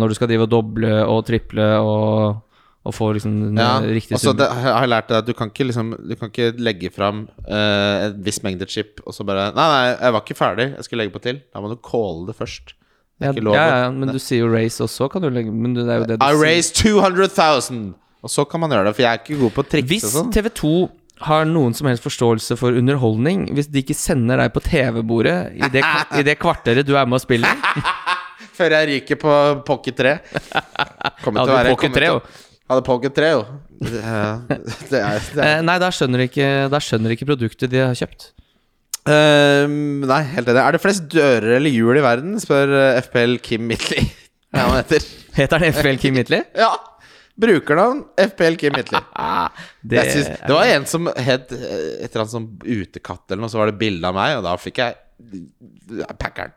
når 0.00 0.08
du 0.08 0.16
skal 0.16 0.30
drive 0.30 0.46
og 0.46 0.52
doble 0.54 0.94
og 1.04 1.20
triple 1.28 1.66
og, 1.84 2.40
og 2.84 2.92
få 2.94 3.06
liksom 3.16 3.56
Ja, 3.56 3.78
eh, 3.80 3.86
riktige 3.96 4.14
og 4.18 4.20
så 4.20 4.30
summen. 4.32 4.42
det- 4.44 4.62
jeg 4.64 4.74
har 4.76 4.86
lært 4.92 5.08
deg 5.08 5.16
at 5.22 5.26
du 5.26 5.32
kan 5.32 5.48
ikke 5.50 5.66
liksom 5.70 5.90
Du 6.08 6.14
kan 6.20 6.28
ikke 6.30 6.52
legge 6.60 6.90
fram 6.92 7.28
uh, 7.48 8.06
en 8.10 8.22
viss 8.22 8.42
mengde 8.44 8.68
chip 8.68 9.00
og 9.06 9.14
så 9.16 9.24
bare 9.24 9.46
Nei, 9.54 9.68
nei, 9.72 9.96
jeg 10.00 10.12
var 10.12 10.20
ikke 10.20 10.36
ferdig. 10.36 10.66
Jeg 10.76 10.84
skulle 10.84 11.04
legge 11.04 11.14
på 11.16 11.22
til. 11.22 11.40
Da 11.54 11.60
må 11.64 11.70
du 11.72 11.76
calle 11.76 12.26
det 12.28 12.36
først. 12.36 12.74
Det 13.20 13.28
Ja, 13.28 13.30
er 13.32 13.40
lov. 13.46 13.54
ja, 13.54 13.66
ja, 13.84 13.90
men 13.90 14.08
du 14.12 14.18
sier 14.18 14.40
jo 14.44 14.52
race 14.52 14.80
også, 14.82 15.08
kan 15.10 15.22
du 15.22 15.30
legge 15.30 15.50
Men 15.52 15.72
det 15.74 15.86
er 15.88 16.00
jo 16.00 16.04
det 16.06 16.18
du 16.18 16.24
I 16.26 16.32
sier. 16.34 16.42
raised 16.42 16.74
200 16.74 17.28
000! 17.70 17.94
Og 18.24 18.30
så 18.30 18.44
kan 18.48 18.58
man 18.60 18.70
gjøre 18.70 18.86
det, 18.86 18.94
for 18.96 19.02
jeg 19.02 19.12
er 19.12 19.18
ikke 19.22 19.38
god 19.40 19.52
på 19.54 19.62
å 19.62 19.68
trikse 19.68 19.88
Hvis 19.88 20.04
og 20.04 20.12
sånn. 20.24 20.32
TV2 20.32 20.90
har 21.28 21.44
noen 21.46 21.72
som 21.76 21.86
helst 21.86 22.02
forståelse 22.02 22.56
for 22.58 22.72
underholdning 22.74 23.54
hvis 23.54 23.68
de 23.70 23.82
ikke 23.84 23.94
sender 23.94 24.36
deg 24.36 24.52
på 24.52 24.60
TV-bordet 24.64 25.54
i, 25.54 25.62
i 26.18 26.22
det 26.26 26.38
kvarteret 26.40 26.84
du 26.84 26.96
er 26.96 27.06
med 27.06 27.20
og 27.20 27.22
spiller? 27.22 27.54
Før 28.58 28.70
jeg 28.70 28.88
ryker 28.88 29.16
på 29.18 29.64
Pocket 29.64 29.96
3. 29.96 30.18
Kommer 31.24 31.44
til 31.46 31.52
å 31.52 31.56
være 31.58 31.70
Pocket 31.74 31.92
3, 31.94 32.00
til 32.00 32.06
jo? 32.10 32.20
Hadde 32.70 32.84
Pocket 32.86 33.12
3, 33.12 33.28
jo. 33.34 33.42
Det 33.84 34.00
er, 34.00 34.38
det 34.88 35.00
er, 35.00 35.26
Eh, 35.44 35.58
nei, 35.66 35.74
da 35.82 35.90
skjønner 35.92 36.22
de 36.22 36.28
ikke, 36.30 36.46
der 36.72 36.84
skjønner 36.84 37.12
de 37.12 37.16
ikke 37.18 37.28
produktet 37.28 37.72
de 37.72 37.82
har 37.82 37.92
kjøpt. 37.98 38.30
Ehm, 39.04 40.00
nei, 40.08 40.22
helt 40.30 40.48
enig. 40.48 40.62
Er 40.62 40.72
det 40.76 40.80
flest 40.80 41.04
dører 41.12 41.58
eller 41.58 41.74
hjul 41.74 42.00
i 42.00 42.04
verden? 42.04 42.38
Spør 42.40 42.72
eh, 42.78 43.02
FPL 43.04 43.36
Kim 43.44 43.66
Midtly. 43.68 44.00
Ja, 44.54 44.64
han 44.70 44.78
heter. 44.78 45.04
Heter 45.36 45.60
han 45.60 45.76
FPL 45.76 46.00
Kim 46.00 46.16
Midtly? 46.16 46.40
Ja. 46.64 46.72
Brukernavn 47.36 48.04
FPL 48.30 48.56
Kim 48.56 48.76
Midtly. 48.78 49.00
Det, 49.90 50.04
synes, 50.12 50.28
det 50.46 50.54
var 50.54 50.68
en 50.70 50.84
som 50.88 51.08
het 51.10 51.50
eh, 51.52 51.78
et 52.06 52.08
eller 52.14 52.22
annet 52.22 52.32
sånn 52.38 52.50
utekatt 52.62 53.26
eller 53.28 53.42
noe, 53.44 53.52
så 53.52 53.60
var 53.60 53.68
det 53.72 53.80
bilde 53.80 54.08
av 54.08 54.16
meg, 54.16 54.38
og 54.38 54.46
da 54.46 54.54
fikk 54.60 54.80
jeg 54.80 55.00
Packeren. 56.18 56.54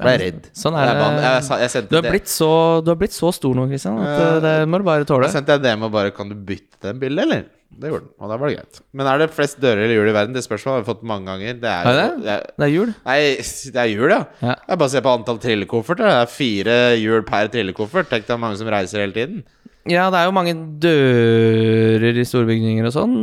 Ble 0.00 0.16
redd. 0.22 0.48
Sånn 0.56 0.76
er 0.80 0.90
det. 0.90 1.06
Jeg, 1.22 1.44
sa- 1.46 1.58
jeg 1.60 1.88
Du 1.90 1.96
har, 2.00 2.18
så, 2.32 2.50
du 2.84 2.90
har 2.92 2.98
blitt 3.00 3.12
så 3.16 3.30
stor 3.36 3.54
nå, 3.58 3.68
Kristian, 3.70 3.98
at 4.00 4.20
eh, 4.26 4.40
det 4.44 4.54
må 4.68 4.80
du 4.80 4.84
bare 4.88 5.04
tåle. 5.08 5.28
Da 5.28 5.34
sendte 5.38 5.56
jeg 5.56 5.62
det 5.66 5.78
med 5.78 5.90
bare 5.92 6.10
Kan 6.16 6.28
du 6.32 6.36
bytte 6.36 6.80
den 6.88 7.00
bildet, 7.02 7.24
eller? 7.26 7.48
Det 7.80 7.86
gjorde 7.86 8.02
den, 8.02 8.14
og 8.18 8.28
da 8.32 8.36
var 8.36 8.50
det 8.50 8.56
greit. 8.58 8.80
Men 8.98 9.06
er 9.06 9.20
det 9.22 9.28
flest 9.30 9.60
dører 9.62 9.84
eller 9.84 9.94
hjul 9.94 10.08
i 10.10 10.12
verden? 10.16 10.32
Det 10.34 10.42
spørsmålet 10.42 10.74
har 10.74 10.82
vi 10.82 10.88
fått 10.90 11.04
mange 11.06 11.30
ganger. 11.30 11.54
Det 11.62 11.70
er, 11.70 11.86
Er 11.86 12.00
det 12.00 12.24
det? 12.26 12.64
Er 12.66 12.72
jul. 12.72 12.90
Nei, 13.06 13.18
det 13.38 13.78
er 13.84 13.90
hjul, 13.92 14.10
ja. 14.10 14.18
Ja. 14.42 14.56
Jeg 14.68 14.80
bare 14.82 14.90
ser 14.90 15.04
på 15.06 15.12
antall 15.14 15.38
trillekofferter. 15.40 16.08
Det 16.10 16.16
er 16.18 16.32
fire 16.34 16.76
hjul 16.98 17.22
per 17.28 17.46
trillekoffert. 17.54 18.10
Tenk 18.10 18.26
deg 18.26 18.42
mange 18.42 18.58
som 18.58 18.66
reiser 18.74 19.04
hele 19.04 19.14
tiden. 19.14 19.44
Ja, 19.88 20.10
det 20.12 20.18
er 20.18 20.26
jo 20.28 20.34
mange 20.36 20.52
dører 20.82 22.18
i 22.20 22.26
store 22.28 22.48
bygninger 22.50 22.88
og 22.90 22.94
sånn. 22.94 23.14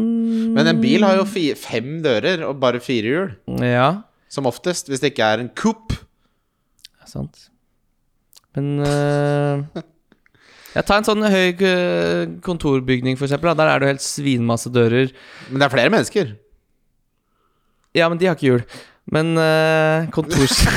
Men 0.55 0.71
en 0.71 0.81
bil 0.81 1.03
har 1.05 1.19
jo 1.19 1.25
fem 1.59 1.97
dører 2.05 2.43
og 2.47 2.57
bare 2.63 2.81
fire 2.83 3.11
hjul. 3.13 3.31
Ja, 3.63 3.91
Som 4.31 4.47
oftest. 4.49 4.89
Hvis 4.91 4.99
det 5.03 5.13
ikke 5.13 5.27
er 5.35 5.43
en 5.43 5.51
coupe. 5.55 5.95
Sant. 7.11 7.47
Men 8.57 8.81
uh, 8.81 9.83
Ja, 10.75 10.83
ta 10.85 10.97
en 10.99 11.07
sånn 11.07 11.23
høy 11.25 11.55
eh, 11.65 12.27
kontorbygning, 12.45 13.15
for 13.17 13.25
eksempel. 13.25 13.49
Da. 13.49 13.63
Der 13.63 13.71
er 13.71 13.79
det 13.79 13.87
jo 13.87 13.93
helt 13.95 14.05
svinmasse 14.05 14.69
dører. 14.69 15.09
Men 15.49 15.57
det 15.57 15.65
er 15.65 15.73
flere 15.73 15.93
mennesker. 15.93 16.35
Ja, 17.97 18.09
men 18.11 18.19
de 18.21 18.27
har 18.29 18.37
ikke 18.37 18.51
hjul. 18.51 18.63
Men 19.09 19.33
uh, 19.39 20.05
kontors... 20.13 20.59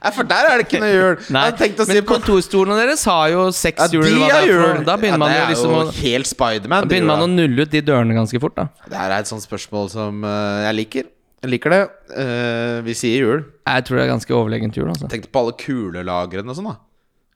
Nei, 0.00 0.10
for 0.16 0.24
der 0.24 0.48
er 0.48 0.60
det 0.60 0.66
ikke 0.66 0.80
noe 0.80 0.90
hjul. 0.90 1.16
Nei, 1.34 1.46
men 1.78 2.02
kontorstolene 2.08 2.76
deres 2.80 3.02
har 3.08 3.30
jo 3.32 3.46
seks 3.54 3.86
ja, 3.86 3.88
hjul. 3.92 4.04
de 4.06 4.20
har 4.22 4.46
hjul. 4.48 4.82
Da 4.86 4.96
begynner 5.00 5.16
ja, 5.16 5.22
man 5.22 5.34
jo 5.34 5.46
liksom 5.50 5.76
å 5.76 5.80
helt 6.00 6.28
Spiderman. 6.30 6.84
Da 6.84 6.90
begynner 6.90 7.14
man 7.14 7.24
å 7.24 7.30
nulle 7.30 7.66
ut 7.66 7.72
de 7.72 7.82
dørene 7.84 8.16
ganske 8.16 8.40
fort, 8.42 8.56
da. 8.56 8.68
Det 8.88 9.00
her 9.00 9.16
er 9.16 9.24
et 9.24 9.30
sånt 9.30 9.44
spørsmål 9.44 9.90
som 9.92 10.24
uh, 10.24 10.66
jeg 10.66 10.78
liker. 10.78 11.08
Jeg 11.40 11.50
liker 11.54 11.72
det. 11.72 11.80
Eh, 12.20 12.78
vi 12.84 12.92
sier 12.98 13.22
jul. 13.24 13.42
Jeg 13.64 13.84
tror 13.88 13.96
det 13.96 14.04
er 14.04 14.10
ganske 14.12 14.34
overlegent 14.36 14.76
jul. 14.76 14.88
altså. 14.92 15.08
Tenk 15.08 15.30
på 15.32 15.40
alle 15.40 15.54
kulelagrene 15.60 16.52
og 16.52 16.58
sånn, 16.58 16.68
da. 16.72 16.76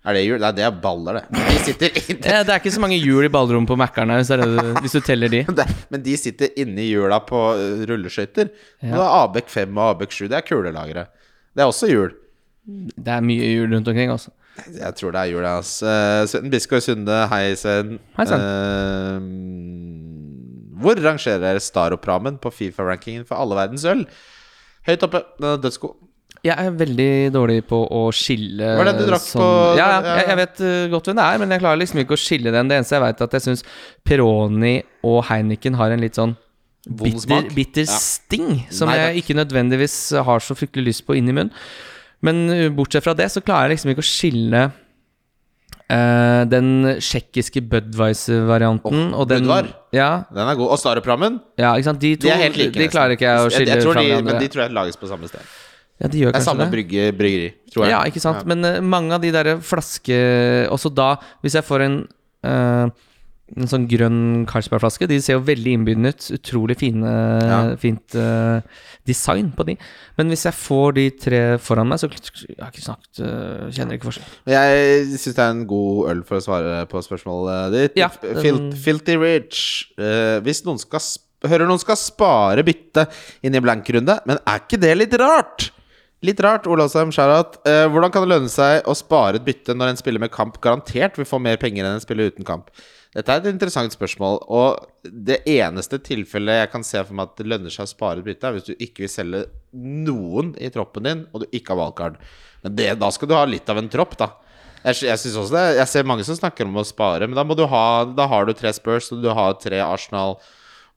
Er 0.05 0.19
det 0.19 0.25
jul? 0.27 0.37
Nei, 0.43 0.51
det 0.53 0.65
er 0.67 0.75
baller, 0.85 1.17
det. 1.17 1.23
De 1.33 1.55
sitter 1.65 1.95
inne 2.13 2.29
Ja, 2.29 2.43
det 2.45 2.53
er 2.53 2.61
ikke 2.61 2.75
så 2.75 2.83
mange 2.85 2.99
hjul 3.01 3.25
i 3.25 3.31
ballrommet 3.33 3.71
på 3.71 3.79
Mækkern 3.81 4.13
hvis, 4.19 4.29
det 4.29 4.37
er 4.37 4.43
det 4.45 4.83
hvis 4.85 4.93
du 4.99 5.01
teller 5.07 5.33
de. 5.33 5.41
Det- 5.61 5.67
Men 5.95 6.03
de 6.05 6.17
sitter 6.21 6.53
inni 6.61 6.91
hjula 6.91 7.23
på 7.25 7.41
uh, 7.57 7.85
rulleskøyter. 7.89 8.51
Ja. 8.85 8.91
det 8.91 9.01
er 9.01 9.15
Abek 9.23 9.49
5 9.49 9.73
og 9.81 9.95
Abek 9.95 10.13
7. 10.13 10.27
Det 10.29 10.37
er 10.43 10.45
kulelagre. 10.51 11.07
Det 11.57 11.65
er 11.65 11.71
også 11.73 11.89
hjul. 11.89 12.13
Det 12.69 13.09
er 13.17 13.25
mye 13.25 13.49
hjul 13.55 13.73
rundt 13.73 13.89
omkring, 13.89 14.13
altså. 14.13 14.35
Jeg 14.77 14.93
tror 15.01 15.11
det 15.17 15.23
er 15.25 15.33
jul, 15.33 15.49
ass. 15.49 15.73
Uh, 15.83 16.23
Sven 16.31 16.53
Biskår 16.53 16.85
Sunde, 16.85 17.17
hei, 17.33 17.55
Sven. 17.59 17.97
Hei, 18.21 18.27
Sven. 18.29 18.45
Eh, 18.45 19.17
hvor 20.85 21.01
rangerer 21.03 21.59
Staropramen 21.65 22.37
på 22.43 22.53
Fifa-rankingen 22.53 23.25
for 23.29 23.41
alle 23.41 23.57
verdens 23.59 23.85
øl? 23.89 24.05
Høyt 24.87 25.07
oppe. 25.07 25.25
Den 25.41 25.55
er 25.55 25.63
dødsgod. 25.65 25.95
Jeg 26.45 26.61
er 26.61 26.75
veldig 26.77 27.11
dårlig 27.33 27.63
på 27.65 27.79
å 27.89 28.01
skille 28.13 28.67
Hva 28.77 28.83
er 28.85 28.91
det 28.91 28.99
du 29.01 29.07
drakk 29.09 29.23
sånn- 29.25 29.41
på- 29.41 29.77
Ja, 29.79 29.87
jeg, 30.05 30.27
jeg 30.29 30.37
vet 30.43 30.59
uh, 30.61 30.89
godt 30.93 31.07
hvem 31.09 31.17
det 31.17 31.25
er, 31.25 31.39
men 31.41 31.55
jeg 31.55 31.63
klarer 31.63 31.81
liksom 31.81 32.01
ikke 32.03 32.19
å 32.19 32.21
skille 32.21 32.53
den. 32.53 32.69
Det 32.69 32.77
eneste 32.77 32.99
jeg 32.99 33.05
vet, 33.07 33.21
er 33.23 33.31
at 33.31 33.37
jeg 33.39 33.45
syns 33.47 33.63
Peroni 34.05 34.75
og 35.09 35.23
Heineken 35.31 35.79
har 35.81 35.95
en 35.95 36.05
litt 36.05 36.19
sånn 36.21 36.37
bitter, 36.85 37.49
bitter 37.57 37.87
Ja. 37.89 37.97
sting, 37.97 38.67
som 38.69 38.91
Nei, 38.93 38.99
jeg 39.01 39.23
ikke 39.23 39.39
nødvendigvis 39.41 39.97
har 40.29 40.45
så 40.45 40.53
fryktelig 40.59 40.91
lyst 40.91 41.07
på 41.09 41.17
inn 41.17 41.33
i 41.33 41.33
munnen. 41.33 41.53
Men 42.21 42.45
uh, 42.53 42.69
bortsett 42.77 43.05
fra 43.09 43.15
det, 43.17 43.31
så 43.33 43.41
klarer 43.41 43.71
jeg 43.73 43.79
liksom 43.79 43.95
ikke 43.95 44.05
å 44.05 44.11
skille 44.13 44.67
eh, 45.91 46.45
den 46.51 46.69
tsjekkiske 47.01 47.63
Budwiser-varianten 47.71 49.13
Oh, 49.13 49.21
og 49.21 49.29
den 49.29 49.45
Budvar. 49.45 49.69
Ja, 49.93 50.25
Den 50.33 50.49
er 50.49 50.55
god. 50.59 50.71
Og 50.75 50.79
Staropramen, 50.81 51.41
ja, 51.59 51.75
ikke 51.75 51.91
sant. 51.91 52.01
De 52.01 52.15
to 52.17 52.27
de 52.29 52.33
er 52.33 52.43
helt 52.47 52.57
like. 52.57 52.79
de 52.79 52.89
klarer 52.89 53.17
ikke 53.17 53.29
jeg 53.29 53.45
å 53.45 53.51
skille 53.53 53.77
jeg, 53.77 53.85
fra 53.85 54.01
de, 54.01 54.09
hverandre. 54.09 54.33
Men 54.33 54.43
de 54.43 54.49
tror 54.53 54.63
jeg 54.67 54.75
lages 54.81 54.97
på 55.01 55.11
samme 55.11 55.29
sted. 55.31 55.41
ja, 56.01 56.09
de 56.09 56.19
gjør 56.25 56.33
Det 56.35 56.41
er 56.41 56.47
samme 56.49 56.69
brygge, 56.73 57.09
bryggeri, 57.19 57.51
tror 57.73 57.85
jeg. 57.87 57.95
Ja, 57.95 58.03
ikke 58.11 58.23
sant. 58.25 58.47
Men 58.51 58.65
uh, 58.65 58.81
mange 58.83 59.15
av 59.15 59.23
de 59.23 59.31
der 59.35 59.57
flaske 59.63 60.17
Også 60.75 60.91
da, 60.91 61.15
hvis 61.45 61.55
jeg 61.55 61.65
får 61.65 61.85
en 61.87 61.99
eh, 62.45 62.89
En 63.53 63.69
sånn 63.69 63.85
grønn 63.85 64.47
Carlsberg-flaske 64.49 65.05
De 65.09 65.19
ser 65.21 65.37
jo 65.37 65.43
veldig 65.45 65.75
innbydende 65.77 66.15
ut. 66.15 66.29
Utrolig 66.39 66.79
fine, 66.81 67.11
Ja. 67.45 67.59
fint 67.81 68.17
uh, 68.17 68.63
design 69.05 69.51
på 69.53 69.67
de. 69.69 69.75
Men 70.17 70.33
hvis 70.33 70.47
jeg 70.49 70.57
får 70.57 70.95
de 70.97 71.05
tre 71.11 71.43
foran 71.61 71.91
meg, 71.91 72.01
så 72.01 72.09
Jeg 72.09 72.57
har 72.59 72.73
ikke 72.73 72.87
snakket 72.87 73.21
uh, 73.21 73.69
Kjenner 73.69 73.99
ikke 73.99 74.09
forskjell. 74.09 74.31
Jeg 74.49 75.05
syns 75.21 75.37
det 75.37 75.45
er 75.45 75.53
en 75.53 75.67
god 75.69 76.11
øl 76.15 76.25
for 76.25 76.41
å 76.41 76.47
svare 76.47 76.89
på 76.89 77.05
spørsmålet 77.05 77.77
ditt. 77.77 78.01
Ja, 78.01 78.09
Fil 78.09 78.73
Filty 78.81 79.19
Rich. 79.21 79.93
Uh, 80.01 80.41
hvis 80.41 80.65
noen 80.65 80.81
skal 80.81 81.05
hører 81.45 81.69
noen 81.69 81.83
skal 81.83 82.01
spare 82.01 82.65
bytte 82.65 83.05
inn 83.45 83.53
i 83.53 83.61
blankrunde, 83.61 84.17
men 84.25 84.41
er 84.49 84.63
ikke 84.65 84.81
det 84.81 84.95
litt 84.97 85.13
rart? 85.21 85.69
Litt 86.25 86.41
rart, 86.41 86.65
Olavsheim 86.65 87.11
Sharat. 87.13 87.59
hvordan 87.93 88.09
kan 88.09 88.25
det 88.25 88.31
lønne 88.33 88.49
seg 88.49 88.87
å 88.89 88.95
spare 88.97 89.37
et 89.37 89.45
bytte 89.45 89.75
når 89.77 89.91
en 89.93 89.99
spiller 90.01 90.23
med 90.23 90.33
kamp 90.33 90.57
garantert 90.65 91.19
vil 91.21 91.29
få 91.29 91.37
mer 91.37 91.61
penger 91.61 91.85
enn 91.85 91.99
en 91.99 92.01
spiller 92.01 92.33
uten 92.33 92.49
kamp? 92.49 92.73
Dette 93.15 93.31
er 93.31 93.43
et 93.45 93.53
interessant 93.53 93.95
spørsmål, 93.95 94.41
og 94.51 94.87
det 95.07 95.45
eneste 95.47 96.01
tilfellet 96.03 96.65
jeg 96.65 96.71
kan 96.73 96.87
se 96.87 97.03
for 97.05 97.15
meg 97.15 97.29
at 97.29 97.37
det 97.39 97.47
lønner 97.47 97.71
seg 97.71 97.87
å 97.87 97.93
spare 97.93 98.19
et 98.19 98.27
bytte, 98.27 98.49
er 98.49 98.57
hvis 98.57 98.67
du 98.67 98.73
ikke 98.75 99.05
vil 99.05 99.13
selge 99.13 99.43
noen 99.75 100.51
i 100.59 100.71
troppen 100.75 101.07
din, 101.07 101.21
og 101.31 101.45
du 101.45 101.55
ikke 101.55 101.75
har 101.75 101.81
valgkart. 101.85 102.19
Men 102.65 102.75
det, 102.75 102.89
da 102.99 103.13
skal 103.15 103.31
du 103.31 103.37
ha 103.39 103.45
litt 103.47 103.71
av 103.71 103.79
en 103.79 103.91
tropp, 103.93 104.17
da. 104.19 104.33
Jeg, 104.85 105.07
jeg 105.07 105.49
det 105.49 105.63
Jeg 105.79 105.89
ser 105.89 106.05
mange 106.05 106.27
som 106.27 106.37
snakker 106.37 106.67
om 106.69 106.83
å 106.83 106.85
spare, 106.85 107.29
men 107.29 107.39
da 107.39 107.45
må 107.47 107.55
du 107.57 107.63
ha 107.71 108.05
Da 108.05 108.27
har 108.29 108.45
du 108.45 108.53
tre 108.53 108.69
Spurs, 108.77 109.07
og 109.15 109.23
du 109.25 109.31
har 109.33 109.55
tre 109.57 109.79
Arsenal 109.81 110.37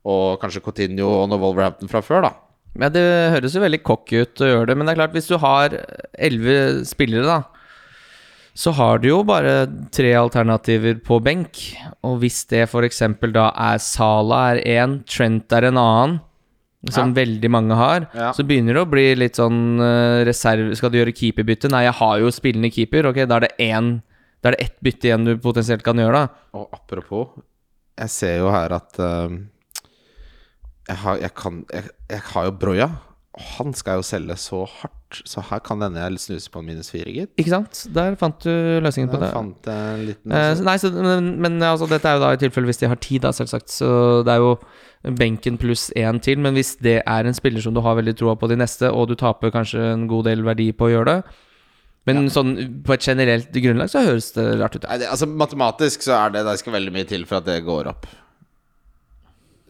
og 0.08 0.36
kanskje 0.42 0.60
Coutinho 0.64 1.08
og 1.22 1.30
noe 1.30 1.40
Wolverhampton 1.40 1.88
fra 1.90 2.02
før, 2.04 2.26
da. 2.26 2.34
Ja, 2.78 2.90
Det 2.92 3.04
høres 3.34 3.54
jo 3.56 3.62
veldig 3.62 3.80
cocky 3.86 4.22
ut 4.22 4.42
å 4.44 4.50
gjøre 4.50 4.68
det, 4.70 4.76
men 4.76 4.86
det 4.86 4.94
er 4.94 5.00
klart, 5.00 5.14
hvis 5.16 5.30
du 5.30 5.38
har 5.40 5.74
elleve 6.18 6.84
spillere, 6.88 7.24
da, 7.26 7.57
så 8.58 8.72
har 8.74 8.98
du 8.98 9.06
jo 9.12 9.20
bare 9.26 9.68
tre 9.94 10.10
alternativer 10.18 10.96
på 11.06 11.20
benk. 11.22 11.60
Og 12.06 12.16
hvis 12.24 12.40
det 12.50 12.64
f.eks. 12.66 13.02
da 13.34 13.44
er 13.54 13.78
Sala 13.82 14.40
er 14.54 14.62
én, 14.66 14.96
Trent 15.06 15.54
er 15.54 15.68
en 15.68 15.78
annen, 15.78 16.16
som 16.90 17.10
veldig 17.14 17.50
mange 17.50 17.74
har, 17.78 18.06
Ja. 18.14 18.32
så 18.34 18.42
begynner 18.46 18.74
det 18.74 18.82
å 18.82 18.90
bli 18.90 19.04
litt 19.18 19.34
sånn 19.38 19.80
uh, 19.82 20.22
reserve 20.26 20.76
Skal 20.78 20.90
du 20.94 20.98
gjøre 21.00 21.14
keeperbytte? 21.14 21.70
Nei, 21.70 21.84
jeg 21.88 21.96
har 21.98 22.18
jo 22.22 22.30
spillende 22.34 22.70
keeper. 22.70 23.08
Ok, 23.10 23.18
da 23.26 23.36
er 23.38 23.46
det 23.48 23.54
én 23.58 24.00
Da 24.42 24.48
er 24.50 24.54
det 24.56 24.60
ett 24.68 24.76
bytte 24.86 25.08
igjen 25.10 25.24
du 25.26 25.32
potensielt 25.42 25.82
kan 25.82 25.98
gjøre, 25.98 26.14
da. 26.14 26.28
Og 26.54 26.68
apropos, 26.72 27.34
jeg 27.98 28.10
ser 28.14 28.36
jo 28.38 28.50
her 28.54 28.74
at 28.76 28.98
uh, 29.02 29.26
jeg, 30.88 30.96
har, 31.02 31.18
jeg, 31.18 31.34
kan, 31.34 31.64
jeg, 31.74 31.90
jeg 32.10 32.22
har 32.30 32.44
jo 32.46 32.52
Broja, 32.62 32.86
og 32.86 33.07
han 33.36 33.74
skal 33.76 34.00
jo 34.00 34.06
selge 34.06 34.34
så 34.40 34.62
hardt, 34.66 35.18
så 35.28 35.42
her 35.50 35.60
kan 35.62 35.78
denne 35.82 36.06
snuse 36.18 36.50
på 36.50 36.58
en 36.62 36.66
minus 36.66 36.88
fire, 36.90 37.12
gitt. 37.12 37.30
Ikke 37.38 37.52
sant? 37.52 37.84
Der 37.94 38.16
fant 38.18 38.40
du 38.42 38.50
løsningen 38.82 39.10
på 39.12 39.18
Der 39.20 39.26
det. 39.28 39.32
fant 39.36 39.68
jeg 39.68 39.94
en 39.94 40.06
liten 40.08 40.32
Eh, 40.34 40.62
nei, 40.66 40.76
så, 40.80 40.90
men, 40.90 41.28
men 41.44 41.58
altså, 41.62 41.86
dette 41.90 42.08
er 42.08 42.16
jo 42.18 42.24
da 42.24 42.32
i 42.34 42.40
tilfelle 42.40 42.66
hvis 42.66 42.80
de 42.82 42.88
har 42.90 42.98
tid, 43.04 43.22
da, 43.22 43.30
selvsagt. 43.36 43.70
Så 43.70 43.90
det 44.26 44.32
er 44.34 44.42
jo 44.42 44.56
benken 45.20 45.58
pluss 45.60 45.90
én 45.94 46.18
til. 46.24 46.40
Men 46.42 46.56
hvis 46.58 46.74
det 46.82 46.96
er 47.04 47.28
en 47.28 47.36
spiller 47.36 47.62
som 47.62 47.76
du 47.76 47.80
har 47.84 47.94
veldig 48.00 48.16
troa 48.18 48.34
på 48.40 48.48
de 48.50 48.56
neste, 48.58 48.90
og 48.90 49.06
du 49.12 49.14
taper 49.20 49.54
kanskje 49.54 49.84
en 49.92 50.08
god 50.10 50.26
del 50.32 50.42
verdi 50.48 50.72
på 50.72 50.88
å 50.88 50.90
gjøre 50.96 51.12
det 51.12 51.36
Men 52.08 52.30
sånn 52.32 52.54
på 52.82 52.96
et 52.96 53.04
generelt 53.04 53.52
grunnlag 53.52 53.92
så 53.92 54.02
høres 54.08 54.32
det 54.34 54.48
rart 54.58 54.74
ut. 54.80 54.88
Nei, 54.88 54.98
det, 55.04 55.12
altså 55.12 55.28
Matematisk 55.28 56.02
så 56.08 56.16
er 56.24 56.34
det 56.34 56.44
Det 56.48 56.56
skal 56.62 56.72
veldig 56.78 56.94
mye 56.96 57.06
til 57.06 57.26
for 57.28 57.38
at 57.42 57.46
det 57.46 57.60
går 57.68 57.92
opp. 57.92 58.08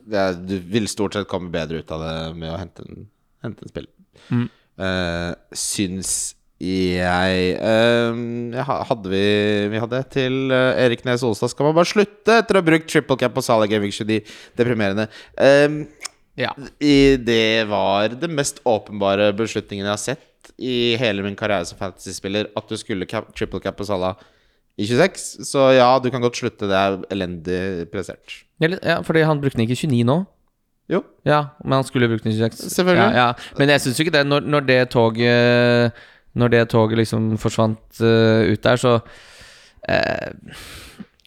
Det 0.08 0.24
du 0.48 0.56
vil 0.72 0.86
stort 0.88 1.18
sett 1.18 1.28
komme 1.28 1.50
bedre 1.52 1.82
ut 1.82 1.90
av 1.92 2.00
det 2.06 2.16
med 2.38 2.52
å 2.54 2.58
hente 2.62 2.86
en, 2.86 3.08
hente 3.44 3.64
en 3.66 3.72
spiller. 3.72 3.92
Mm. 4.32 4.48
Uh, 4.78 5.32
syns 5.58 6.34
jeg 6.58 7.52
uh, 7.62 8.58
Hadde 8.88 9.10
vi 9.12 9.22
Vi 9.70 9.78
hadde 9.82 10.00
til 10.10 10.50
uh, 10.50 10.74
Erik 10.78 11.04
Nes 11.06 11.22
Olstad. 11.26 11.52
Skal 11.52 11.68
man 11.68 11.76
bare 11.76 11.90
slutte 11.90 12.40
etter 12.42 12.58
å 12.58 12.62
ha 12.62 12.66
brukt 12.66 12.88
triple 12.90 13.18
cap 13.20 13.34
på 13.36 13.44
Salah 13.46 13.70
Gaming 13.70 13.94
29? 13.94 14.20
Deprimerende. 14.58 15.08
Eh, 15.38 15.68
Ja. 16.38 16.52
i, 16.78 17.16
det 17.18 17.66
var 17.70 18.12
det 18.14 18.30
mest 18.30 18.60
åpenbare 18.66 19.32
beslutningen 19.34 19.86
jeg 19.86 19.90
har 19.90 20.02
sett 20.02 20.52
i 20.58 20.94
hele 20.98 21.22
min 21.26 21.34
karriere 21.38 21.66
som 21.66 21.78
fantasyspiller. 21.78 22.50
At 22.58 22.68
du 22.70 22.76
skulle 22.78 23.06
cap, 23.10 23.32
triple 23.34 23.58
cap 23.62 23.74
på 23.78 23.86
Salah 23.86 24.14
i 24.78 24.86
26. 24.86 25.46
Så 25.46 25.64
ja, 25.74 25.88
du 25.98 26.10
kan 26.14 26.22
godt 26.22 26.38
slutte. 26.38 26.68
Det 26.70 26.78
er 26.78 26.98
elendig 27.14 27.88
prestert. 27.90 28.44
Ja, 28.62 29.00
fordi 29.06 29.26
han 29.26 29.42
brukte 29.42 29.58
den 29.58 29.66
ikke 29.66 29.78
29 29.78 30.06
nå. 30.06 30.20
Jo. 30.88 31.02
Ja, 31.28 31.42
men 31.64 31.72
han 31.78 31.84
skulle 31.84 32.08
brukt 32.08 32.24
96. 32.24 32.62
Selvfølgelig. 32.72 33.10
Ja, 33.12 33.26
ja. 33.26 33.56
Men 33.58 33.72
jeg 33.74 33.84
syns 33.84 33.98
jo 34.00 34.06
ikke 34.06 34.16
det. 34.16 34.26
Når, 34.26 34.40
når 34.40 34.60
det 34.68 34.78
toget 34.94 35.92
Når 36.34 36.48
det 36.48 36.68
toget 36.68 36.98
liksom 36.98 37.38
forsvant 37.38 38.00
uh, 38.00 38.48
ut 38.48 38.64
der, 38.64 38.80
så 38.80 38.94
uh, 39.90 40.62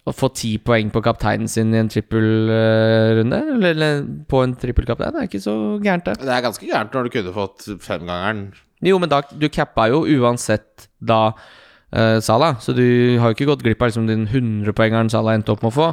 Å 0.02 0.14
få 0.18 0.32
ti 0.34 0.56
poeng 0.58 0.90
på 0.90 1.02
kapteinen 1.04 1.46
sin 1.48 1.74
i 1.74 1.78
en 1.78 1.90
trippelrunde, 1.92 3.38
eller, 3.54 3.68
eller 3.70 4.00
på 4.28 4.40
en 4.42 4.56
trippelkaptein, 4.58 5.14
er 5.14 5.28
ikke 5.28 5.40
så 5.44 5.54
gærent, 5.78 6.08
det. 6.08 6.24
Det 6.26 6.32
er 6.34 6.42
ganske 6.42 6.66
gærent 6.66 6.96
når 6.96 7.06
du 7.06 7.12
kunne 7.14 7.34
fått 7.36 7.68
femgangeren. 7.84 8.48
Jo, 8.82 8.98
men 8.98 9.12
da, 9.12 9.20
du 9.30 9.46
cappa 9.46 9.86
jo 9.92 10.02
uansett 10.02 10.88
da 10.98 11.20
uh, 11.30 12.18
Salah, 12.18 12.58
så 12.58 12.74
du 12.74 12.82
har 13.22 13.30
jo 13.30 13.36
ikke 13.36 13.46
gått 13.52 13.62
glipp 13.62 13.84
av 13.84 13.92
liksom, 13.92 14.10
den 14.10 14.26
100-poengeren 14.26 15.12
Salah 15.12 15.38
endte 15.38 15.54
opp 15.54 15.62
med 15.62 15.70
å 15.70 15.76
få. 15.76 15.88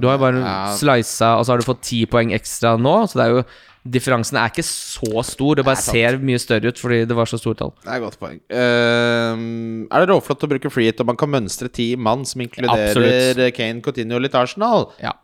Du 0.00 0.08
har 0.08 0.16
jo 0.16 0.24
bare 0.24 0.40
Ja. 0.40 0.54
slisa, 0.76 1.36
og 1.38 1.44
så 1.44 1.52
har 1.52 1.58
du 1.60 1.66
fått 1.68 1.82
ti 1.86 2.04
poeng 2.06 2.32
ekstra 2.36 2.78
nå, 2.80 2.94
så 3.08 3.20
det 3.20 3.26
er 3.26 3.36
jo 3.38 3.44
Differansen 3.80 4.36
er 4.36 4.50
ikke 4.50 4.60
så 4.66 5.22
stor, 5.24 5.56
det 5.56 5.64
bare 5.64 5.80
ser 5.80 6.18
mye 6.20 6.36
større 6.36 6.68
ut 6.68 6.76
fordi 6.76 6.98
det 7.08 7.16
var 7.16 7.24
så 7.24 7.38
stort 7.40 7.62
tall. 7.62 7.70
Det 7.80 7.88
er 7.88 7.96
et 7.96 8.02
godt 8.04 8.18
poeng. 8.20 8.36
Uh, 8.52 9.86
er 9.88 10.04
det 10.04 10.10
råflott 10.10 10.44
å 10.44 10.50
bruke 10.50 10.72
free 10.72 10.90
hit, 10.90 11.00
og 11.00 11.08
man 11.08 11.16
kan 11.16 11.32
mønstre 11.32 11.70
ti 11.72 11.94
mann 11.96 12.26
som 12.28 12.42
inkluderer 12.44 12.90
Absolutt. 12.92 13.40
Kane, 13.56 13.80
Coutinho 13.80 14.18
og 14.20 14.26
litt 14.26 14.36
Arsenal? 14.36 14.90
Ja. 15.00 15.14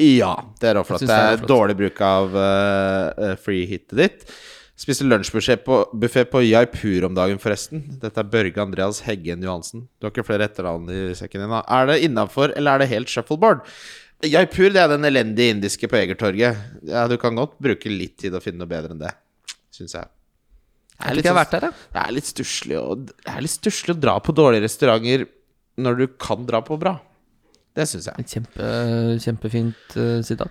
Ja, 0.00 0.36
det 0.62 0.70
er 0.70 0.78
råflott. 0.78 1.02
Det 1.04 1.10
det 1.10 1.18
er 1.18 1.48
dårlig 1.50 1.76
bruk 1.76 2.00
av 2.06 2.32
uh, 2.32 3.34
free 3.44 3.66
hitet 3.68 3.96
ditt. 3.98 4.24
Spiste 4.78 5.02
lunsjbuffé 5.02 5.56
på, 5.66 5.80
på 6.30 6.42
Jaipur 6.46 7.08
om 7.08 7.16
dagen, 7.16 7.40
forresten. 7.42 7.82
Dette 7.98 8.22
er 8.22 8.28
Børge 8.30 8.62
Andreas 8.62 9.00
Heggen 9.08 9.42
Johansen. 9.42 9.88
Du 9.98 10.06
har 10.06 10.14
ikke 10.14 10.24
flere 10.28 10.46
etternavn 10.46 10.86
i 10.94 11.00
sekken 11.18 11.42
din. 11.42 11.54
Er 11.58 11.90
det 11.90 11.96
innafor, 12.06 12.54
eller 12.54 12.78
er 12.78 12.84
det 12.84 12.92
helt 12.92 13.10
shuffleboard? 13.10 13.66
Jaipur 14.26 14.72
det 14.74 14.80
er 14.82 14.90
den 14.90 15.06
elendige 15.06 15.54
indiske 15.54 15.86
på 15.90 15.98
Egertorget. 16.00 16.58
Ja, 16.88 17.04
du 17.06 17.14
kan 17.22 17.38
godt 17.38 17.58
bruke 17.62 17.90
litt 17.92 18.16
tid 18.18 18.34
å 18.34 18.42
finne 18.42 18.64
noe 18.64 18.70
bedre 18.70 18.96
enn 18.96 19.02
det, 19.02 19.12
syns 19.74 19.94
jeg. 19.94 20.10
Det 20.98 21.22
er, 21.22 21.28
har 21.28 21.36
vært 21.38 21.52
der, 21.54 21.68
det 21.94 22.00
er 22.02 22.14
litt 22.16 22.26
stusslig 22.26 22.78
å, 22.80 22.96
litt 23.38 23.68
å 23.92 23.94
dra 23.94 24.16
på 24.18 24.34
dårlige 24.34 24.64
restauranter 24.64 25.28
når 25.78 26.00
du 26.00 26.06
kan 26.18 26.42
dra 26.48 26.58
på 26.66 26.74
bra. 26.80 26.96
Det 27.78 27.86
syns 27.86 28.08
jeg. 28.10 28.26
Kjempe, 28.32 28.70
kjempefint 29.22 29.94
uh, 29.94 30.18
sitat. 30.26 30.50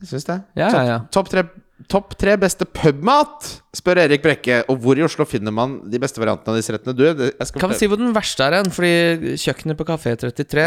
Jeg 0.00 0.08
synes 0.14 0.28
det. 0.28 0.38
Ja, 0.56 0.70
ja, 0.72 0.82
ja. 0.88 0.96
Topp 1.12 1.28
tre, 1.32 1.44
topp 1.92 2.14
tre 2.16 2.34
beste 2.40 2.64
pubmat, 2.64 3.48
spør 3.76 4.00
Erik 4.06 4.22
Brekke. 4.24 4.62
Og 4.72 4.78
hvor 4.80 4.98
i 4.98 5.04
Oslo 5.04 5.26
finner 5.28 5.52
man 5.54 5.76
de 5.92 6.00
beste 6.00 6.20
variantene 6.22 6.54
av 6.54 6.60
disse 6.60 6.72
rettene? 6.72 6.94
Du, 6.96 7.04
jeg 7.06 7.48
skal 7.50 7.62
Kan 7.62 7.72
vi 7.74 7.78
si 7.80 7.88
hvor 7.90 8.00
den 8.00 8.14
verste 8.16 8.46
er 8.46 8.56
hen? 8.58 8.70
Fordi 8.72 9.34
kjøkkenet 9.42 9.78
på 9.78 9.86
Kafé 9.90 10.14
33 10.24 10.64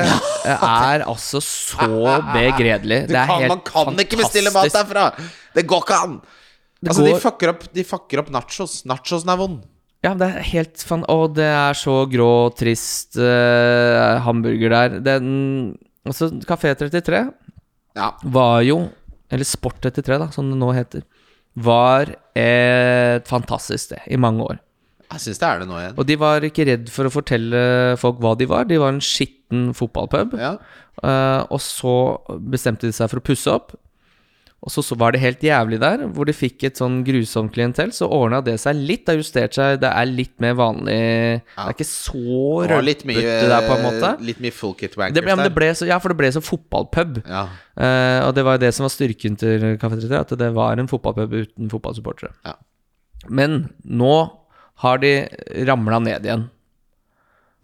er 0.53 1.05
altså 1.07 1.41
så 1.43 1.89
begredelig. 2.29 3.01
Det 3.09 3.17
er 3.17 3.33
helt 3.33 3.55
fantastisk. 3.55 3.89
Man 3.89 3.97
kan 3.97 4.05
ikke 4.05 4.21
bestille 4.21 4.53
mat 4.55 4.77
derfra! 4.77 5.07
Det 5.57 5.65
går 5.67 5.83
ikke 5.87 5.99
an! 6.05 6.15
Altså, 6.85 7.03
de 7.03 7.17
fucker, 7.19 7.51
opp, 7.51 7.65
de 7.75 7.83
fucker 7.83 8.21
opp 8.21 8.29
nachos. 8.31 8.79
Nachosen 8.87 9.33
er 9.33 9.39
vond. 9.41 9.59
Ja, 10.05 10.13
det 10.15 10.29
er 10.29 10.45
helt 10.53 10.79
fan... 10.87 11.01
Å, 11.11 11.25
det 11.35 11.49
er 11.51 11.75
så 11.75 12.05
grå, 12.07 12.31
trist 12.55 13.17
uh, 13.19 14.21
hamburger 14.23 14.71
der. 14.77 14.99
Den 15.03 15.27
Altså, 16.07 16.29
Kafé 16.47 16.71
33 16.79 17.19
Ja. 17.97 18.13
var 18.23 18.61
jo 18.63 18.77
Eller 19.29 19.47
Sport 19.47 19.81
33, 19.85 20.17
da, 20.21 20.29
som 20.33 20.49
det 20.49 20.57
nå 20.59 20.71
heter. 20.75 21.05
Var 21.59 22.15
et 22.37 23.29
fantastisk 23.29 23.89
sted 23.89 24.09
i 24.09 24.19
mange 24.21 24.45
år. 24.45 24.59
Jeg 25.09 25.23
syns 25.23 25.39
det 25.41 25.47
er 25.47 25.61
det 25.61 25.67
nå 25.69 25.77
igjen. 25.79 25.95
Og 25.97 26.05
de 26.05 26.15
var 26.21 26.45
ikke 26.45 26.67
redd 26.69 26.89
for 26.93 27.09
å 27.09 27.13
fortelle 27.13 27.61
folk 27.97 28.19
hva 28.21 28.35
de 28.37 28.45
var. 28.49 28.67
De 28.69 28.77
var 28.81 28.93
en 28.93 29.01
skitten 29.01 29.71
fotballpub. 29.77 30.35
Ja. 30.37 30.53
Uh, 31.01 31.41
og 31.49 31.61
så 31.63 31.93
bestemte 32.51 32.89
de 32.89 32.93
seg 32.93 33.09
for 33.09 33.21
å 33.21 33.25
pusse 33.25 33.49
opp. 33.49 33.73
Og 34.59 34.71
så, 34.73 34.83
så 34.83 34.95
var 34.99 35.13
det 35.15 35.21
helt 35.23 35.43
jævlig 35.43 35.77
der, 35.79 36.01
hvor 36.11 36.27
de 36.27 36.33
fikk 36.35 36.65
et 36.67 36.79
sånn 36.79 36.97
grusomt 37.07 37.53
klientell. 37.55 37.93
Så 37.95 38.09
ordna 38.11 38.41
det 38.43 38.57
seg 38.59 38.75
litt, 38.75 39.05
det 39.07 39.13
har 39.13 39.21
justert 39.21 39.55
seg. 39.55 39.77
Det 39.79 39.87
er 39.87 40.09
litt 40.09 40.33
mer 40.43 40.57
vanlig 40.59 40.97
Det 41.45 41.63
er 41.63 41.71
ikke 41.71 41.87
så 41.87 42.65
rølpete 42.67 43.47
der, 43.47 43.67
på 43.69 43.77
en 43.77 43.85
måte. 43.87 44.11
litt 44.27 44.41
mye 44.43 44.55
full 44.55 44.75
kit 44.75 44.97
wankers 44.99 45.15
Det 45.15 45.23
ble, 45.23 45.37
det 45.47 45.53
ble 45.55 45.69
så, 45.79 45.87
ja, 45.87 46.01
for 46.03 46.11
det 46.11 46.19
ble 46.19 46.33
så 46.35 46.43
fotballpub. 46.43 47.21
Ja. 47.23 47.45
Eh, 47.79 48.19
og 48.27 48.33
det 48.35 48.43
var 48.43 48.57
jo 48.57 48.63
det 48.65 48.73
som 48.75 48.83
var 48.83 48.91
styrken 48.91 49.39
til 49.39 49.63
Kafé 49.79 50.01
33, 50.01 50.19
at 50.27 50.35
det 50.43 50.51
var 50.59 50.75
en 50.83 50.91
fotballpub 50.91 51.39
uten 51.39 51.71
fotballsupportere. 51.71 52.35
Ja. 52.43 52.57
Men 53.31 53.61
nå 53.87 54.15
har 54.83 54.99
de 54.99 55.13
ramla 55.67 56.03
ned 56.03 56.27
igjen. 56.27 56.49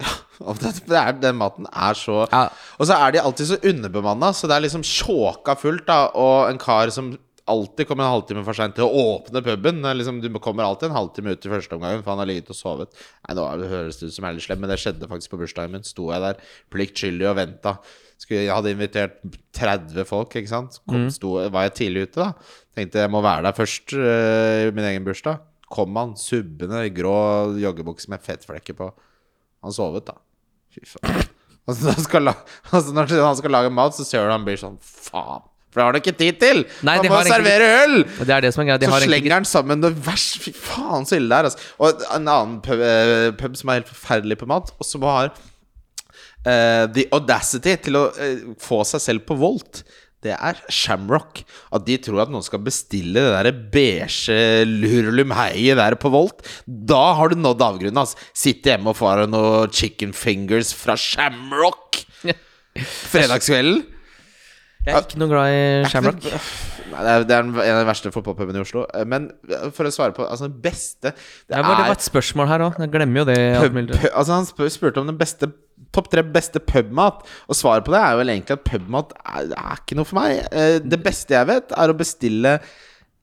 det 0.00 0.04
er, 0.04 0.25
den 1.24 1.38
maten 1.38 1.68
er 1.72 1.98
så 1.98 2.24
Ja. 2.32 2.48
Og 2.78 2.88
så 2.88 2.98
er 2.98 3.14
de 3.14 3.22
alltid 3.22 3.50
så 3.50 3.60
underbemanna, 3.62 4.32
så 4.36 4.48
det 4.48 4.56
er 4.56 4.66
liksom 4.66 4.84
tjåka 4.86 5.56
fullt, 5.58 5.86
da. 5.88 6.10
Og 6.14 6.50
en 6.50 6.60
kar 6.60 6.92
som 6.94 7.14
alltid 7.46 7.86
kommer 7.86 8.04
en 8.04 8.14
halvtime 8.16 8.42
for 8.46 8.58
seint 8.58 8.74
til 8.76 8.86
å 8.86 9.02
åpne 9.14 9.42
puben. 9.46 9.84
Liksom, 9.98 10.18
du 10.22 10.28
kommer 10.42 10.66
alltid 10.66 10.90
en 10.90 10.96
halvtime 10.96 11.36
ut 11.36 11.46
i 11.46 11.52
første 11.52 11.76
omgang, 11.78 12.00
for 12.02 12.12
han 12.12 12.22
har 12.22 12.28
ligget 12.28 12.50
og 12.52 12.58
sovet. 12.58 13.04
Nei, 13.26 13.36
nå 13.38 13.46
høres 13.70 14.00
det 14.00 14.10
ut 14.10 14.16
som 14.16 14.26
jeg 14.26 14.32
er 14.32 14.38
litt 14.38 14.46
slem, 14.48 14.62
men 14.64 14.72
det 14.72 14.80
skjedde 14.82 15.10
faktisk 15.10 15.32
på 15.32 15.40
bursdagen 15.44 15.76
min. 15.76 15.86
Sto 15.86 16.10
jeg 16.10 16.24
der 16.24 16.42
pliktskyldig 16.74 17.30
og 17.30 17.38
venta. 17.38 17.76
Skulle, 18.18 18.46
jeg 18.46 18.54
hadde 18.56 18.72
invitert 18.74 19.18
30 19.56 20.08
folk, 20.08 20.34
ikke 20.40 20.50
sant. 20.50 20.80
Kom, 20.88 21.06
sto, 21.12 21.36
var 21.52 21.68
jeg 21.68 21.76
tidlig 21.82 22.08
ute, 22.08 22.24
da. 22.24 22.56
Tenkte 22.76 23.04
jeg 23.04 23.12
må 23.14 23.22
være 23.24 23.46
der 23.46 23.56
først 23.56 23.94
øh, 23.94 24.66
i 24.66 24.72
min 24.74 24.88
egen 24.90 25.06
bursdag. 25.06 25.38
Kom 25.72 25.98
han 25.98 26.16
subbende 26.18 26.82
i 26.86 26.94
grå 26.94 27.16
joggebukse 27.62 28.10
med 28.10 28.24
fettflekker 28.26 28.78
på. 28.78 28.90
Han 29.66 29.74
sovet, 29.74 30.06
da. 30.06 30.16
Fy 30.74 30.86
faen. 30.86 31.26
Altså, 31.66 31.92
skal 31.98 32.30
altså, 32.30 32.94
når 32.94 33.10
han 33.24 33.36
skal 33.40 33.50
lage 33.50 33.70
mat, 33.74 33.96
så 33.96 34.06
ser 34.06 34.26
du 34.26 34.30
han 34.30 34.46
blir 34.46 34.58
sånn 34.60 34.76
Faen. 34.86 35.42
For 35.76 35.82
det 35.82 35.84
har 35.84 35.92
han 35.92 36.00
ikke 36.00 36.16
tid 36.16 36.36
til! 36.40 36.62
Nei, 36.88 36.94
han 37.02 37.10
må 37.10 37.18
servere 37.26 37.66
øl! 37.82 37.96
Det 38.22 38.32
er 38.32 38.46
det 38.46 38.52
som 38.54 38.62
er 38.62 38.70
greia. 38.70 38.80
De 38.80 38.88
Så 38.88 39.00
slenger 39.02 39.34
han 39.34 39.48
sammen 39.48 39.82
det 39.82 39.90
vers. 40.06 40.24
Fy 40.40 40.54
faen, 40.56 41.04
så 41.04 41.18
ille 41.18 41.28
det 41.28 41.36
er, 41.36 41.48
altså. 41.50 41.66
Og 41.82 42.06
en 42.16 42.30
annen 42.32 42.54
pub, 42.64 42.80
eh, 42.80 43.26
pub 43.36 43.58
som 43.60 43.68
er 43.74 43.82
helt 43.82 43.90
forferdelig 43.90 44.38
på 44.40 44.48
mat, 44.48 44.72
og 44.72 44.88
som 44.88 45.04
har 45.04 45.28
eh, 45.34 46.86
the 46.96 47.04
audacity 47.12 47.76
til 47.84 48.00
å 48.00 48.06
eh, 48.14 48.46
få 48.62 48.80
seg 48.88 49.04
selv 49.04 49.26
på 49.28 49.36
Volt. 49.42 49.82
Det 50.26 50.34
er 50.34 50.60
Shamrock. 50.72 51.42
At 51.74 51.86
de 51.86 51.98
tror 52.02 52.24
at 52.26 52.32
noen 52.34 52.44
skal 52.44 52.64
bestille 52.66 53.22
det 53.22 53.34
der 53.46 53.64
beige 53.72 54.36
lurlumheiet 54.68 55.78
der 55.80 55.98
på 56.00 56.12
Volt. 56.14 56.44
Da 56.66 57.02
har 57.18 57.32
du 57.32 57.38
nådd 57.40 57.64
avgrunnen. 57.64 58.02
Altså. 58.02 58.18
Sitte 58.36 58.74
hjemme 58.74 58.92
og 58.92 58.98
få 58.98 59.14
deg 59.22 59.32
noe 59.32 59.66
chicken 59.72 60.14
fingers 60.16 60.74
fra 60.76 60.98
Shamrock 61.00 62.02
fredagskvelden. 63.10 63.84
Jeg 64.86 64.94
er 64.94 65.02
ikke 65.06 65.18
noe 65.18 65.30
glad 65.32 65.50
i 65.50 65.90
Shamrock. 65.90 66.22
Nei, 66.86 67.00
det 67.02 67.10
er, 67.12 67.24
det 67.26 67.34
er 67.34 67.42
en 67.42 67.54
av 67.58 67.80
de 67.82 67.86
verste 67.88 68.12
fotballpubene 68.14 68.60
i 68.60 68.62
Oslo. 68.62 68.84
Eh, 68.94 69.04
Men 69.10 69.26
for 69.74 69.88
å 69.88 69.92
svare 69.92 70.14
på 70.14 70.22
Altså, 70.24 70.46
den 70.46 70.60
beste 70.62 71.10
Det 71.10 71.56
det 71.56 71.62
var 71.66 71.90
et 71.90 72.04
spørsmål 72.06 72.48
her 72.52 72.64
òg. 72.68 72.78
Jeg 72.84 72.92
glemmer 72.94 73.24
jo 73.24 73.26
det. 73.28 73.38
Pub, 73.60 73.74
pub, 73.74 74.06
Altså 74.12 74.36
Han 74.36 74.46
spør, 74.48 74.70
spurte 74.72 75.02
om 75.02 75.10
den 75.10 75.18
beste 75.18 75.50
topp 75.92 76.08
tre 76.12 76.22
beste 76.22 76.62
pubmat. 76.62 77.24
Og 77.50 77.58
svaret 77.58 77.84
på 77.86 77.92
det 77.94 78.00
er 78.00 78.16
vel 78.20 78.30
egentlig 78.32 78.56
at 78.56 78.64
pubmat 78.68 79.12
er, 79.24 79.50
er 79.58 79.80
ikke 79.82 79.98
noe 79.98 80.08
for 80.08 80.20
meg. 80.20 80.44
Eh, 80.52 80.78
Det 80.84 81.00
beste 81.04 81.34
jeg 81.36 81.50
vet, 81.50 81.74
er 81.76 81.92
å 81.92 81.98
bestille 81.98 82.56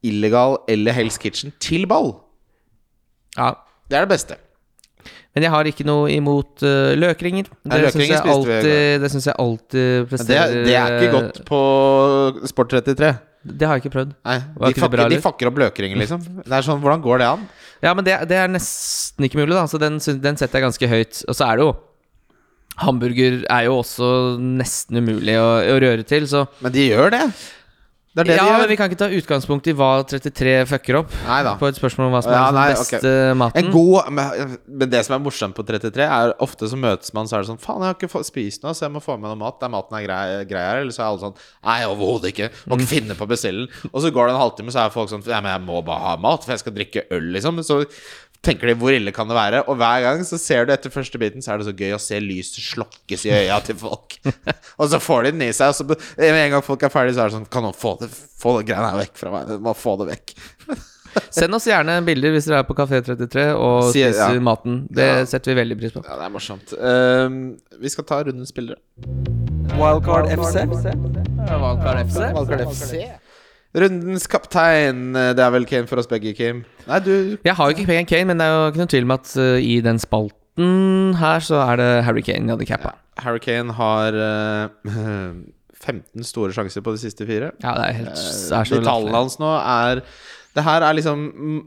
illegal 0.03 0.59
eller 0.67 0.91
Hell's 0.99 1.17
Kitchen 1.21 1.55
til 1.63 1.87
ball. 1.87 2.17
Ja. 3.37 3.53
Det 3.89 3.97
er 3.97 4.05
det 4.05 4.11
beste. 4.13 4.37
Men 5.33 5.47
jeg 5.47 5.53
har 5.53 5.67
ikke 5.69 5.85
noe 5.87 6.09
imot 6.13 6.61
uh, 6.61 6.93
løkringer. 6.93 7.47
Det 7.65 7.79
Det 7.81 7.91
syns 7.95 8.09
jeg, 8.11 9.31
jeg 9.31 9.37
alltid 9.41 10.09
presterer 10.11 10.51
Det, 10.53 10.65
det 10.67 10.75
er 10.77 10.97
ikke 10.99 11.13
godt 11.15 11.39
på 11.47 11.61
Sport 12.51 12.75
33. 12.75 13.13
Det 13.43 13.67
har 13.67 13.75
jeg 13.75 13.83
ikke 13.83 13.95
prøvd. 13.97 14.11
Nei, 14.23 14.37
de 14.39 14.89
det 14.93 15.07
de 15.11 15.23
fakker 15.23 15.49
opp 15.49 15.57
løkringer, 15.59 15.99
liksom. 15.99 16.21
Det 16.47 16.53
er 16.53 16.65
sånn, 16.65 16.79
Hvordan 16.83 17.01
går 17.03 17.23
det 17.23 17.31
an? 17.33 17.47
Ja, 17.83 17.91
men 17.97 18.05
det, 18.07 18.15
det 18.29 18.37
er 18.39 18.51
nesten 18.51 19.25
ikke 19.27 19.41
mulig, 19.41 19.51
da. 19.57 19.65
Så 19.67 19.81
den, 19.81 19.97
den 19.99 20.39
setter 20.39 20.61
jeg 20.61 20.67
ganske 20.69 20.91
høyt. 20.93 21.25
Og 21.27 21.35
så 21.35 21.49
er 21.49 21.59
det 21.59 21.67
jo 21.67 21.73
Hamburger 22.81 23.43
er 23.53 23.67
jo 23.67 23.75
også 23.81 24.07
nesten 24.41 24.97
umulig 25.03 25.35
å, 25.37 25.49
å 25.75 25.75
røre 25.83 26.05
til, 26.09 26.25
så 26.29 26.47
Men 26.63 26.73
de 26.73 26.87
gjør 26.87 27.11
det. 27.13 27.25
Det 28.13 28.27
det 28.27 28.35
Ja, 28.37 28.45
men 28.59 28.67
vi 28.69 28.75
kan 28.77 28.91
ikke 28.91 28.99
ta 28.99 29.07
utgangspunkt 29.09 29.65
i 29.71 29.73
hva 29.73 30.03
33 30.05 30.51
fucker 30.69 30.99
opp. 30.99 31.13
Neida. 31.25 31.55
På 31.57 31.65
et 31.65 31.79
spørsmål 31.79 32.07
om 32.11 32.13
hva 32.13 32.21
som 32.21 32.33
er 32.33 32.37
Ja, 32.37 32.43
den 32.51 32.59
nei, 32.59 32.67
beste 32.77 33.13
maten. 33.39 33.63
En 33.63 33.71
god 33.73 34.11
men, 34.13 34.89
det 34.91 35.01
som 35.07 35.15
er 35.17 35.23
morsomt 35.25 35.57
på 35.57 35.65
33, 35.65 36.05
er 36.05 36.33
ofte 36.45 36.69
så 36.69 36.77
møtes 36.77 37.09
man, 37.17 37.25
så 37.29 37.39
er 37.39 37.45
det 37.45 37.49
sånn 37.49 37.61
Faen, 37.63 37.81
jeg 37.81 37.89
har 37.89 37.97
ikke 37.97 38.23
spist 38.27 38.61
noe, 38.65 38.75
så 38.77 38.85
jeg 38.85 38.93
må 38.93 39.01
få 39.01 39.17
med 39.17 39.31
noe 39.31 39.39
mat. 39.41 39.57
Der 39.63 39.73
maten 39.73 39.97
er 39.97 40.05
grei, 40.05 40.21
grei 40.49 40.65
her. 40.67 40.83
Eller 40.83 40.93
så 40.93 41.01
er 41.01 41.09
alle 41.09 41.23
sånn 41.25 41.37
Nei, 41.65 41.79
overhodet 41.89 42.33
ikke. 42.35 42.51
Må 42.69 42.77
ikke 42.77 42.91
finne 42.93 43.17
på 43.17 43.25
å 43.25 43.31
bestille 43.33 43.65
den. 43.65 43.89
Og 43.91 44.05
så 44.05 44.13
går 44.13 44.29
det 44.29 44.35
en 44.35 44.43
halvtime, 44.43 44.75
så 44.75 44.85
er 44.85 44.93
folk 44.93 45.09
sånn 45.09 45.25
Ja, 45.25 45.41
men 45.41 45.55
jeg 45.55 45.65
må 45.65 45.81
bare 45.85 46.13
ha 46.13 46.15
mat, 46.21 46.45
for 46.45 46.53
jeg 46.53 46.61
skal 46.61 46.77
drikke 46.77 47.07
øl, 47.09 47.31
liksom. 47.33 47.63
Så 47.65 47.81
tenker 48.43 48.69
de 48.69 48.75
hvor 48.79 48.93
ille 48.95 49.13
kan 49.15 49.29
det 49.29 49.37
være? 49.37 49.63
Og 49.71 49.77
hver 49.79 50.03
gang 50.05 50.23
så 50.27 50.37
ser 50.41 50.67
du 50.67 50.73
etter 50.75 50.93
første 50.93 51.19
biten, 51.21 51.43
så 51.43 51.53
er 51.53 51.61
det 51.61 51.67
så 51.69 51.75
gøy 51.79 51.95
å 51.95 52.01
se 52.01 52.19
lyset 52.23 52.59
slokkes 52.65 53.25
i 53.29 53.33
øya 53.37 53.59
til 53.65 53.77
folk. 53.79 54.17
og 54.79 54.89
så 54.91 54.99
får 55.03 55.27
de 55.29 55.35
den 55.35 55.45
i 55.47 55.51
seg, 55.55 55.71
og 55.71 55.77
så 55.79 55.87
med 56.19 56.41
en 56.45 56.57
gang 56.57 56.65
folk 56.65 56.83
er 56.83 56.93
ferdige, 56.93 57.17
så 57.17 57.25
er 57.25 57.31
det 57.31 57.37
sånn 57.39 57.49
Kan 57.53 57.65
noen 57.67 57.77
få 57.77 57.95
det, 58.01 58.09
få 58.11 58.57
det 58.59 58.67
greiene 58.71 58.91
her 58.91 59.03
vekk 59.05 59.21
fra 59.21 59.33
meg? 59.37 59.53
Må 59.63 59.75
få 59.77 59.95
det 60.03 60.11
vekk. 60.13 60.35
Send 61.33 61.53
oss 61.53 61.67
gjerne 61.69 61.99
bilder 62.05 62.33
hvis 62.33 62.47
dere 62.49 62.63
er 62.63 62.67
på 62.67 62.75
Kafé 62.77 62.99
33 63.05 63.43
og 63.53 63.89
spiser 63.91 64.33
ja. 64.33 64.43
maten. 64.43 64.83
Det 64.89 65.05
Ja. 65.05 65.25
setter 65.29 65.53
vi 65.53 65.59
veldig 65.61 65.77
pris 65.79 65.93
på. 65.93 66.01
Ja, 66.07 66.17
det 66.17 66.25
er 66.25 66.33
morsomt. 66.33 66.73
Um, 66.73 67.35
vi 67.79 67.91
skal 67.93 68.07
ta 68.09 68.23
rundens 68.25 68.49
spillere. 68.49 68.81
Wildcard 69.77 70.31
FC. 70.33 70.65
Wildcard 71.53 72.65
FC. 72.73 72.97
Rundens 73.73 74.27
kaptein. 74.29 75.15
eh, 75.17 75.33
Det 75.33 75.41
er 75.43 75.51
vel 75.55 75.65
Kane 75.65 75.87
for 75.89 75.97
oss 75.97 76.07
begge, 76.07 76.33
Kim? 76.37 76.63
Nei, 76.87 76.99
du 76.99 77.37
Jeg 77.43 77.55
har 77.55 77.69
jo 77.71 77.75
ikke 77.75 77.87
Kane, 77.89 78.05
Kane, 78.05 78.25
men 78.29 78.37
det 78.37 78.45
er 78.45 78.53
jo 78.53 78.67
ikke 78.71 78.81
noen 78.83 78.91
tvil 78.93 79.07
om 79.07 79.11
at 79.15 79.33
uh, 79.39 79.57
i 79.57 79.79
den 79.81 79.97
spalten 79.99 81.15
her 81.17 81.39
så 81.41 81.57
er 81.71 81.79
det 81.81 81.89
Harry 82.05 82.21
Kane 82.21 82.45
jeg 82.45 82.53
hadde 82.57 82.67
cappa. 82.69 82.91
Harry 83.23 83.39
Kane 83.41 83.73
har 83.73 84.13
uh, 84.21 85.33
15 85.83 86.23
store 86.23 86.53
sjanser 86.55 86.83
på 86.85 86.93
de 86.93 87.01
siste 87.01 87.25
fire. 87.25 87.49
Ja, 87.63 87.73
det 87.79 87.87
er 87.89 87.97
helt 88.03 88.13
det 88.13 88.59
er 88.59 88.69
så 88.69 88.77
de 88.79 88.85
tallene 88.85 89.17
hans 89.17 89.39
nå 89.41 89.49
er 89.59 90.03
Det 90.53 90.63
her 90.63 90.85
er 90.85 90.93
liksom 90.93 91.25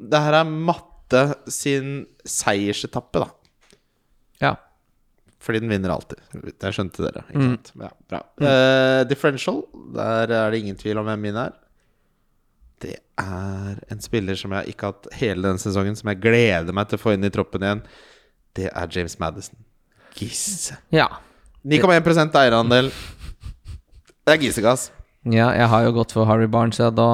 Det 0.09 0.20
her 0.22 0.38
er 0.40 0.44
matte 0.70 1.24
sin 1.50 2.07
seiersetappe, 2.26 3.20
da. 3.24 3.28
Ja. 4.42 4.54
Fordi 5.42 5.61
den 5.62 5.70
vinner 5.70 5.92
alltid. 5.94 6.18
Det 6.59 6.72
skjønte 6.74 7.04
dere. 7.04 7.22
Ikke 7.30 7.44
Mm. 7.46 7.82
Ja, 7.82 7.90
bra. 8.11 8.18
Eh, 8.42 9.04
differential, 9.07 9.61
der 9.94 10.32
er 10.34 10.50
det 10.50 10.59
ingen 10.64 10.76
tvil 10.80 10.98
om 10.98 11.07
hvem 11.07 11.20
min 11.22 11.36
er. 11.38 11.52
Det 12.83 12.99
er 13.20 13.79
en 13.93 14.03
spiller 14.05 14.37
som 14.37 14.53
jeg 14.59 14.74
ikke 14.74 14.89
har 14.89 14.97
hatt 14.97 15.09
hele 15.16 15.47
denne 15.47 15.62
sesongen, 15.62 15.97
som 15.97 16.11
jeg 16.12 16.20
gleder 16.20 16.77
meg 16.77 16.91
til 16.91 16.99
å 16.99 17.03
få 17.03 17.14
inn 17.16 17.24
i 17.24 17.33
troppen 17.33 17.64
igjen. 17.64 17.81
Det 18.57 18.68
er 18.68 18.93
James 18.93 19.16
Madison. 19.22 19.57
Gisse. 20.16 20.77
ja. 20.95 21.09
9,1% 21.66 22.37
eierandel. 22.39 22.93
Det 24.27 24.35
er 24.37 24.43
gisegass. 24.43 24.91
Ja, 25.27 25.51
jeg 25.57 25.66
har 25.72 25.87
jo 25.89 25.95
gått 25.97 26.12
for 26.14 26.29
Harry 26.29 26.47
Barnes, 26.47 26.79
ja. 26.79 26.93
Da 26.95 27.07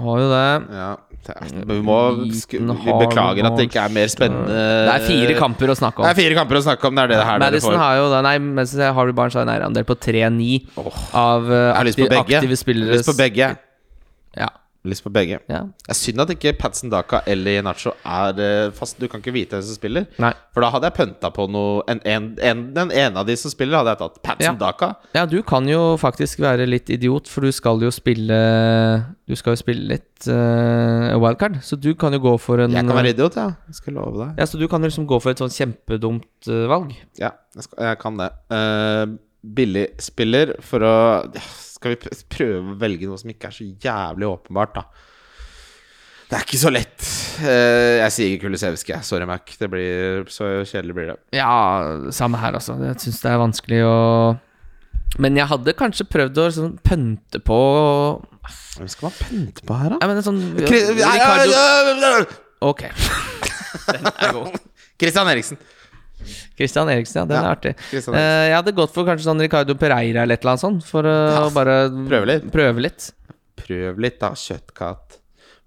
har 0.00 0.20
jo 0.22 0.28
det. 0.30 0.44
Ja, 0.78 0.90
det 1.26 1.34
er, 1.34 1.56
vi 1.68 1.78
må 1.84 1.96
Vi 2.22 2.94
beklager 3.02 3.48
at 3.48 3.56
det 3.58 3.66
ikke 3.68 3.82
er 3.82 3.92
mer 3.92 4.12
spennende 4.12 4.54
Det 4.54 4.92
er 4.94 5.04
fire 5.04 5.34
kamper 5.38 5.72
å 5.74 5.76
snakke 5.76 6.00
om. 6.00 6.06
Det 6.06 6.12
er 6.14 6.20
fire 6.20 6.38
kamper 6.38 6.60
å 6.60 6.62
snakke 6.64 6.88
om. 6.88 6.96
Det 6.96 7.04
er 7.04 7.12
det 7.12 7.18
her 7.18 7.42
dere 7.42 7.50
Madison 7.50 7.74
får. 7.74 7.80
har 7.82 7.98
jo 7.98 8.06
da 8.14 8.22
Nei, 8.28 8.36
Madison, 8.46 8.84
Harry 9.00 9.16
Barnes 9.16 9.36
har 9.36 9.44
en 9.44 9.52
eierandel 9.56 9.88
på 9.88 9.98
3-9 10.06 10.48
av 10.78 11.50
uh, 11.50 11.56
Jeg 11.56 12.06
har 12.06 12.16
aktive, 12.22 12.60
spillere. 12.62 12.94
Jeg 12.94 12.94
har 12.94 13.02
Lyst 13.02 13.10
på 13.10 13.18
begge. 13.18 13.50
Lyst 14.88 15.04
på 15.04 15.10
begge. 15.12 15.42
ja. 15.44 15.58
Det 15.84 15.92
er 15.92 15.96
synd 15.98 16.22
at 16.22 16.30
ikke 16.32 16.54
Patson 16.56 16.88
Daka 16.88 17.18
eller 17.28 17.58
Nacho 17.66 17.90
er 18.00 18.38
eh, 18.40 18.70
fast. 18.72 18.96
Du 18.96 19.04
kan 19.12 19.20
ikke 19.20 19.34
vite 19.34 19.58
hvem 19.58 19.64
som 19.66 19.76
spiller. 19.76 20.06
Nei. 20.22 20.30
For 20.54 20.64
da 20.64 20.70
hadde 20.72 20.88
jeg 20.88 20.96
pønta 20.96 21.28
på 21.36 21.44
noe 21.52 21.82
en, 21.90 22.00
en, 22.08 22.30
en, 22.40 22.62
Den 22.72 22.92
ene 22.96 23.20
av 23.20 23.28
de 23.28 23.36
som 23.36 23.52
spiller, 23.52 23.76
hadde 23.82 23.92
jeg 23.92 24.00
tatt. 24.00 24.16
Patson 24.24 24.54
Ja. 24.54 24.56
Daka. 24.62 24.94
Ja, 25.12 25.26
du 25.28 25.42
kan 25.44 25.68
jo 25.68 25.98
faktisk 26.00 26.40
være 26.40 26.64
litt 26.70 26.88
idiot, 26.88 27.28
for 27.28 27.44
du 27.44 27.52
skal 27.52 27.84
jo 27.84 27.92
spille 27.92 28.40
Du 29.28 29.36
skal 29.36 29.52
jo 29.54 29.60
spille 29.60 29.84
litt 29.92 30.28
uh, 30.32 31.12
wildcard, 31.20 31.60
så 31.62 31.76
du 31.76 31.92
kan 31.94 32.16
jo 32.16 32.22
gå 32.24 32.36
for 32.40 32.64
en 32.64 32.72
Jeg 32.72 32.88
kan 32.88 32.96
være 32.96 33.12
idiot, 33.12 33.36
ja. 33.36 33.50
Jeg 33.68 33.82
skal 33.82 33.98
love 34.00 34.16
deg. 34.16 34.40
Ja, 34.40 34.48
så 34.48 34.58
du 34.60 34.64
kan 34.70 34.80
liksom 34.84 35.04
gå 35.10 35.20
for 35.20 35.34
et 35.34 35.42
sånn 35.44 35.52
kjempedumt 35.52 36.48
uh, 36.48 36.64
valg. 36.72 36.96
Ja, 37.20 37.34
jeg, 37.54 37.68
skal, 37.68 37.84
jeg 37.90 38.00
kan 38.00 38.16
det. 38.20 38.32
Uh, 38.48 39.18
billig 39.44 39.90
spiller 40.02 40.56
for 40.64 40.84
å 40.84 40.96
ja, 41.36 41.44
Skal 41.80 41.94
vi 41.94 42.10
prøve 42.28 42.74
å 42.74 42.78
velge 42.80 43.08
noe 43.08 43.16
som 43.20 43.30
ikke 43.32 43.48
er 43.48 43.54
så 43.56 43.64
jævlig 43.64 44.26
åpenbart, 44.28 44.74
da? 44.76 44.82
Det 46.30 46.36
er 46.38 46.44
ikke 46.44 46.60
så 46.60 46.70
lett. 46.70 47.06
Eh, 47.42 47.96
jeg 48.04 48.12
sier 48.14 48.34
Kulisevskij. 48.42 49.00
Sorry, 49.02 49.24
Mac. 49.26 49.48
Det 49.58 49.66
blir 49.72 50.28
Så 50.30 50.44
kjedelig 50.68 50.94
blir 50.94 51.08
det. 51.10 51.16
Ja, 51.34 51.48
samme 52.14 52.38
her, 52.38 52.54
altså. 52.60 52.76
Jeg 52.84 53.00
syns 53.02 53.18
det 53.24 53.32
er 53.32 53.40
vanskelig 53.40 53.80
å 53.88 53.96
Men 55.18 55.34
jeg 55.40 55.48
hadde 55.50 55.74
kanskje 55.74 56.06
prøvd 56.06 56.38
å 56.38 56.44
sånn, 56.54 56.76
pønte 56.86 57.40
på 57.42 57.58
Hvem 58.76 58.92
skal 58.92 59.08
man 59.08 59.16
pønte 59.24 59.64
på 59.66 59.80
her, 59.80 59.90
da? 59.90 59.98
Nei, 59.98 60.08
mener 60.12 60.22
sånn 60.28 60.38
Kri- 60.68 60.84
Ricardo 61.00 62.38
Ok. 62.70 62.84
Den 63.90 64.06
er 64.12 64.32
god. 64.36 64.60
Christian 65.00 65.28
Eriksen. 65.32 65.58
Christian 66.58 66.90
Eriksen, 66.92 67.22
ja. 67.22 67.26
Den 67.30 67.36
Ja, 67.38 67.44
er 67.46 67.56
artig. 67.56 67.72
Eh, 67.92 68.48
jeg 68.50 68.56
hadde 68.58 68.74
gått 68.76 68.92
for 68.94 69.08
kanskje 69.08 69.26
sånn 69.28 69.40
Ricardo 69.42 69.74
Pereira 69.78 70.22
eller 70.26 70.36
et 70.38 70.44
eller 70.44 70.56
annet 70.56 70.64
sånt, 70.66 70.84
for 70.86 71.06
å 71.08 71.14
Ja, 71.30 71.46
bare 71.54 71.78
prøve 72.10 72.26
litt. 72.34 72.50
Prøve 72.52 72.84
litt. 72.84 73.10
Prøv 73.60 73.98
litt, 74.02 74.18
da. 74.20 74.32
Kjøttkatt. 74.36 75.16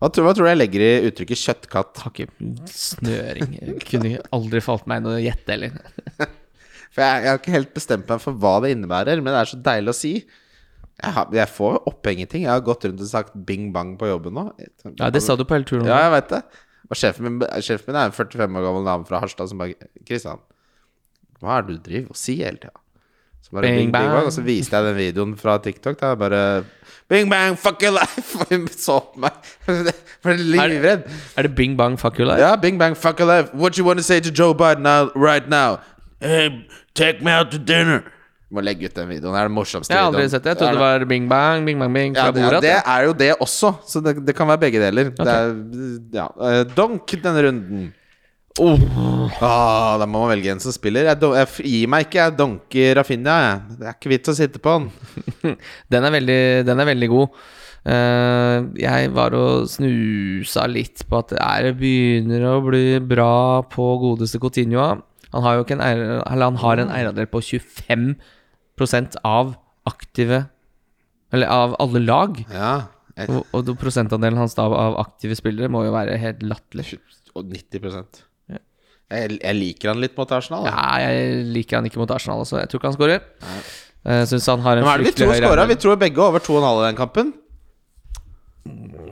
Hva 0.04 0.10
tror, 0.12 0.26
hva 0.28 0.34
tror 0.36 0.48
du 0.48 0.52
jeg 0.52 0.60
legger 0.60 0.82
i 0.84 1.08
uttrykket 1.08 1.40
kjøttkatt? 1.40 2.00
Har 2.04 2.12
ikke 2.12 2.28
snøring. 2.68 3.54
Kunne 3.88 4.18
aldri 4.36 4.60
falt 4.66 4.88
meg 4.92 5.00
inn 5.00 5.12
å 5.14 5.18
gjette 5.22 5.54
heller. 5.56 5.78
For 6.94 7.02
jeg, 7.02 7.24
jeg 7.24 7.30
har 7.32 7.40
ikke 7.40 7.54
helt 7.56 7.72
bestemt 7.74 8.10
meg 8.12 8.20
for 8.22 8.36
hva 8.38 8.52
det 8.62 8.70
innebærer, 8.76 9.18
men 9.24 9.34
det 9.34 9.40
er 9.40 9.50
så 9.50 9.58
deilig 9.66 9.90
å 9.90 9.98
si. 9.98 10.12
Jeg, 11.02 11.14
har, 11.16 11.32
jeg 11.34 11.50
får 11.50 11.80
oppheng 11.90 12.20
i 12.22 12.28
ting. 12.30 12.44
Jeg 12.46 12.52
har 12.54 12.62
gått 12.62 12.86
rundt 12.86 13.02
og 13.02 13.10
sagt 13.10 13.34
bing 13.48 13.72
bang 13.74 13.96
på 13.98 14.12
jobben 14.12 14.36
nå. 14.38 14.44
Ja, 15.00 15.08
det 15.10 15.24
sa 15.26 15.34
du 15.40 15.42
på 15.50 15.56
hele 15.58 15.66
turen. 15.66 15.88
Ja, 15.90 16.04
jeg 16.06 16.12
vet 16.20 16.30
det. 16.36 16.42
Og 16.94 17.00
sjefen 17.00 17.26
min, 17.26 17.42
sjefen 17.66 17.90
min 17.90 17.98
er 17.98 18.12
en 18.12 18.14
45 18.14 18.46
år 18.60 18.66
gammel 18.68 18.86
dame 18.86 19.08
fra 19.10 19.24
Harstad 19.24 19.50
som 19.50 19.62
bare 19.62 19.74
Kristian, 20.06 20.42
hva 21.42 21.58
er 21.58 21.66
det 21.66 21.80
du 21.80 21.86
driver 21.90 22.14
og 22.14 22.20
sier 22.20 22.46
hele 22.52 22.62
tida? 22.62 22.78
Så 23.44 23.52
bare 23.58 23.68
Bing 23.68 23.80
bing, 23.82 23.92
bang. 23.92 24.12
bang. 24.14 24.28
Og 24.30 24.32
så 24.32 24.44
viste 24.46 24.78
jeg 24.78 24.86
den 24.86 24.96
videoen 24.96 25.34
fra 25.40 25.58
TikTok. 25.60 25.98
Da 26.00 26.14
bare 26.16 26.64
Bing 27.12 27.30
bang, 27.32 27.58
fuck 27.60 27.82
your 27.84 27.92
life! 27.98 28.36
Og 28.40 28.46
hun 28.54 28.68
så 28.72 29.00
på 29.12 29.20
meg. 29.26 29.42
Jeg 30.24 30.24
ble 30.24 30.36
livredd. 30.54 31.10
Er 31.36 31.50
det 31.50 31.52
bing 31.58 31.74
bang 31.78 31.98
fuck 32.00 32.20
your 32.20 32.30
life? 32.30 32.40
Ja, 32.40 32.56
bing 32.56 32.78
bang, 32.80 32.96
fuck 32.96 33.20
your 33.20 33.28
life. 33.28 33.52
What 33.54 33.76
you 33.78 33.84
want 33.84 34.00
to 34.00 34.04
say 34.04 34.22
to 34.22 34.32
Joe 34.32 34.54
Biden 34.54 34.86
now, 34.88 35.10
right 35.16 35.50
now? 35.50 35.82
Hey, 36.22 36.64
take 36.96 37.22
me 37.22 37.32
out 37.32 37.52
to 37.52 37.60
dinner. 37.60 38.06
Må 38.54 38.62
legge 38.62 38.86
ut 38.86 38.94
den 38.94 39.08
videoen. 39.10 39.34
Det 39.34 39.40
er 39.42 39.48
den 39.50 39.56
morsomste 39.58 39.94
Jeg 39.96 39.98
har 40.00 40.12
aldri 40.12 40.22
videoen. 40.22 40.34
sett 40.36 40.44
det. 40.46 40.52
Jeg 40.54 40.60
trodde 40.62 40.78
det 40.78 40.84
var 40.84 41.06
bing 41.10 41.26
bang, 41.32 41.66
bing 41.66 41.80
bang, 41.82 41.94
bing 41.96 42.14
fra 42.16 42.28
ja, 42.30 42.36
det, 42.36 42.44
bordet. 42.46 42.62
det 42.68 42.76
er 42.94 43.08
jo 43.08 43.14
det 43.24 43.32
også, 43.42 43.72
så 43.90 44.02
det, 44.06 44.14
det 44.28 44.36
kan 44.38 44.48
være 44.52 44.62
begge 44.68 44.82
deler. 44.84 45.10
Det 45.18 45.34
er, 45.34 45.52
ja. 46.20 46.28
eh, 46.52 46.62
Donk 46.78 47.16
denne 47.24 47.42
runden. 47.48 47.88
Oh. 48.62 48.78
Ah, 49.42 49.96
da 49.98 50.06
må 50.06 50.20
man 50.22 50.30
velge 50.36 50.52
en 50.54 50.60
som 50.62 50.70
spiller. 50.76 51.08
Jeg, 51.10 51.18
don- 51.24 51.34
jeg 51.34 51.48
f- 51.50 51.64
gir 51.66 51.88
meg 51.90 52.06
ikke. 52.06 52.20
Jeg 52.22 52.36
donker 52.38 52.92
Rafinha. 53.00 53.38
Jeg. 53.48 53.78
Det 53.80 53.88
er 53.90 53.96
ikke 53.98 54.12
vits 54.14 54.30
å 54.30 54.36
sitte 54.38 54.62
på 54.62 54.76
han. 54.76 54.86
Den 55.96 56.06
er 56.06 56.14
veldig, 56.14 56.38
den 56.70 56.84
er 56.84 56.90
veldig 56.92 57.10
god. 57.16 57.40
Eh, 57.90 58.58
jeg 58.80 59.10
var 59.18 59.34
og 59.36 59.66
snusa 59.74 60.68
litt 60.70 61.02
på 61.10 61.18
at 61.24 61.34
det 61.34 61.42
er, 61.42 61.72
begynner 61.76 62.46
å 62.52 62.60
bli 62.64 62.84
bra 63.04 63.32
på 63.74 63.90
godeste 64.06 64.38
Coutinho. 64.40 64.86
Han 65.34 65.44
har 65.48 65.58
jo 65.58 65.66
ikke 65.66 65.80
en 65.80 65.84
eier, 65.84 66.04
eller 66.22 66.52
han 66.52 66.62
har 66.62 66.84
en 66.84 66.94
eierandel 66.94 67.26
på 67.34 67.42
25 67.42 68.14
av 69.24 69.56
aktive 69.86 70.46
Eller 71.34 71.48
av 71.48 71.76
alle 71.80 72.00
lag. 72.00 72.46
Ja. 72.52 72.88
Jeg, 73.18 73.30
Og, 73.30 73.46
og 73.54 73.72
prosentandelen 73.78 74.38
hans 74.38 74.54
da 74.58 74.64
av 74.66 74.96
aktive 75.02 75.36
spillere 75.38 75.70
må 75.70 75.84
jo 75.86 75.92
være 75.94 76.18
helt 76.18 76.42
latterlig. 76.44 76.98
og 77.36 77.46
90 77.50 77.82
jeg, 79.14 79.38
jeg 79.44 79.56
liker 79.56 79.90
han 79.92 80.00
litt 80.02 80.16
mot 80.18 80.32
Arsenal. 80.32 80.64
da. 80.66 80.72
Ja, 80.74 81.12
jeg 81.12 81.46
liker 81.54 81.78
han 81.78 81.86
ikke 81.86 82.00
mot 82.02 82.10
Arsenal 82.10 82.40
også. 82.42 82.58
Jeg 82.64 82.70
tror 82.72 82.80
ikke 82.80 82.88
han 82.90 82.96
scorer. 82.98 83.20
Jeg 84.04 84.28
syns 84.32 84.48
han 84.50 84.64
har 84.66 84.78
en 84.80 84.84
det 84.84 84.90
fryktelig 84.90 85.14
tror 85.20 85.34
høy 85.34 85.42
skåra? 85.44 85.66
Vi 85.70 85.76
tror 85.84 86.00
begge 86.02 86.24
over 86.24 86.40
2,5 86.40 86.80
i 86.82 86.86
den 86.88 86.98
kampen. 86.98 87.34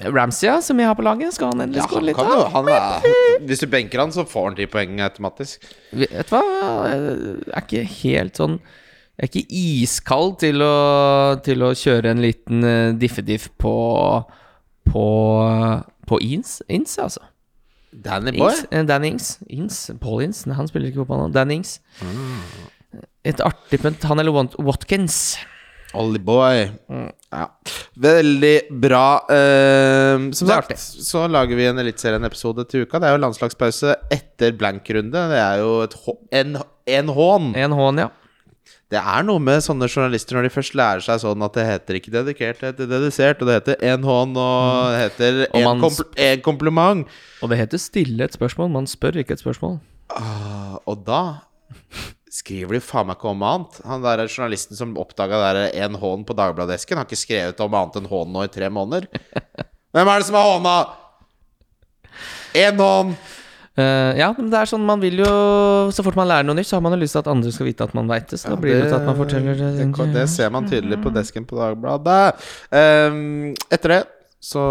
Ramsey, 0.02 0.48
ja, 0.48 0.56
som 0.66 0.80
jeg 0.82 0.88
har 0.90 0.96
på 0.98 1.04
laget. 1.06 1.34
Skal 1.36 1.52
han 1.52 1.62
endelig 1.68 1.84
Ja, 1.84 1.88
skåre 1.92 2.08
litt? 2.08 2.18
jo, 2.18 2.44
han 2.56 2.70
er, 2.72 3.06
hvis 3.46 3.62
du 3.62 3.68
benker 3.70 4.02
han, 4.02 4.12
så 4.16 4.26
får 4.26 4.48
han 4.50 4.56
ti 4.58 4.66
poeng 4.72 4.98
automatisk. 5.06 5.68
Vet 5.94 6.32
du 6.32 6.34
hva? 6.34 6.42
Jeg 6.90 7.52
er 7.52 7.66
ikke 7.68 7.84
helt 8.02 8.40
sånn 8.42 8.58
Jeg 9.22 9.28
er 9.28 9.30
ikke 9.30 9.60
iskald 9.86 10.32
til 10.42 10.64
å, 10.66 10.76
til 11.46 11.62
å 11.62 11.68
kjøre 11.78 12.10
en 12.16 12.24
liten 12.24 12.64
uh, 12.66 12.94
diffediff 12.98 13.52
på 13.62 13.74
På 14.90 15.04
På 16.10 16.18
Ins, 16.26 16.56
Ins 16.68 16.98
altså. 17.00 17.22
Danny 17.92 18.32
Boy. 18.34 18.50
Ings, 18.50 18.66
eh, 18.72 18.84
Dan 18.88 19.06
Ings. 19.06 19.28
Ings. 19.52 19.78
Paul 20.02 20.24
Ings. 20.24 20.46
Nei, 20.48 20.56
han 20.58 20.68
spiller 20.72 20.90
ikke 20.90 21.04
fotball 21.04 21.26
nå. 21.28 21.34
Dan 21.36 21.52
Ings. 21.54 21.76
Et 23.28 23.42
artig 23.46 23.82
punt. 23.84 24.02
Han 24.10 24.20
eller 24.24 24.34
Wat- 24.34 24.56
Watkins. 24.58 25.38
Ollie 25.94 26.24
Boy. 26.24 26.70
Ja. 26.88 27.46
Veldig 28.00 28.56
bra. 28.80 29.04
Eh, 29.30 30.32
som 30.32 30.48
sagt, 30.48 30.80
så 30.80 31.26
lager 31.28 31.60
vi 31.60 31.68
en 31.68 31.84
Eliteserien-episode 31.84 32.64
til 32.72 32.88
uka. 32.88 32.98
Det 33.04 33.10
er 33.12 33.18
jo 33.18 33.22
landslagspause 33.26 33.98
etter 34.10 34.56
blank-runde. 34.58 35.28
Det 35.36 35.42
er 35.44 35.60
jo 35.60 35.76
en, 36.32 36.58
en 36.88 37.14
hån. 37.20 37.52
En 37.60 37.76
hån, 37.76 38.02
ja. 38.06 38.10
Det 38.92 39.00
er 39.00 39.24
noe 39.24 39.40
med 39.40 39.64
sånne 39.64 39.88
journalister 39.88 40.36
når 40.36 40.50
de 40.50 40.52
først 40.52 40.74
lærer 40.76 41.04
seg 41.06 41.22
sånn 41.24 41.46
at 41.46 41.56
det 41.56 41.64
heter 41.64 41.98
ikke 42.00 42.12
dedikert, 42.12 42.60
det 42.60 42.74
heter 42.74 42.90
dedisert, 42.92 43.40
og 43.40 43.48
det 43.48 43.56
heter 43.62 43.86
en 43.88 44.04
hånd, 44.04 44.36
og 44.36 44.90
det 44.92 45.00
heter 45.06 45.40
Mm. 45.52 45.62
En, 45.62 45.80
kompl 45.80 46.04
kompliment. 46.44 47.08
Og 47.42 47.50
det 47.52 47.62
heter 47.62 47.80
stille 47.80 48.28
et 48.28 48.36
spørsmål. 48.36 48.70
Man 48.74 48.90
spør 48.92 49.22
ikke 49.24 49.38
et 49.38 49.44
spørsmål. 49.44 49.80
Ah, 50.12 50.76
og 50.86 51.06
da 51.08 51.22
skriver 52.32 52.76
de 52.76 52.84
faen 52.84 53.08
meg 53.08 53.20
ikke 53.20 53.32
om 53.32 53.44
annet. 53.48 53.80
Han 53.88 54.04
der 54.04 54.26
journalisten 54.28 54.76
som 54.80 54.98
oppdaga 55.00 55.70
en 55.72 55.96
hån 56.00 56.26
på 56.28 56.36
Dagbladet-esken, 56.36 57.00
har 57.00 57.08
ikke 57.08 57.20
skrevet 57.20 57.64
om 57.64 57.76
annet 57.80 58.00
enn 58.00 58.12
hån 58.12 58.32
nå 58.32 58.44
i 58.48 58.52
tre 58.52 58.70
måneder. 58.72 59.08
Hvem 59.96 60.08
er 60.08 60.20
det 60.20 60.28
som 60.28 60.40
har 60.40 60.52
hånda? 60.52 60.76
Én 62.60 62.80
hånd! 62.80 63.16
Eh, 63.80 64.20
ja, 64.20 64.28
men 64.36 64.50
det 64.52 64.58
er 64.60 64.68
sånn 64.68 64.84
man 64.84 65.00
vil 65.00 65.22
jo 65.22 65.28
Så 65.96 66.04
fort 66.04 66.18
man 66.20 66.28
lærer 66.28 66.44
noe 66.44 66.58
nytt, 66.58 66.68
så 66.68 66.76
har 66.76 66.84
man 66.84 66.92
jo 66.92 67.00
lyst 67.00 67.16
til 67.16 67.22
at 67.22 67.30
andre 67.32 67.54
skal 67.56 67.70
vite 67.70 67.86
at 67.88 67.94
man 67.96 68.10
veit 68.12 68.28
det. 68.28 68.42
Så 68.42 68.52
da 68.52 68.58
blir 68.60 68.76
det 68.76 68.90
til 68.90 68.98
at 68.98 69.08
man 69.08 69.20
forteller 69.20 69.60
det. 69.60 69.70
det, 69.80 70.08
det 70.18 70.26
ser 70.32 70.52
man 70.52 70.68
tydelig 70.68 71.00
på 71.04 71.14
desken 71.16 71.48
på 71.48 71.60
Dagbladet. 71.60 72.42
Um, 72.68 73.54
etter 73.72 73.96
det 73.96 74.02
så 74.42 74.64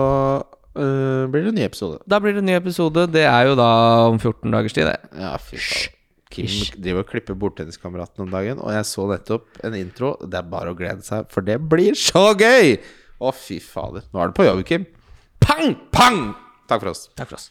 uh, 0.43 1.25
blir 1.31 1.47
det 1.47 1.53
en 1.55 1.59
ny 1.63 1.65
episode. 1.65 2.03
Da 2.11 2.19
blir 2.21 2.37
det 2.37 2.43
en 2.45 2.51
ny 2.51 2.59
episode. 2.59 3.07
Det 3.15 3.25
er 3.25 3.49
jo 3.49 3.57
da 3.59 3.71
om 4.11 4.19
14 4.21 4.53
dagers 4.53 4.77
tid, 4.77 4.91
det. 4.91 4.99
Ja, 5.17 5.37
fy 5.41 5.57
faen. 5.57 5.97
Kim 6.31 6.47
Ish. 6.47 6.77
driver 6.79 7.03
og 7.03 7.09
klipper 7.11 7.35
bordtenniskameraten 7.35 8.23
om 8.23 8.31
dagen, 8.31 8.61
og 8.63 8.71
jeg 8.71 8.87
så 8.87 9.07
nettopp 9.11 9.65
en 9.67 9.75
intro. 9.75 10.13
Det 10.23 10.39
er 10.39 10.51
bare 10.53 10.71
å 10.71 10.79
glede 10.79 11.03
seg, 11.07 11.27
for 11.33 11.43
det 11.47 11.59
blir 11.73 11.99
så 11.99 12.31
gøy! 12.39 12.77
Å, 13.21 13.33
fy 13.35 13.59
fader. 13.61 14.07
Nå 14.15 14.23
er 14.23 14.31
du 14.31 14.39
på 14.39 14.47
jobb, 14.47 14.63
Kim. 14.69 14.87
Pang! 15.43 15.75
Pang! 15.91 16.29
Takk 16.71 16.85
for 16.85 16.95
oss. 16.95 17.09
Takk 17.19 17.33
for 17.33 17.41
oss. 17.41 17.51